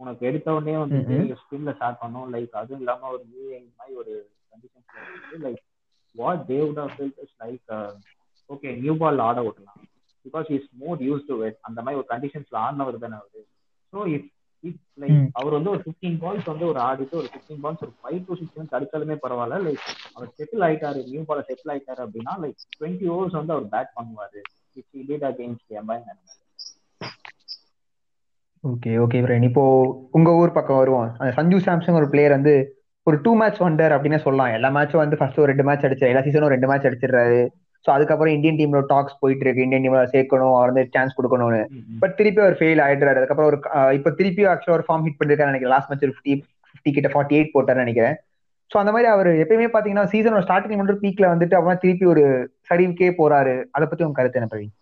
உனக்கு 0.00 0.22
எடுத்த 0.26 0.48
உடனே 0.54 0.74
ம்ம். 0.80 1.30
ஸ்பின்ல 1.40 1.72
ஸ்டார்ட் 1.76 2.02
பண்ணும் 2.02 2.28
லைக் 2.34 2.52
அதுவும் 2.54 2.82
இல்லாம 2.82 3.08
ஒரு 3.14 3.24
மாதிரி 3.78 3.94
ஒரு 3.94 4.12
கண்டிஷன்ஸ்ல 4.52 4.98
வந்து 5.06 5.38
like 5.46 5.62
what 6.14 6.44
they 6.50 6.58
would 6.62 6.80
have 6.82 6.92
field 6.96 7.20
is 7.24 7.34
like 7.40 7.64
okay 8.50 8.70
new 8.82 8.94
ball 9.02 9.22
ஆட 9.28 9.38
விடலாம் 9.46 9.80
because 10.24 10.48
is 10.56 10.68
more 10.82 10.98
use 11.08 11.28
to 11.30 11.36
it 11.46 11.58
அந்த 11.68 11.78
மாதிரி 11.82 12.00
ஒரு 12.00 12.08
கண்டிஷன்ஸ்ல 12.12 12.58
ஆடினவர் 12.64 13.02
தானே 13.04 13.16
அவரு. 13.20 13.42
So 13.92 13.98
if 14.14 14.28
it 14.64 14.80
like. 15.02 15.18
அவர் 15.40 15.56
வந்து 15.56 15.72
ஒரு 15.74 15.82
ஃபிஃப்டீன் 15.84 16.16
பால்ஸ் 16.22 16.48
வந்து 16.52 16.66
ஒரு 16.70 16.80
ஆடிட்டு 16.86 17.18
ஒரு 17.20 17.28
ஃபிஃப்டீன் 17.32 17.60
பால்ஸ் 17.64 17.84
ஒரு 17.86 17.92
ஃபைவ் 18.00 18.20
டு 18.28 18.36
சிக்ஸ் 18.40 18.74
அடிச்சாலுமே 18.78 19.16
பரவாயில்ல. 19.24 19.58
லைக் 19.66 19.84
அவர் 20.16 20.32
செட்டில் 20.38 20.64
ஆயிட்டாரு 20.68 21.02
நியூ 21.10 21.22
பால 21.30 21.44
செட்டில் 21.50 21.72
ஆயிட்டாரு 21.74 22.02
அப்படின்னா 22.06 22.34
லைக் 22.44 22.58
டுவெண்ட்டி 22.78 23.08
ஓவர்ஸ் 23.14 23.38
வந்து 23.40 23.54
அவர் 23.56 23.68
பேட் 23.76 23.92
பண்ணுவாரு. 23.98 24.40
It's 24.80 25.12
it 25.16 25.28
against 25.30 25.78
எம்பாய் 25.82 26.02
okay 28.64 28.92
okay 29.02 29.18
Praveen 29.24 29.46
இப்போ 29.48 29.64
உங்க 30.16 30.30
ஊர் 30.38 30.56
பக்கம் 30.56 30.78
வருவோம். 30.80 31.08
அந்த 31.18 31.30
சஞ்சு 31.36 31.58
சாம்சங் 31.66 31.98
ஒரு 32.00 32.06
பிளேயர் 32.12 32.34
வந்து 32.36 32.54
ஒரு 33.06 33.16
டூ 33.24 33.32
மேட்ச் 33.40 33.60
வண்டர் 33.64 33.92
அப்படின்னு 33.96 34.18
சொல்லலாம். 34.24 34.52
எல்லா 34.56 34.68
மேட்சும் 34.76 35.02
வந்து 35.02 35.18
ஃபர்ஸ்ட் 35.18 35.38
ஒரு 35.42 35.50
ரெண்டு 35.50 35.66
மேட்ச் 35.68 35.84
அடிச்சு 35.86 36.10
எல்லா 36.10 36.22
சீசனும் 36.26 36.52
ரெண்டு 36.54 36.68
மேட்ச் 36.70 36.86
அடிச்சிடுறாரு. 36.88 37.38
ஸோ 37.84 37.88
அதுக்கப்புறம் 37.94 38.34
இந்தியன் 38.36 38.58
டீம்ல 38.60 38.80
டாக்ஸ் 38.92 39.18
போயிட்டு 39.22 39.44
இருக்கு. 39.44 39.64
இந்தியன் 39.66 39.84
டீம்ல 39.84 40.04
சேர்க்கணும் 40.14 40.54
அவர் 40.58 40.70
வந்து 40.70 40.84
சான்ஸ் 40.94 41.16
கொடுக்கணும்னு. 41.18 41.60
பட் 42.02 42.16
திருப்பி 42.18 42.40
அவர் 42.44 42.56
ஃபெயில் 42.60 42.82
ஆயிடுறாரு. 42.86 43.20
அதுக்கப்புறம் 43.20 43.50
ஒரு 43.50 43.58
இப்போ 43.98 44.10
திருப்பி 44.20 44.44
ஆக்சுவலா 44.52 44.78
ஒரு 44.78 44.86
ஃபார்ம் 44.88 45.04
ஹிட் 45.06 45.20
பண்ணிருக்காரு 45.20 45.52
நினைக்கிறேன். 45.52 45.74
லாஸ்ட் 45.76 45.90
மேட்ச் 45.90 46.06
ஃபிஃப்டி 46.08 46.34
ஃபிஃப்டி 46.70 46.92
கிட்ட 46.96 47.10
ஃபார்ட்டி 47.14 47.36
எயிட் 47.38 47.54
போட்டாரு 47.54 47.84
நினைக்கிறேன். 47.84 48.16
ஸோ 48.70 48.76
அந்த 48.80 48.92
மாதிரி 48.94 49.08
அவர் 49.14 49.30
எப்பயுமே 49.42 49.68
பாத்தீங்கன்னா 49.74 50.06
சீசனோட 50.12 50.42
ஸ்டார்டிங் 50.46 50.80
மட்டும் 50.80 51.02
பீக்ல 51.04 51.28
வந்துட்டு 51.32 51.56
அப்புறம் 51.58 51.80
திருப்பி 51.84 52.06
ஒரு 52.14 52.24
சரிவுக்கே 52.70 53.10
போறாரு. 53.20 53.54
அதை 53.76 53.84
பத்தி 53.86 54.04
உங்க 54.06 54.18
கருத்து 54.18 54.40
என்ன 54.40 54.50
பிரவீன்? 54.52 54.74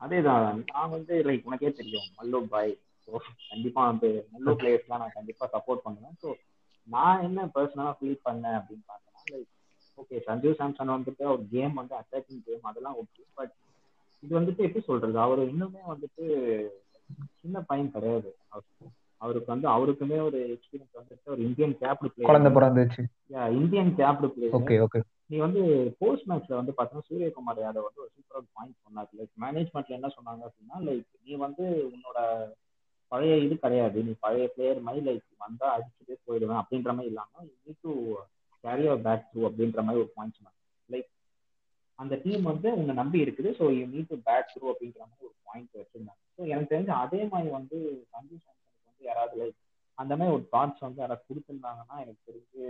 அதேதான். 0.00 0.58
நான் 0.74 0.92
வந்து 0.96 1.14
லைக் 1.28 1.46
உனக்கே 1.48 1.70
தெரியும். 1.80 2.08
மல்லு 2.18 2.40
பாய். 2.52 2.72
ஸோ 3.04 3.10
கண்டிப்பா 3.50 3.80
வந்து 3.90 4.10
மல்லு 4.34 4.52
பிளேயர்ஸ்லாம் 4.60 5.02
நான் 5.04 5.16
கண்டிப்பா 5.18 5.46
சப்போர்ட் 5.54 5.84
பண்ணுவேன். 5.86 6.16
ஸோ 6.22 6.28
நான் 6.88 7.24
என்ன 7.28 7.40
பர்சனலா 7.56 7.94
ஃபீல் 7.98 8.20
பண்ணேன் 8.28 8.58
அப்படின்னு 8.60 8.84
பார்த்தேன்னா 8.90 9.22
லைக் 9.32 9.48
ஓகே 10.00 10.18
சஞ்சு 10.24 10.50
சாம்சன் 10.58 10.94
வந்துட்டு 10.94 11.24
ஒரு 11.30 11.42
கேம் 11.50 11.74
வந்து 11.74 11.94
அட்டாக்கிங் 11.96 12.42
கேம் 12.44 12.64
அதெல்லாம் 12.64 12.96
ஓகே 12.96 13.22
பட் 13.34 13.54
இது 14.22 14.32
வந்துட்டு 14.38 14.64
எப்படி 14.64 14.84
சொல்றது? 14.84 15.18
அவர் 15.18 15.40
இன்னுமே 15.46 15.82
வந்துட்டு 15.88 16.24
சின்ன 17.40 17.60
பையன் 17.62 17.92
கிடையாது. 17.92 18.30
அவர்- 18.50 18.90
அவருக்கு 19.20 19.48
வந்து 19.48 19.68
அவருக்குமே 19.68 20.18
ஒரு 20.22 20.38
எக்ஸ்பீரியன்ஸ் 20.50 20.98
வந்துட்டு 20.98 21.26
ஒரு 21.26 21.40
இந்தியன் 21.42 21.74
கேப்டு 21.80 22.08
குழந்தை 22.20 22.50
player 22.50 23.56
Indian 23.56 23.90
capped 23.98 24.28
player 24.28 24.56
okay 24.58 24.76
okay 24.84 25.00
நீ 25.30 25.38
வந்து 25.38 25.62
போஸ்ட் 25.98 26.28
மேட்ச்ல 26.28 26.54
வந்து 26.54 26.72
பார்த்தீங்கன்னா 26.72 27.08
சூரியகுமார் 27.08 27.60
யாதவ் 27.60 27.86
வந்து 27.86 28.02
ஒரு 28.02 28.10
சூப்பராக 28.14 28.44
பாயிண்ட் 28.54 28.78
சொன்னார். 28.80 29.10
லைக் 29.18 29.34
மேனேஜ்மெண்ட்ல 29.40 29.98
என்ன 29.98 30.10
சொன்னாங்க 30.14 30.42
அப்படின்னா 30.48 30.78
லைக் 30.86 31.06
நீ 31.24 31.34
வந்து 31.38 31.64
உன்னோட 31.90 32.18
பழைய 33.12 33.36
இது 33.38 33.54
கிடையாது. 33.58 33.98
நீ 34.04 34.12
பழைய 34.20 34.46
பிளேயர் 34.48 34.80
மாதிரி 34.80 35.04
லைக் 35.06 35.24
வந்தா 35.38 35.68
அடிச்சுட்டே 35.74 36.16
போயிடுவேன் 36.26 36.60
அப்படின்ற 36.62 36.90
மாதிரி 36.90 37.06
இல்லாம 37.06 37.32
நீ 37.60 37.72
டு 37.82 37.92
கேரி 38.64 38.84
அவர் 38.90 39.04
பேக் 39.08 39.26
த்ரூ 39.30 39.40
அப்படின்ற 39.48 39.82
மாதிரி 39.86 40.02
ஒரு 40.04 40.10
பாயிண்ட் 40.16 40.36
சொன்னாங்க. 40.38 40.58
லைக் 40.94 41.08
அந்த 41.98 42.14
டீம் 42.24 42.44
வந்து 42.52 42.68
உன்னை 42.80 42.94
நம்பி 43.02 43.18
இருக்குது 43.24 43.50
so 43.58 43.64
you 43.76 43.84
need 43.94 44.10
to 44.12 44.18
bat 44.28 44.52
through 44.54 44.66
அப்படின்ற 44.72 45.00
மாதிரி 45.08 45.24
ஒரு 45.30 45.36
பாயிண்ட் 45.48 45.80
வச்சிருந்தாங்க. 45.80 46.20
ஸோ 46.36 46.42
எனக்கு 46.52 46.72
தெரிஞ்சு 46.74 46.94
அதே 47.04 47.20
மாதிரி 47.32 47.50
வந்து 47.58 47.78
சஞ்சு 48.12 48.36
சாம்சனுக்கு 48.44 48.88
வந்து 48.90 49.08
யாராவது 49.10 49.34
லைக் 49.42 49.58
அந்த 49.98 50.12
மாதிரி 50.18 50.34
ஒரு 50.36 50.44
தாட்ஸ் 50.54 50.84
வந்து 50.86 51.02
யாராவது 51.02 51.26
கொடுத்துருந்தாங்கன்னா 51.28 51.96
எனக்கு 52.04 52.20
தெரிஞ்சு 52.28 52.62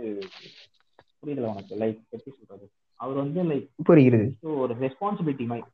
புரியல 1.19 1.49
உனக்கு 1.53 1.75
லைக் 1.83 1.99
எப்படி 2.15 2.31
சொல்றது? 2.37 2.65
அவர் 2.99 3.17
வந்து 3.23 3.41
லைக் 3.51 3.67
புரியுது 3.89 4.21
ஒரு 4.63 4.73
ரெஸ்பான்சிபிலிட்டி 4.85 5.45
மாதிரி. 5.51 5.67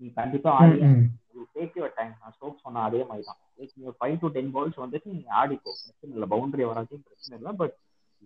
நீ 0.00 0.08
கண்டிப்பா. 0.20 0.52
டேக் 1.56 1.76
யுவர் 1.78 1.96
டைம் 1.98 2.12
நான் 2.20 2.34
ஸ்டோக் 2.36 2.62
சொன்ன 2.64 2.82
அதே 2.88 3.00
மாதிரி 3.08 3.24
தான். 3.28 3.40
லைக் 3.58 3.72
நீ 3.78 3.92
ஃபைவ் 3.98 4.16
டு 4.22 4.28
டென் 4.36 4.52
பால்ஸ் 4.56 4.78
வந்துட்டு 4.82 5.08
நீ 5.16 5.22
ஆடிக்கோ. 5.40 5.72
பிரச்சனை 5.82 6.12
இல்லை 6.16 6.28
பவுண்டரி 6.32 6.64
வராதையும் 6.70 7.04
பிரச்சனை 7.08 7.34
இல்லை 7.38 7.52
but 7.60 7.74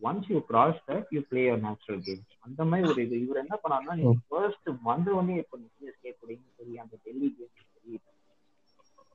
once 0.02 0.28
you 0.30 0.38
cross 0.48 0.78
that 0.88 1.10
you 1.14 1.20
play 1.28 1.42
your 1.44 1.62
natural 1.64 2.02
game 2.04 2.22
அந்த 2.46 2.60
மாதிரி 2.68 2.88
ஒரு 2.90 3.00
இது. 3.06 3.16
இவர் 3.24 3.42
என்ன 3.42 3.54
பண்ணாருன்னா 3.62 3.94
நீ 3.98 4.04
ஃபர்ஸ்ட் 4.28 4.68
வந்த 4.84 5.08
உடனே 5.16 5.36
இப்போ 5.42 5.56
சிஎஸ்கே 5.74 6.12
கூடயும் 6.12 6.54
சரி 6.58 6.74
அந்த 6.84 6.94
டெல்லி 7.04 7.28
கேம் 7.36 7.52
சரி 7.74 7.98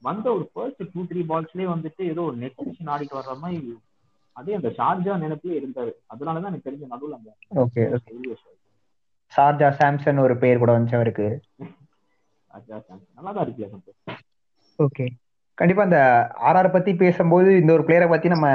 வந்த 0.04 0.28
ஒரு 0.34 0.46
ஃபர்ஸ்ட் 0.52 0.84
டூ 0.94 1.02
த்ரீ 1.10 1.22
பால்ஸ்லயே 1.30 1.68
வந்துட்டு 1.70 2.04
ஏதோ 2.14 2.24
ஒரு 2.30 2.38
நெட் 2.42 2.62
மிஷின் 2.66 2.92
ஆடிட்டு 2.94 3.20
வர்ற 3.20 3.36
மாதிரி 3.44 3.74
அதே 4.36 4.54
அந்த 4.58 4.70
ஷார்ஜா 4.78 5.14
நினைப்புல 5.22 5.58
இருந்தாரு. 5.58 5.92
அதனாலதான் 6.14 6.52
எனக்கு 6.52 6.68
தெரிஞ்ச 6.68 6.86
நடுவில் 6.94 7.18
அந்த. 7.18 7.30
ஷார்ஜா 9.32 9.70
சாம்சன் 9.78 10.24
ஒரு 10.24 10.36
பேர் 10.42 10.62
கூட 10.62 10.72
வந்துச்சு 10.74 10.98
அவருக்கு. 11.00 11.28
நல்லா 13.18 13.32
தான் 13.32 13.46
இருக்குல்ல 13.46 13.70
ஓகே. 14.80 15.06
கண்டிப்பா 15.58 15.84
அந்த 15.88 16.00
ஆர்ஆர் 16.50 16.76
பத்தி 16.76 16.92
பேசும்போது 17.04 17.50
இந்த 17.62 17.72
ஒரு 17.78 17.84
பிளேயரை 17.88 18.08
பத்தி 18.12 18.28
நம்ம 18.34 18.48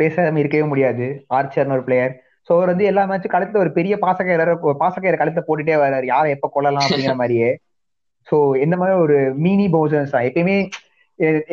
பேசாம 0.00 0.40
இருக்கவே 0.42 0.64
முடியாது. 0.72 1.06
ஆர்ச்சர்னு 1.36 1.76
ஒரு 1.76 1.84
பிளேயர் 1.88 2.12
ஸோ 2.48 2.50
அவர் 2.56 2.70
வந்து 2.72 2.88
எல்லா 2.88 3.02
மேட்சும் 3.10 3.34
கழுத்துல 3.34 3.60
ஒரு 3.64 3.70
பெரிய 3.76 3.94
பாசக்கயிற 4.02 4.54
பாசக்கயிற 4.82 5.16
கழுத்தை 5.20 5.42
போட்டுட்டே 5.46 5.76
வர்றாரு. 5.82 6.06
யாரை 6.14 6.28
எப்ப 6.36 6.48
கொள்ளலாம் 6.56 6.84
அப்படிங்கிற 6.86 7.14
மாதிரியே. 7.20 7.50
ஸோ 8.28 8.36
இந்த 8.64 8.74
மாதிரி 8.80 8.96
ஒரு 9.04 9.16
மினி 9.44 9.66
பவுசர்ஸ் 9.76 10.12
தான். 10.14 10.26
எப்பயுமே 10.28 10.56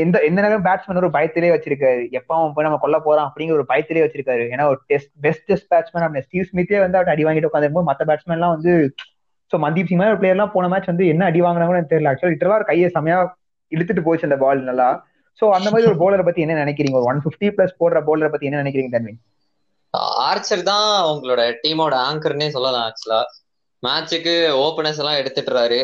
எந்த 0.03 0.17
எந்த 0.27 0.39
நேரம் 0.43 0.65
பேட்ஸ்மேன் 0.67 0.99
ஒரு 1.01 1.09
பயத்திலே 1.15 1.49
வச்சிருக்காரு. 1.53 2.03
எப்ப 2.19 2.29
அவன் 2.37 2.53
போய் 2.55 2.67
நம்ம 2.67 2.79
கொல்ல 2.83 2.97
போறான் 3.07 3.27
அப்படிங்கிற 3.29 3.57
ஒரு 3.59 3.67
பயத்திலே 3.71 4.03
வச்சிருக்காரு. 4.05 4.43
ஏன்னா 4.53 4.65
ஒரு 4.71 4.79
டெஸ்ட் 4.91 5.11
பெஸ்ட் 5.25 5.45
டெஸ்ட் 5.49 5.69
பேட்ஸ்மேன் 5.73 6.05
அப்படின்னு 6.05 6.27
ஸ்டீவ் 6.27 6.47
ஸ்மித்தே 6.49 6.79
வந்து 6.83 6.97
அவட்ட 6.99 7.13
அடி 7.15 7.25
வாங்கிட்டு 7.27 7.49
உட்காந்துருக்கும் 7.51 7.89
மத்த 7.91 8.07
பேட்ஸ்மேன் 8.09 8.37
எல்லாம் 8.39 8.55
வந்து 8.55 8.73
சோ 9.51 9.57
மந்தீப் 9.65 9.89
சிங் 9.89 10.01
மாதிரி 10.01 10.19
பிளேயர் 10.21 10.37
எல்லாம் 10.37 10.53
போன 10.55 10.67
மேட்ச் 10.73 10.91
வந்து 10.91 11.05
என்ன 11.13 11.25
அடி 11.29 11.39
வாங்கினாங்கன்னு 11.45 11.91
தெரியல. 11.93 12.11
ஆக்சுவலா 12.11 12.33
லிட்டரலா 12.33 12.59
ஒரு 12.61 12.67
கையை 12.71 12.89
செமையா 12.97 13.19
இழுத்துட்டு 13.71 14.03
போச்சு 14.07 14.27
அந்த 14.29 14.37
பால் 14.43 14.69
நல்லா. 14.69 14.89
சோ 15.39 15.45
அந்த 15.57 15.67
மாதிரி 15.71 15.89
ஒரு 15.91 15.99
போலரை 16.03 16.23
பத்தி 16.25 16.45
என்ன 16.45 16.55
நினைக்கிறீங்க? 16.63 16.97
ஒரு 16.99 17.09
ஒன் 17.11 17.21
பிப்டி 17.25 17.47
பிளஸ் 17.57 17.79
போடுற 17.81 17.99
போலரை 18.09 18.29
பத்தி 18.31 18.49
என்ன 18.49 18.61
நினைக்கிறீங்க 18.63 19.13
ஆர்ச்சர் 20.27 20.67
தான் 20.71 20.89
உங்களோட 21.11 21.41
டீமோட 21.63 21.95
ஆங்கர்னே 22.09 22.47
சொல்லலாம் 22.55 22.85
ஆக்சுவலா 22.87 23.21
மேட்சுக்கு 23.83 24.33
ஓபனர்ஸ் 24.65 25.01
எல்லாம் 25.01 25.19
எடுத்துட்டுறாரு. 25.21 25.79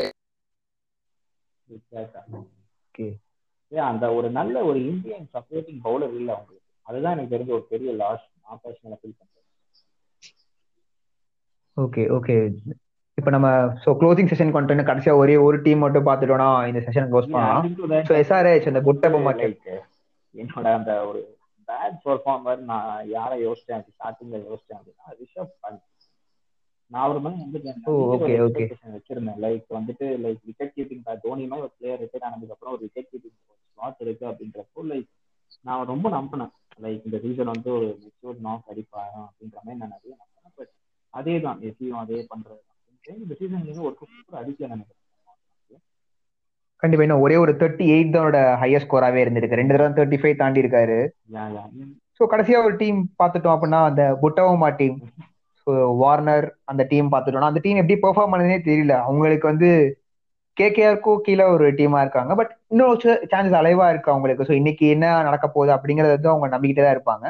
அந்த 3.92 4.06
ஒரு 4.18 4.28
நல்ல 4.38 4.56
ஒரு 4.70 4.80
இந்தியன் 4.92 5.26
சப்போர்ட்டிங் 5.34 5.82
பவுலர் 5.86 6.14
இல்ல 6.20 6.30
அவங்களுக்கு. 6.36 6.64
அதுதான் 6.90 7.16
எனக்கு 7.16 7.34
தெரிஞ்ச 7.36 7.52
ஒரு 7.58 7.66
பெரிய 7.74 7.90
லாஸ் 8.02 8.26
நான் 8.44 8.62
ஃபீல் 8.64 9.18
பண்றேன். 9.20 9.46
ஓகே 11.78 12.04
ஓகே 12.18 12.36
இப்போ 13.18 13.32
நம்ம 13.34 13.48
ஸோ 13.84 13.90
க்ளோசிங் 14.00 14.30
செஷன் 14.32 14.54
கொண்டு 14.56 14.84
கடைசியா 14.90 15.14
ஒரே 15.22 15.36
ஒரு 15.46 15.58
டீம் 15.64 15.84
மட்டும் 15.84 16.08
பார்த்துட்டோம்னா 16.08 16.50
இந்த 16.70 16.80
செஷன் 16.88 17.10
க்ளோஸ் 17.12 17.32
பண்ணலாம் 17.32 17.66
ஸோ 18.08 18.14
எஸ்ஆர்ஹெச் 18.22 18.70
அந்த 18.72 18.82
மாட்டேன் 19.20 19.44
லைக் 19.46 19.68
என்னோட 20.36 20.66
அந்த 20.80 20.94
ஒரு 21.08 21.22
பேட் 21.68 21.98
பெர்ஃபார்மர் 22.04 22.62
நான் 22.70 22.86
யாரை 23.16 23.38
யோசிச்சேன் 23.46 23.86
ஸ்டார்டிங்ல 23.90 24.40
யோசிச்சேன் 24.46 24.80
அப்படின்னா 24.80 25.16
ரிஷப் 25.22 25.54
பண்ட் 25.64 25.82
நான் 26.92 27.08
ஒரு 27.12 27.20
மாதிரி 27.24 27.40
வந்து 27.64 27.88
ஓ, 27.90 27.94
okay, 28.16 28.36
okay. 28.42 28.66
வச்சிருந்தேன். 28.94 29.40
லைக் 29.46 29.66
வந்துட்டு 29.78 30.06
லைக் 30.24 30.40
விக்கெட் 30.50 30.76
கீப்பிங் 30.76 31.02
தோனி 31.24 31.46
மாதிரி 31.46 31.66
ஒரு 31.66 31.74
பிளேயர் 31.78 32.00
ரிட்டையர் 32.04 32.28
ஆனதுக்கு 32.28 32.56
அப்புறம் 32.56 32.74
ஒரு 32.76 32.84
விக்கெட் 32.86 33.10
கீப்பிங் 33.12 33.36
ஸ்லாட் 33.72 34.00
இருக்கு 34.06 34.26
அப்படின்றப்போ 34.30 34.86
லைக் 34.92 35.10
நான் 35.66 35.90
ரொம்ப 35.92 36.08
நம்பினேன். 36.16 36.54
லைக் 36.82 37.04
இந்த 37.08 37.20
சீசன் 37.26 37.54
வந்து 37.54 37.70
ஒரு 37.78 37.88
மெச்சூர் 38.04 38.40
நாக் 38.46 38.70
அடிப்பாரு 38.72 39.20
அப்படின்ற 39.26 39.58
மாதிரி 39.60 39.80
நான் 39.82 39.94
நிறைய 39.96 40.14
நம்பினேன். 40.16 40.56
பட் 40.60 40.72
அதே 41.14 41.36
தான் 41.46 41.60
எஸ்சியும் 41.68 42.02
அதே 42.04 42.20
பண்றது. 42.32 42.64
இந்த 43.08 43.34
சீசன் 43.40 43.66
நீங்க 43.66 43.82
ஒரு 43.90 43.96
சூப்பர் 44.00 44.40
அடிக்கல 44.42 44.70
நினைக்கிறேன். 44.74 45.04
கண்டிப்பா 46.84 47.06
இன்னும் 47.06 47.24
ஒரே 47.26 47.36
ஒரு 47.44 47.54
தேர்ட்டி 47.62 47.86
எயிட் 47.94 48.16
தானோட 48.16 48.40
ஹையஸ்ட் 48.62 48.88
ஸ்கோராவே 48.88 49.22
இருந்திருக்கு. 49.24 49.60
ரெண்டு 49.60 49.74
தடவை 49.74 49.94
தேர்ட்டி 50.00 50.18
ஃபைவ் 50.22 50.42
தாண்டி 50.42 50.64
இருக்காரு. 50.64 50.98
ஸோ 52.18 52.26
கடைசியா 52.34 52.60
ஒரு 52.68 52.76
டீம் 52.82 53.00
பார்த்துட்டோம் 53.22 53.56
அப்படின்னா 53.56 53.80
அந்த 53.90 54.04
புட்டவோமா 54.24 54.70
டீம் 54.82 54.98
வார்னர் 56.02 56.46
அந்த 56.72 56.84
டீம் 56.92 57.08
பார்த்துட்டோம்னா 57.14 57.52
அந்த 57.52 57.62
டீம் 57.64 57.80
எப்படி 57.82 57.98
பெர்ஃபார்ம் 58.04 58.32
பண்ணதுனே 58.34 58.60
தெரியல. 58.68 58.94
அவங்களுக்கு 59.08 59.48
வந்து 59.52 59.70
கேகேஆருக்கும் 60.58 61.24
கீழே 61.26 61.46
ஒரு 61.56 61.66
டீமா 61.80 62.00
இருக்காங்க. 62.04 62.32
பட் 62.40 62.54
இன்னும் 62.72 62.94
சான்சஸ் 63.32 63.60
அலைவா 63.62 63.88
இருக்கு 63.94 64.14
அவங்களுக்கு. 64.14 64.48
ஸோ 64.50 64.54
இன்னைக்கு 64.62 64.86
என்ன 64.96 65.06
நடக்க 65.28 65.48
போகுது 65.56 65.72
அப்படிங்கறத 65.76 66.16
வந்து 66.18 66.32
அவங்க 66.34 66.48
நம்பிக்கிட்டே 66.56 66.86
தான் 66.86 66.96
இருப்பாங்க. 66.98 67.26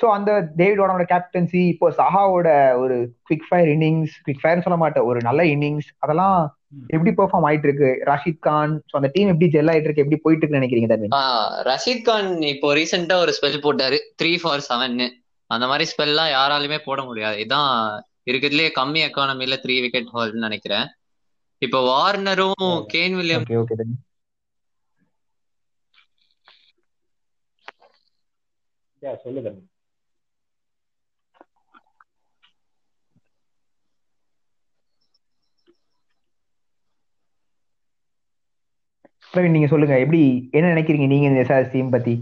ஸோ 0.00 0.06
அந்த 0.16 0.30
டேவிட் 0.58 0.80
வார்னரோட 0.80 1.06
கேப்டன்சி 1.10 1.62
இப்போ 1.72 1.86
சஹாவோட 1.98 2.48
ஒரு 2.82 2.96
குவிக் 3.28 3.46
ஃபயர் 3.48 3.70
இன்னிங்ஸ் 3.74 4.14
குவிக் 4.26 4.42
ஃபயர்னு 4.42 4.64
சொல்ல 4.66 4.78
மாட்டேன் 4.82 5.06
ஒரு 5.10 5.20
நல்ல 5.28 5.42
இன்னிங்ஸ் 5.54 5.88
அதெல்லாம் 5.98 6.36
எப்படி 6.94 7.12
பெர்ஃபார்ம் 7.18 7.46
ஆயிட்டு 7.48 7.68
இருக்கு 7.68 7.90
ராஷித் 8.08 8.42
கான் 8.48 8.74
ஸோ 8.90 8.96
அந்த 9.00 9.10
டீம் 9.14 9.32
எப்படி 9.32 9.48
ஜெல் 9.56 9.70
ஆயிட்டு 9.72 9.88
இருக்கு 9.88 10.04
எப்படி 10.04 10.20
போயிட்டு 10.24 10.42
இருக்குன்னு 10.42 10.62
நினைக்கிறீங்க 10.62 11.18
ரஷீத் 11.70 12.06
கான் 12.08 12.30
இப்போ 12.52 12.68
ரீசெண்டா 12.80 13.18
ஒரு 13.24 13.34
ஸ்பெல் 13.38 13.64
போட்டாரு 13.66 13.98
த்ரீ 14.20 14.32
ஃபார் 14.42 14.64
செவன் 14.68 14.96
அந்த 15.50 15.64
மாதிரி 15.66 15.84
ஸ்பெல்லாம் 15.92 16.32
யாராலுமே 16.34 16.78
போட 16.84 17.00
முடியாது. 17.06 17.36
இதான் 17.44 17.70
இருக்கிறதுலயே 18.30 18.70
கம்மி 18.78 19.00
எக்கானமில 19.06 19.56
த்ரீ 19.64 19.76
விக்கெட் 19.84 20.12
ஹால்னு 20.14 20.46
நினைக்கிறேன். 20.46 20.86
இப்போ 21.62 21.78
வார்னரும் 21.88 22.68
கேன் 22.92 23.16
வில்லியம் 23.18 23.46
சொல்லுங்க 29.24 29.50
பிரவீன் 39.32 39.54
நீங்க 39.56 39.68
சொல்லுங்க. 39.72 39.96
எப்படி 40.04 40.20
என்ன 40.56 40.70
நினைக்கிறீங்க 40.74 41.06
நீங்க 41.12 41.26
இந்த 41.28 41.42
எஸ்ஆர்எஸ் 41.44 41.74
டீம் 41.74 41.94
பத்தி? 41.94 42.14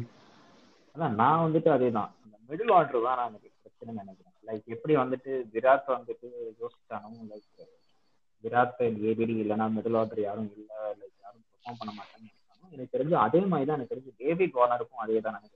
அதான் 0.97 1.15
நான் 1.21 1.43
வந்துட்டு 1.45 1.71
அதேதான். 1.75 2.11
அந்த 2.25 2.37
மிடில் 2.49 2.73
ஆர்டர் 2.77 3.07
தான் 3.07 3.19
நான் 3.21 3.31
எனக்கு 3.31 3.49
பிரச்சனை 3.65 3.93
நினைக்கிறேன். 4.01 4.35
லைக் 4.49 4.67
எப்படி 4.75 4.95
வந்துட்டு 5.03 5.33
விராட் 5.55 5.89
வந்துட்டு 5.95 6.29
யோசிச்சானும் 6.63 7.21
லைக் 7.33 7.47
விராட் 8.45 8.83
ஏபிடி 9.11 9.35
இல்லைன்னா 9.45 9.67
மிடில் 9.77 9.99
ஆர்டர் 10.01 10.21
யாரும் 10.27 10.51
இல்லை 10.55 10.67
லைக் 11.01 11.17
யாரும் 11.25 11.43
பெர்ஃபார்ம் 11.47 11.81
பண்ண 11.81 11.93
மாட்டேன்னு 11.99 12.31
எனக்கு 12.73 12.95
தெரிஞ்சு 12.97 13.17
அதே 13.25 13.41
மாதிரி 13.51 13.67
தான் 13.69 13.79
எனக்கு 13.79 13.93
தெரிஞ்சு 13.95 14.13
டேவிட் 14.23 14.57
வார்னருக்கும் 14.59 15.03
அதே 15.05 15.21
தான் 15.27 15.37
நினைக்கிறேன். 15.39 15.55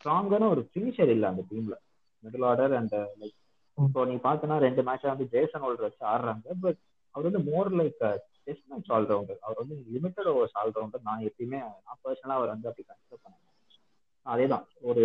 ஸ்ட்ராங்கான 0.00 0.48
ஒரு 0.54 0.62
ஃபினிஷர் 0.70 1.12
இல்லை 1.14 1.26
அந்த 1.32 1.42
டீம்ல 1.50 1.74
மிடில் 2.22 2.46
ஆர்டர் 2.50 2.74
அண்ட் 2.80 2.94
லைக் 3.20 3.36
இப்போ 3.78 4.00
நீ 4.08 4.14
பார்த்தனா 4.26 4.56
ரெண்டு 4.64 4.82
மேட்சா 4.88 5.12
வந்து 5.12 5.26
ஜேசன் 5.32 5.64
ஹோல்டர் 5.64 5.86
வச்சு 5.86 6.04
ஆடுறாங்க 6.10 6.56
பட் 6.64 6.80
அவர் 7.14 7.28
வந்து 7.28 7.42
more 7.48 7.70
like 7.80 8.02
test 8.46 8.68
match 8.70 8.90
allrounder 8.96 9.40
அவர் 9.42 9.60
வந்து 9.62 9.76
லிமிட்டட் 9.90 10.30
ஓவர்ஸ் 10.32 10.56
ஆல்ரவுண்டர் 10.62 11.06
நான் 11.08 11.26
எப்பயுமே 11.28 11.60
நான் 11.80 12.00
பர்சனலாக 12.04 12.38
அவர் 12.38 12.52
வந்து 12.54 12.70
அப்படி 12.70 12.86
கன்சிடர் 12.88 13.22
பண்ணேன் 13.24 13.40
அதேதான். 14.26 14.64
ஒரு 14.88 15.04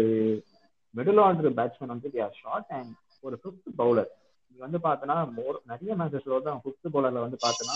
மிடில் 0.96 1.22
ஆர்டர் 1.24 1.58
பேட்ஸ்மேன் 1.58 1.94
வந்து 1.94 2.10
ஷார்ட் 2.40 2.72
அண்ட் 2.78 2.94
ஒரு 3.24 3.36
ஃபிஃப்த் 3.42 3.70
பவுலர் 3.80 4.10
நீ 4.52 4.58
வந்து 4.60 4.80
பார்த்தனா 4.86 5.16
மோர் 5.38 5.58
நிறைய 5.72 5.96
மேட்சஸ்ல 6.00 6.40
தான் 6.46 6.62
ஃபிஃப்த் 6.64 6.94
பவுலர்ல 6.94 7.24
வந்து 7.26 7.40
பார்த்தனா 7.44 7.76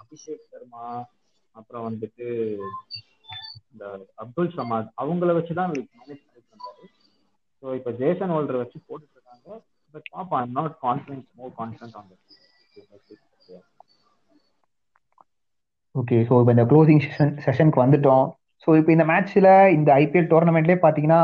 அபிஷேக் 0.00 0.48
சர்மா 0.52 0.84
அப்புறம் 1.56 1.86
வந்துட்டு 1.88 2.26
இந்த 3.70 3.84
அப்துல் 4.22 4.54
சமாத் 4.56 4.92
அவங்கள 5.02 5.34
வச்சு 5.36 5.54
தான் 5.58 5.72
மேனேஜ் 5.72 6.22
பண்ணிட்டு 6.24 6.50
இருந்தாரு. 6.52 6.84
ஸோ 7.62 7.74
இப்போ 7.78 7.90
ஜேசன் 8.00 8.34
ஹோல்டர் 8.34 8.60
வச்சு 8.62 8.78
போட்டுட்டு 8.88 9.16
இருக்காங்க. 9.16 9.48
பட் 9.94 10.08
பாப்பா 10.14 10.38
I'm 10.40 10.56
not 10.58 10.76
confidence 10.84 11.28
more 11.38 11.52
confidence 11.58 11.96
on 11.98 12.10
okay 15.94 16.16
so 16.28 16.34
இப்போ 16.40 16.52
இந்த 16.56 16.64
க்ளோசிங் 16.70 17.02
செஷன் 17.06 17.32
செஷனுக்கு 17.44 17.82
வந்துட்டோம். 17.84 18.26
ஸோ 18.64 18.70
இப்போ 18.78 18.90
இந்த 18.94 19.04
மேட்ச்ல 19.10 19.48
இந்த 19.76 19.90
ஐபிஎல் 20.02 20.30
டோர்னமெண்ட்லேயே 20.32 20.78
பார்த்தீங்கன்னா 20.82 21.22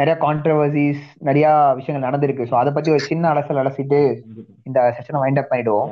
நிறைய 0.00 0.14
கான்ட்ரவர்சிஸ் 0.24 1.04
நிறைய 1.28 1.46
விஷயங்கள் 1.78 2.06
நடந்திருக்கு. 2.08 2.44
ஸோ 2.50 2.54
அதை 2.60 2.70
பத்தி 2.72 2.90
ஒரு 2.96 3.02
சின்ன 3.10 3.24
அலசல் 3.32 3.60
அலசிட்டு 3.62 4.00
இந்த 4.68 4.80
செஷனை 4.98 5.22
வைண்ட் 5.22 5.40
அப் 5.42 5.50
பண்ணிடுவோம். 5.52 5.88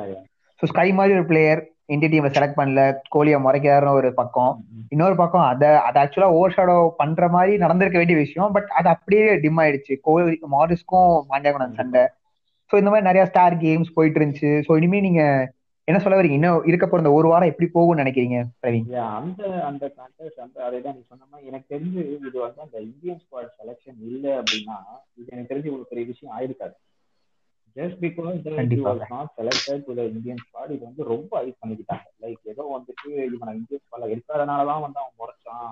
ஸோ 0.61 0.69
ஸ்கை 0.71 0.87
மாதிரி 0.99 1.15
ஒரு 1.17 1.25
பிளேயர் 1.31 1.61
இந்திய 1.95 2.09
டீமை 2.13 2.29
செலக்ட் 2.35 2.59
பண்ணல. 2.59 2.81
கோலியை 3.15 3.39
முறைக்கிறாருன்னு 3.43 3.97
ஒரு 3.99 4.09
பக்கம். 4.21 4.53
இன்னொரு 4.93 5.15
பக்கம் 5.21 5.45
அதை 5.51 5.69
அதை 5.87 5.97
ஆக்சுவலா 6.03 6.31
ஓவர் 6.37 6.55
ஷேடோ 6.55 6.77
பண்ற 7.01 7.27
மாதிரி 7.35 7.53
நடந்திருக்க 7.63 7.97
வேண்டிய 8.01 8.17
விஷயம். 8.23 8.49
பட் 8.55 8.69
அது 8.79 8.89
அப்படியே 8.95 9.25
டிம் 9.43 9.61
ஆயிடுச்சு. 9.63 9.95
கோலி 10.07 10.39
மாரிஸ்க்கும் 10.55 11.11
மாண்டியாகுணன் 11.31 11.77
சண்டை. 11.81 12.05
ஸோ 12.71 12.75
இந்த 12.81 12.89
மாதிரி 12.91 13.09
நிறைய 13.09 13.25
ஸ்டார் 13.31 13.55
கேம்ஸ் 13.65 13.95
போயிட்டு 13.97 14.19
இருந்துச்சு. 14.19 14.51
ஸோ 14.67 14.71
இனிமே 14.79 15.01
நீங்க 15.07 15.23
என்ன 15.87 15.99
சொல்ல 16.03 16.15
வரீங்க 16.17 16.37
இன்னும் 16.37 16.65
இருக்க 16.69 16.85
போற 16.85 17.01
இந்த 17.01 17.11
ஒரு 17.17 17.27
வாரம் 17.31 17.49
எப்படி 17.51 17.67
போகும்னு 17.73 18.01
நினைக்கிறீங்க 18.01 18.37
பிரவீன்? 18.63 18.87
அந்த 19.19 19.41
அந்த 19.67 19.85
கான்டெஸ்ட் 19.97 20.39
அந்த 20.45 20.57
அதேதான் 20.67 20.95
நீ 20.97 21.03
சொன்ன 21.11 21.27
மாதிரி 21.29 21.49
எனக்கு 21.51 21.67
தெரிஞ்சு 21.73 22.01
இது 22.27 22.37
வந்து 22.45 22.61
அந்த 22.65 22.77
இந்தியன் 22.87 23.21
ஸ்குவாட் 23.21 23.53
செலெக்ஷன் 23.59 23.99
இல்லை 24.09 24.31
அப்படின்னா 24.39 24.77
இது 25.19 25.27
எனக்கு 25.35 25.51
தெரிஞ்சு 25.51 25.69
ஒரு 25.75 25.85
பெரிய 25.91 26.05
விஷயம் 26.11 26.33
ஆயிருக்காது. 26.37 26.75
Just 27.75 27.99
because 28.03 29.05
not 29.13 29.31
selected 29.39 29.85
to 29.87 29.95
the 29.99 30.03
Indian 30.13 30.41
squad 30.45 30.73
இது 30.75 30.83
வந்து 30.89 31.05
ரொம்ப 31.13 31.31
ஹைப் 31.41 31.61
பண்ணிக்கிட்டாங்க. 31.61 32.07
லைக் 32.23 32.49
ஏதோ 32.53 32.65
வந்துட்டு 32.75 33.07
இவனை 33.35 33.53
இந்தியன் 33.59 33.83
ஸ்குவாட்ல 33.83 34.09
எடுக்காதனாலதான் 34.15 34.83
வந்து 34.85 35.01
அவன் 35.03 35.17
முறைச்சான் 35.21 35.71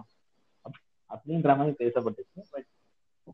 அப்படின்ற 1.10 1.50
மாதிரி 1.62 1.76
பேசப்பட்டுச்சு. 1.82 2.40
பட் 2.54 2.70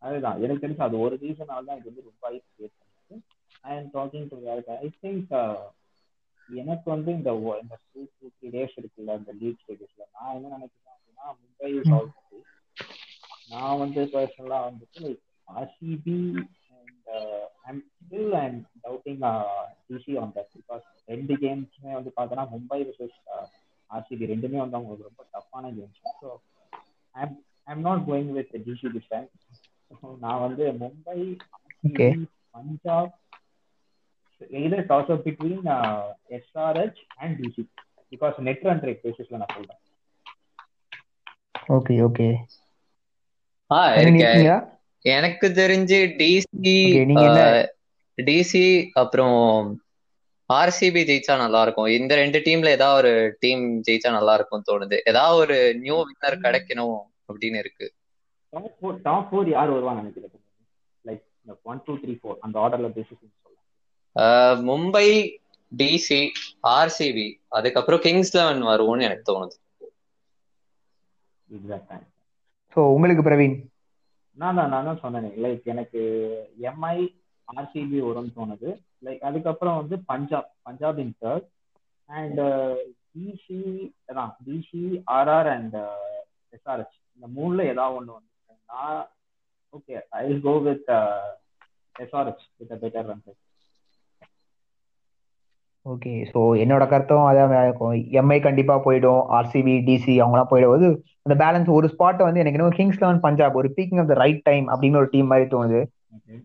அதுதான் 0.06 0.42
எனக்கு 0.46 0.64
தெரிஞ்சு 0.66 0.88
அது 0.88 0.98
ஒரு 1.06 1.16
ரீசனால 1.24 1.68
தான் 1.70 1.80
இது 1.80 1.90
வந்து 1.92 2.08
ரொம்ப 2.10 2.24
ஹைப் 2.30 2.48
கிரியேட் 2.56 2.76
பண்ணிச்சு 2.80 3.16
and 3.70 3.88
talking 3.98 4.28
to 4.32 4.40
I 4.80 4.90
think 5.04 5.32
எனக்கு 6.60 6.88
வந்து 6.92 7.12
இந்த 7.12 7.32
இந்த 7.62 7.76
த்ரீ 7.84 8.04
டேஸ் 8.52 8.78
இருக்குல்ல 8.80 9.18
இந்த 9.18 9.34
லீக் 9.40 9.62
ஸ்டேஜஸ்ல 9.64 10.06
நான் 10.16 10.36
என்ன 10.38 10.54
நினைக்கிறேன் 10.58 10.96
அப்படின்னா 10.96 11.28
மும்பை 11.40 11.72
ஆல்சோ 11.92 12.40
நான் 13.52 13.80
வந்து 13.80 14.02
பர்சனலா 14.14 14.60
வந்துட்டு 14.68 15.08
RCB 15.48 16.18
and 16.78 17.10
I'm 17.66 17.82
still 17.98 18.36
I'm 18.42 18.60
doubting 18.84 19.24
DC 19.90 20.16
on 20.18 20.34
that 20.36 20.52
because 20.56 20.86
ரெண்டு 21.08 21.36
கேம்ஸுமே 21.44 21.94
வந்து 21.94 22.14
பார்த்தோன்னா 22.18 22.46
மும்பை 22.54 22.80
விசஸ் 22.84 23.18
ஆர்சிபி 23.90 24.32
ரெண்டுமே 24.34 24.60
வந்து 24.60 24.78
அவங்களுக்கு 24.78 25.10
ரொம்ப 25.10 25.24
டஃப்பான 25.34 25.72
games 25.78 26.02
so 26.22 26.30
I'm 27.16 27.36
I'm 27.68 27.82
not 27.82 28.06
going 28.10 28.32
with 28.32 28.54
DC 28.68 28.92
time 29.10 29.30
நான் 30.20 30.44
வந்து 30.46 30.66
Mumbai 30.82 31.20
Punjab 32.56 33.16
either 34.52 34.82
toss 34.86 35.10
up 35.10 35.24
between 35.24 35.68
uh, 35.68 36.02
SRH 36.40 36.98
and 37.20 37.38
DC 37.38 37.66
because 38.12 38.36
net 38.40 38.60
run 38.64 38.80
rate 38.82 39.02
basis 39.04 39.28
ல 39.32 39.40
நான் 39.42 39.54
சொல்றேன். 39.56 39.80
ஓகே 41.76 41.96
ஓகே 42.08 42.28
ஆ 43.72 43.80
எனக்கு 45.06 45.48
தெரிஞ்சு 45.60 46.00
டிசி 46.20 46.76
டிசி 48.18 48.66
அப்புறம் 49.02 49.38
ஆர்சிபி 50.50 51.02
ஜெயிச்சா 51.10 51.36
நல்லா 51.42 51.62
இருக்கும் 51.62 51.90
இந்த 51.98 52.14
ரெண்டு 52.16 52.40
டீம்ல 52.48 52.72
ஏதாவது 52.78 53.00
ஒரு 53.02 53.14
டீம் 53.40 53.64
ஜெயிச்சா 53.88 54.10
நல்லா 54.18 54.34
இருக்கும் 54.34 54.66
தோணுது. 54.70 54.98
ஏதாவது 55.12 55.38
ஒரு 55.44 55.58
நியூ 55.84 55.98
வின்னர் 56.10 56.44
கிடைக்கணும் 56.46 56.98
அப்படின்னு 57.30 57.60
இருக்கு. 57.64 57.88
டாப் 59.06 59.28
ஃபோர் 59.28 59.50
யார் 59.50 59.74
வருவாங்க 59.76 60.02
நினைக்கிறேன் 60.02 60.34
like 61.06 61.24
one 61.72 61.82
two 61.86 61.94
three 62.02 62.16
four 62.20 62.40
அந்த 62.46 62.56
ஆர்டர்ல 62.64 62.90
பேசிஸ் 62.98 63.22
மும்பை 64.68 65.08
டிசி 65.72 66.22
ஆர்சிபி 66.72 67.28
அதுக்கப்புறம் 67.58 68.04
கிங்ஸ் 68.06 68.36
லெவன் 68.38 68.64
வருவோம்னு 68.72 69.08
எனக்கு 69.10 69.26
தோணுது. 69.30 69.56
ஸோ 72.78 72.82
உங்களுக்கு 72.94 73.24
பிரவீன்? 73.24 73.56
நான் 74.38 74.58
தான் 74.58 74.72
நான் 74.74 74.88
தான் 74.88 75.02
சொன்னேன். 75.04 75.28
லைக் 75.44 75.66
எனக்கு 75.74 76.02
எம்ஐ 76.70 76.98
ஆர்சிபி 77.48 77.98
வரும்னு 78.08 78.36
தோணுது. 78.38 78.70
லைக் 79.06 79.24
அதுக்கப்புறம் 79.30 79.80
வந்து 79.82 79.96
Punjab 80.12 80.50
Punjab 80.68 81.00
in 81.04 81.16
third 81.22 81.48
and 82.10 82.42
DC 83.14 83.60
அதான் 84.10 84.34
டிசி 84.48 84.84
ஆர்ஆர் 85.18 85.50
அண்ட் 85.56 85.78
எஸ்ஆர்ஹெச் 86.56 86.98
இந்த 87.14 87.28
மூணுல 87.36 87.66
ஏதாவது 87.74 87.98
ஒன்று 88.00 88.18
வந்து 88.18 88.30
நான் 88.70 89.02
okay 89.74 89.94
I 90.18 90.24
will 90.28 90.44
go 90.44 90.54
with 90.66 90.90
SRH 91.96 92.46
with 92.60 92.74
better 92.84 93.10
run 93.10 93.24
okay 95.86 96.12
so 96.32 96.40
என்னோட 96.64 96.84
கருத்தும் 96.90 97.28
அதான் 97.28 97.54
இருக்கும். 97.68 97.94
எம்ஐ 98.20 98.38
கண்டிப்பா 98.48 98.76
போயிடும். 98.86 99.22
ஆர்சிபி 99.38 99.74
டிசி 99.88 100.14
அவங்களாம் 100.24 100.52
போயிடும்போது 100.52 100.88
அந்த 101.26 101.36
பேலன்ஸ் 101.44 101.70
ஒரு 101.78 101.88
ஸ்பாட்டை 101.94 102.24
வந்து 102.28 102.42
எனக்கு 102.44 102.58
இன்னும் 102.60 102.78
கிங்ஸ் 102.80 103.02
லெவன் 103.04 103.24
பஞ்சாப் 103.26 103.58
ஒரு 103.62 103.70
peaking 103.78 104.02
of 104.04 104.12
the 104.12 104.18
right 104.24 104.44
time 104.50 104.68
அப்படின்னு 104.74 105.02
ஒரு 105.02 105.10
டீம் 105.14 105.32
மாதிரி 105.32 105.48
தோணுது. 105.56 105.82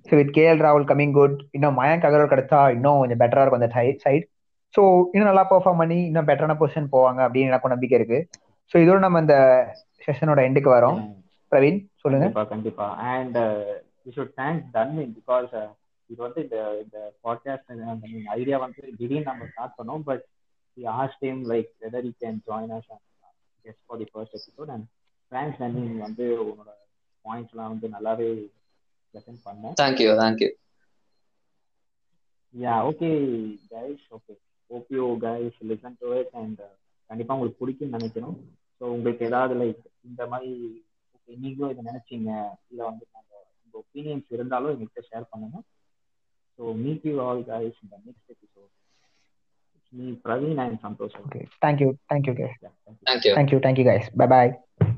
ஸோ 0.08 0.12
வித் 0.20 0.32
கேஎல் 0.38 0.62
ராகுல் 0.66 0.88
கமிங் 0.90 1.14
குட் 1.18 1.36
இன்னும் 1.56 1.78
மயங்க் 1.80 2.06
அகர்வால் 2.08 2.32
கிடைச்சா 2.32 2.60
இன்னும் 2.76 3.00
கொஞ்சம் 3.02 3.20
பெட்டரா 3.22 3.42
இருக்கும் 3.42 3.62
அந்த 3.62 3.70
சைட் 4.06 4.26
ஸோ 4.74 4.82
இன்னும் 5.12 5.30
நல்லா 5.30 5.44
பெர்ஃபார்ம் 5.50 5.80
பண்ணி 5.82 5.98
இன்னும் 6.08 6.28
பெட்டரான 6.30 6.56
பொசிஷன் 6.62 6.92
போவாங்க 6.94 7.20
அப்படின்னு 7.26 7.50
எனக்கும் 7.52 7.74
நம்பிக்கை 7.74 7.98
இருக்கு. 7.98 8.18
ஸோ 8.72 8.76
இதோட 8.84 8.98
நம்ம 8.98 9.20
இந்த 9.24 9.36
செஷனோட 10.06 10.40
எண்டுக்கு 10.48 10.70
வரோம். 10.76 10.98
பிரவீன் 11.52 11.80
சொல்லுங்க. 12.02 12.24
கண்டிப்பா 12.24 12.44
கண்டிப்பா. 12.54 12.86
And 13.12 13.36
we 14.04 14.12
should 14.16 14.34
thank 14.40 14.62
Thanvin 14.76 15.12
because 15.18 15.52
இது 16.10 16.20
வந்து 16.22 16.40
இந்த 16.44 16.58
இந்த 16.82 16.98
பாட்காஸ்ட் 17.24 17.70
ஐடியா 18.36 18.56
வந்து 18.64 18.82
திடீர்னு 18.98 19.28
நம்ம 19.30 19.48
ஸ்டார்ட் 19.52 19.78
பண்ணோம் 19.78 20.04
but 20.10 20.24
asked 20.96 21.20
time 21.22 21.40
like 21.52 21.70
whether 21.84 22.06
you 22.08 22.12
can 22.22 22.38
join 22.48 22.74
us 22.76 22.88
guest 23.64 23.82
for 23.86 24.00
the 24.02 24.08
first 24.12 24.36
episode 24.38 24.72
and 24.74 24.86
thanks 25.32 25.60
Thanvin 25.62 25.98
வந்து 26.06 26.26
உன்னோட 26.44 26.70
பாயிண்ட்ஸ்லாம் 27.24 27.72
வந்து 27.74 27.88
நல்லாவே 27.96 28.28
ப்ரெசென்ட் 29.14 29.42
பண்ணேன் 29.46 29.76
thank you 29.82 30.10
thank you 30.22 30.50
yeah 32.54 32.74
okay 32.90 33.10
guys 33.72 34.04
okay 34.16 34.34
hope 34.70 34.90
you 34.96 35.06
guys 35.24 35.58
listen 35.70 35.98
to 36.02 36.10
it 36.20 36.34
and 36.42 36.60
கண்டிப்பா 37.10 37.34
உங்களுக்கு 37.34 37.60
பிடிக்கும்னு 37.62 37.96
நினைக்கிறோம் 37.98 38.36
ஸோ 38.80 38.84
உங்களுக்கு 38.94 39.22
ஏதாவது 39.28 39.54
லைக் 39.60 39.82
இந்த 40.04 40.22
மாதிரி 40.32 40.52
ஓகே 41.16 41.34
நீங்களும் 41.42 41.72
இதை 41.72 41.82
நினைச்சீங்க 41.90 42.30
இல்லை 42.70 42.84
வந்து 42.88 43.04
நாங்கள் 43.14 43.44
உங்கள் 43.56 43.80
ஒப்பீனியன்ஸ் 43.82 44.30
இருந்தாலும் 44.36 44.72
எங்கள்கிட்ட 44.72 45.04
share 45.10 45.30
So 46.56 46.72
meet 46.74 47.04
you 47.04 47.20
all 47.20 47.42
guys 47.42 47.72
in 47.82 47.88
the 47.90 47.98
next 48.06 48.22
episode. 48.30 48.70
It's 49.76 49.92
me, 49.92 50.18
Praveen 50.24 50.58
and 50.58 50.80
Santosh. 50.80 51.14
Okay. 51.26 51.46
Thank 51.60 51.80
you. 51.80 51.98
Thank 52.08 52.26
you, 52.26 52.34
guys. 52.34 52.50
Yeah, 52.62 52.68
thank, 52.86 52.98
you. 53.00 53.04
thank 53.06 53.24
you. 53.24 53.34
Thank 53.34 53.52
you. 53.52 53.60
Thank 53.60 53.78
you 53.78 53.84
guys. 53.84 54.08
Bye 54.14 54.26
bye. 54.26 54.92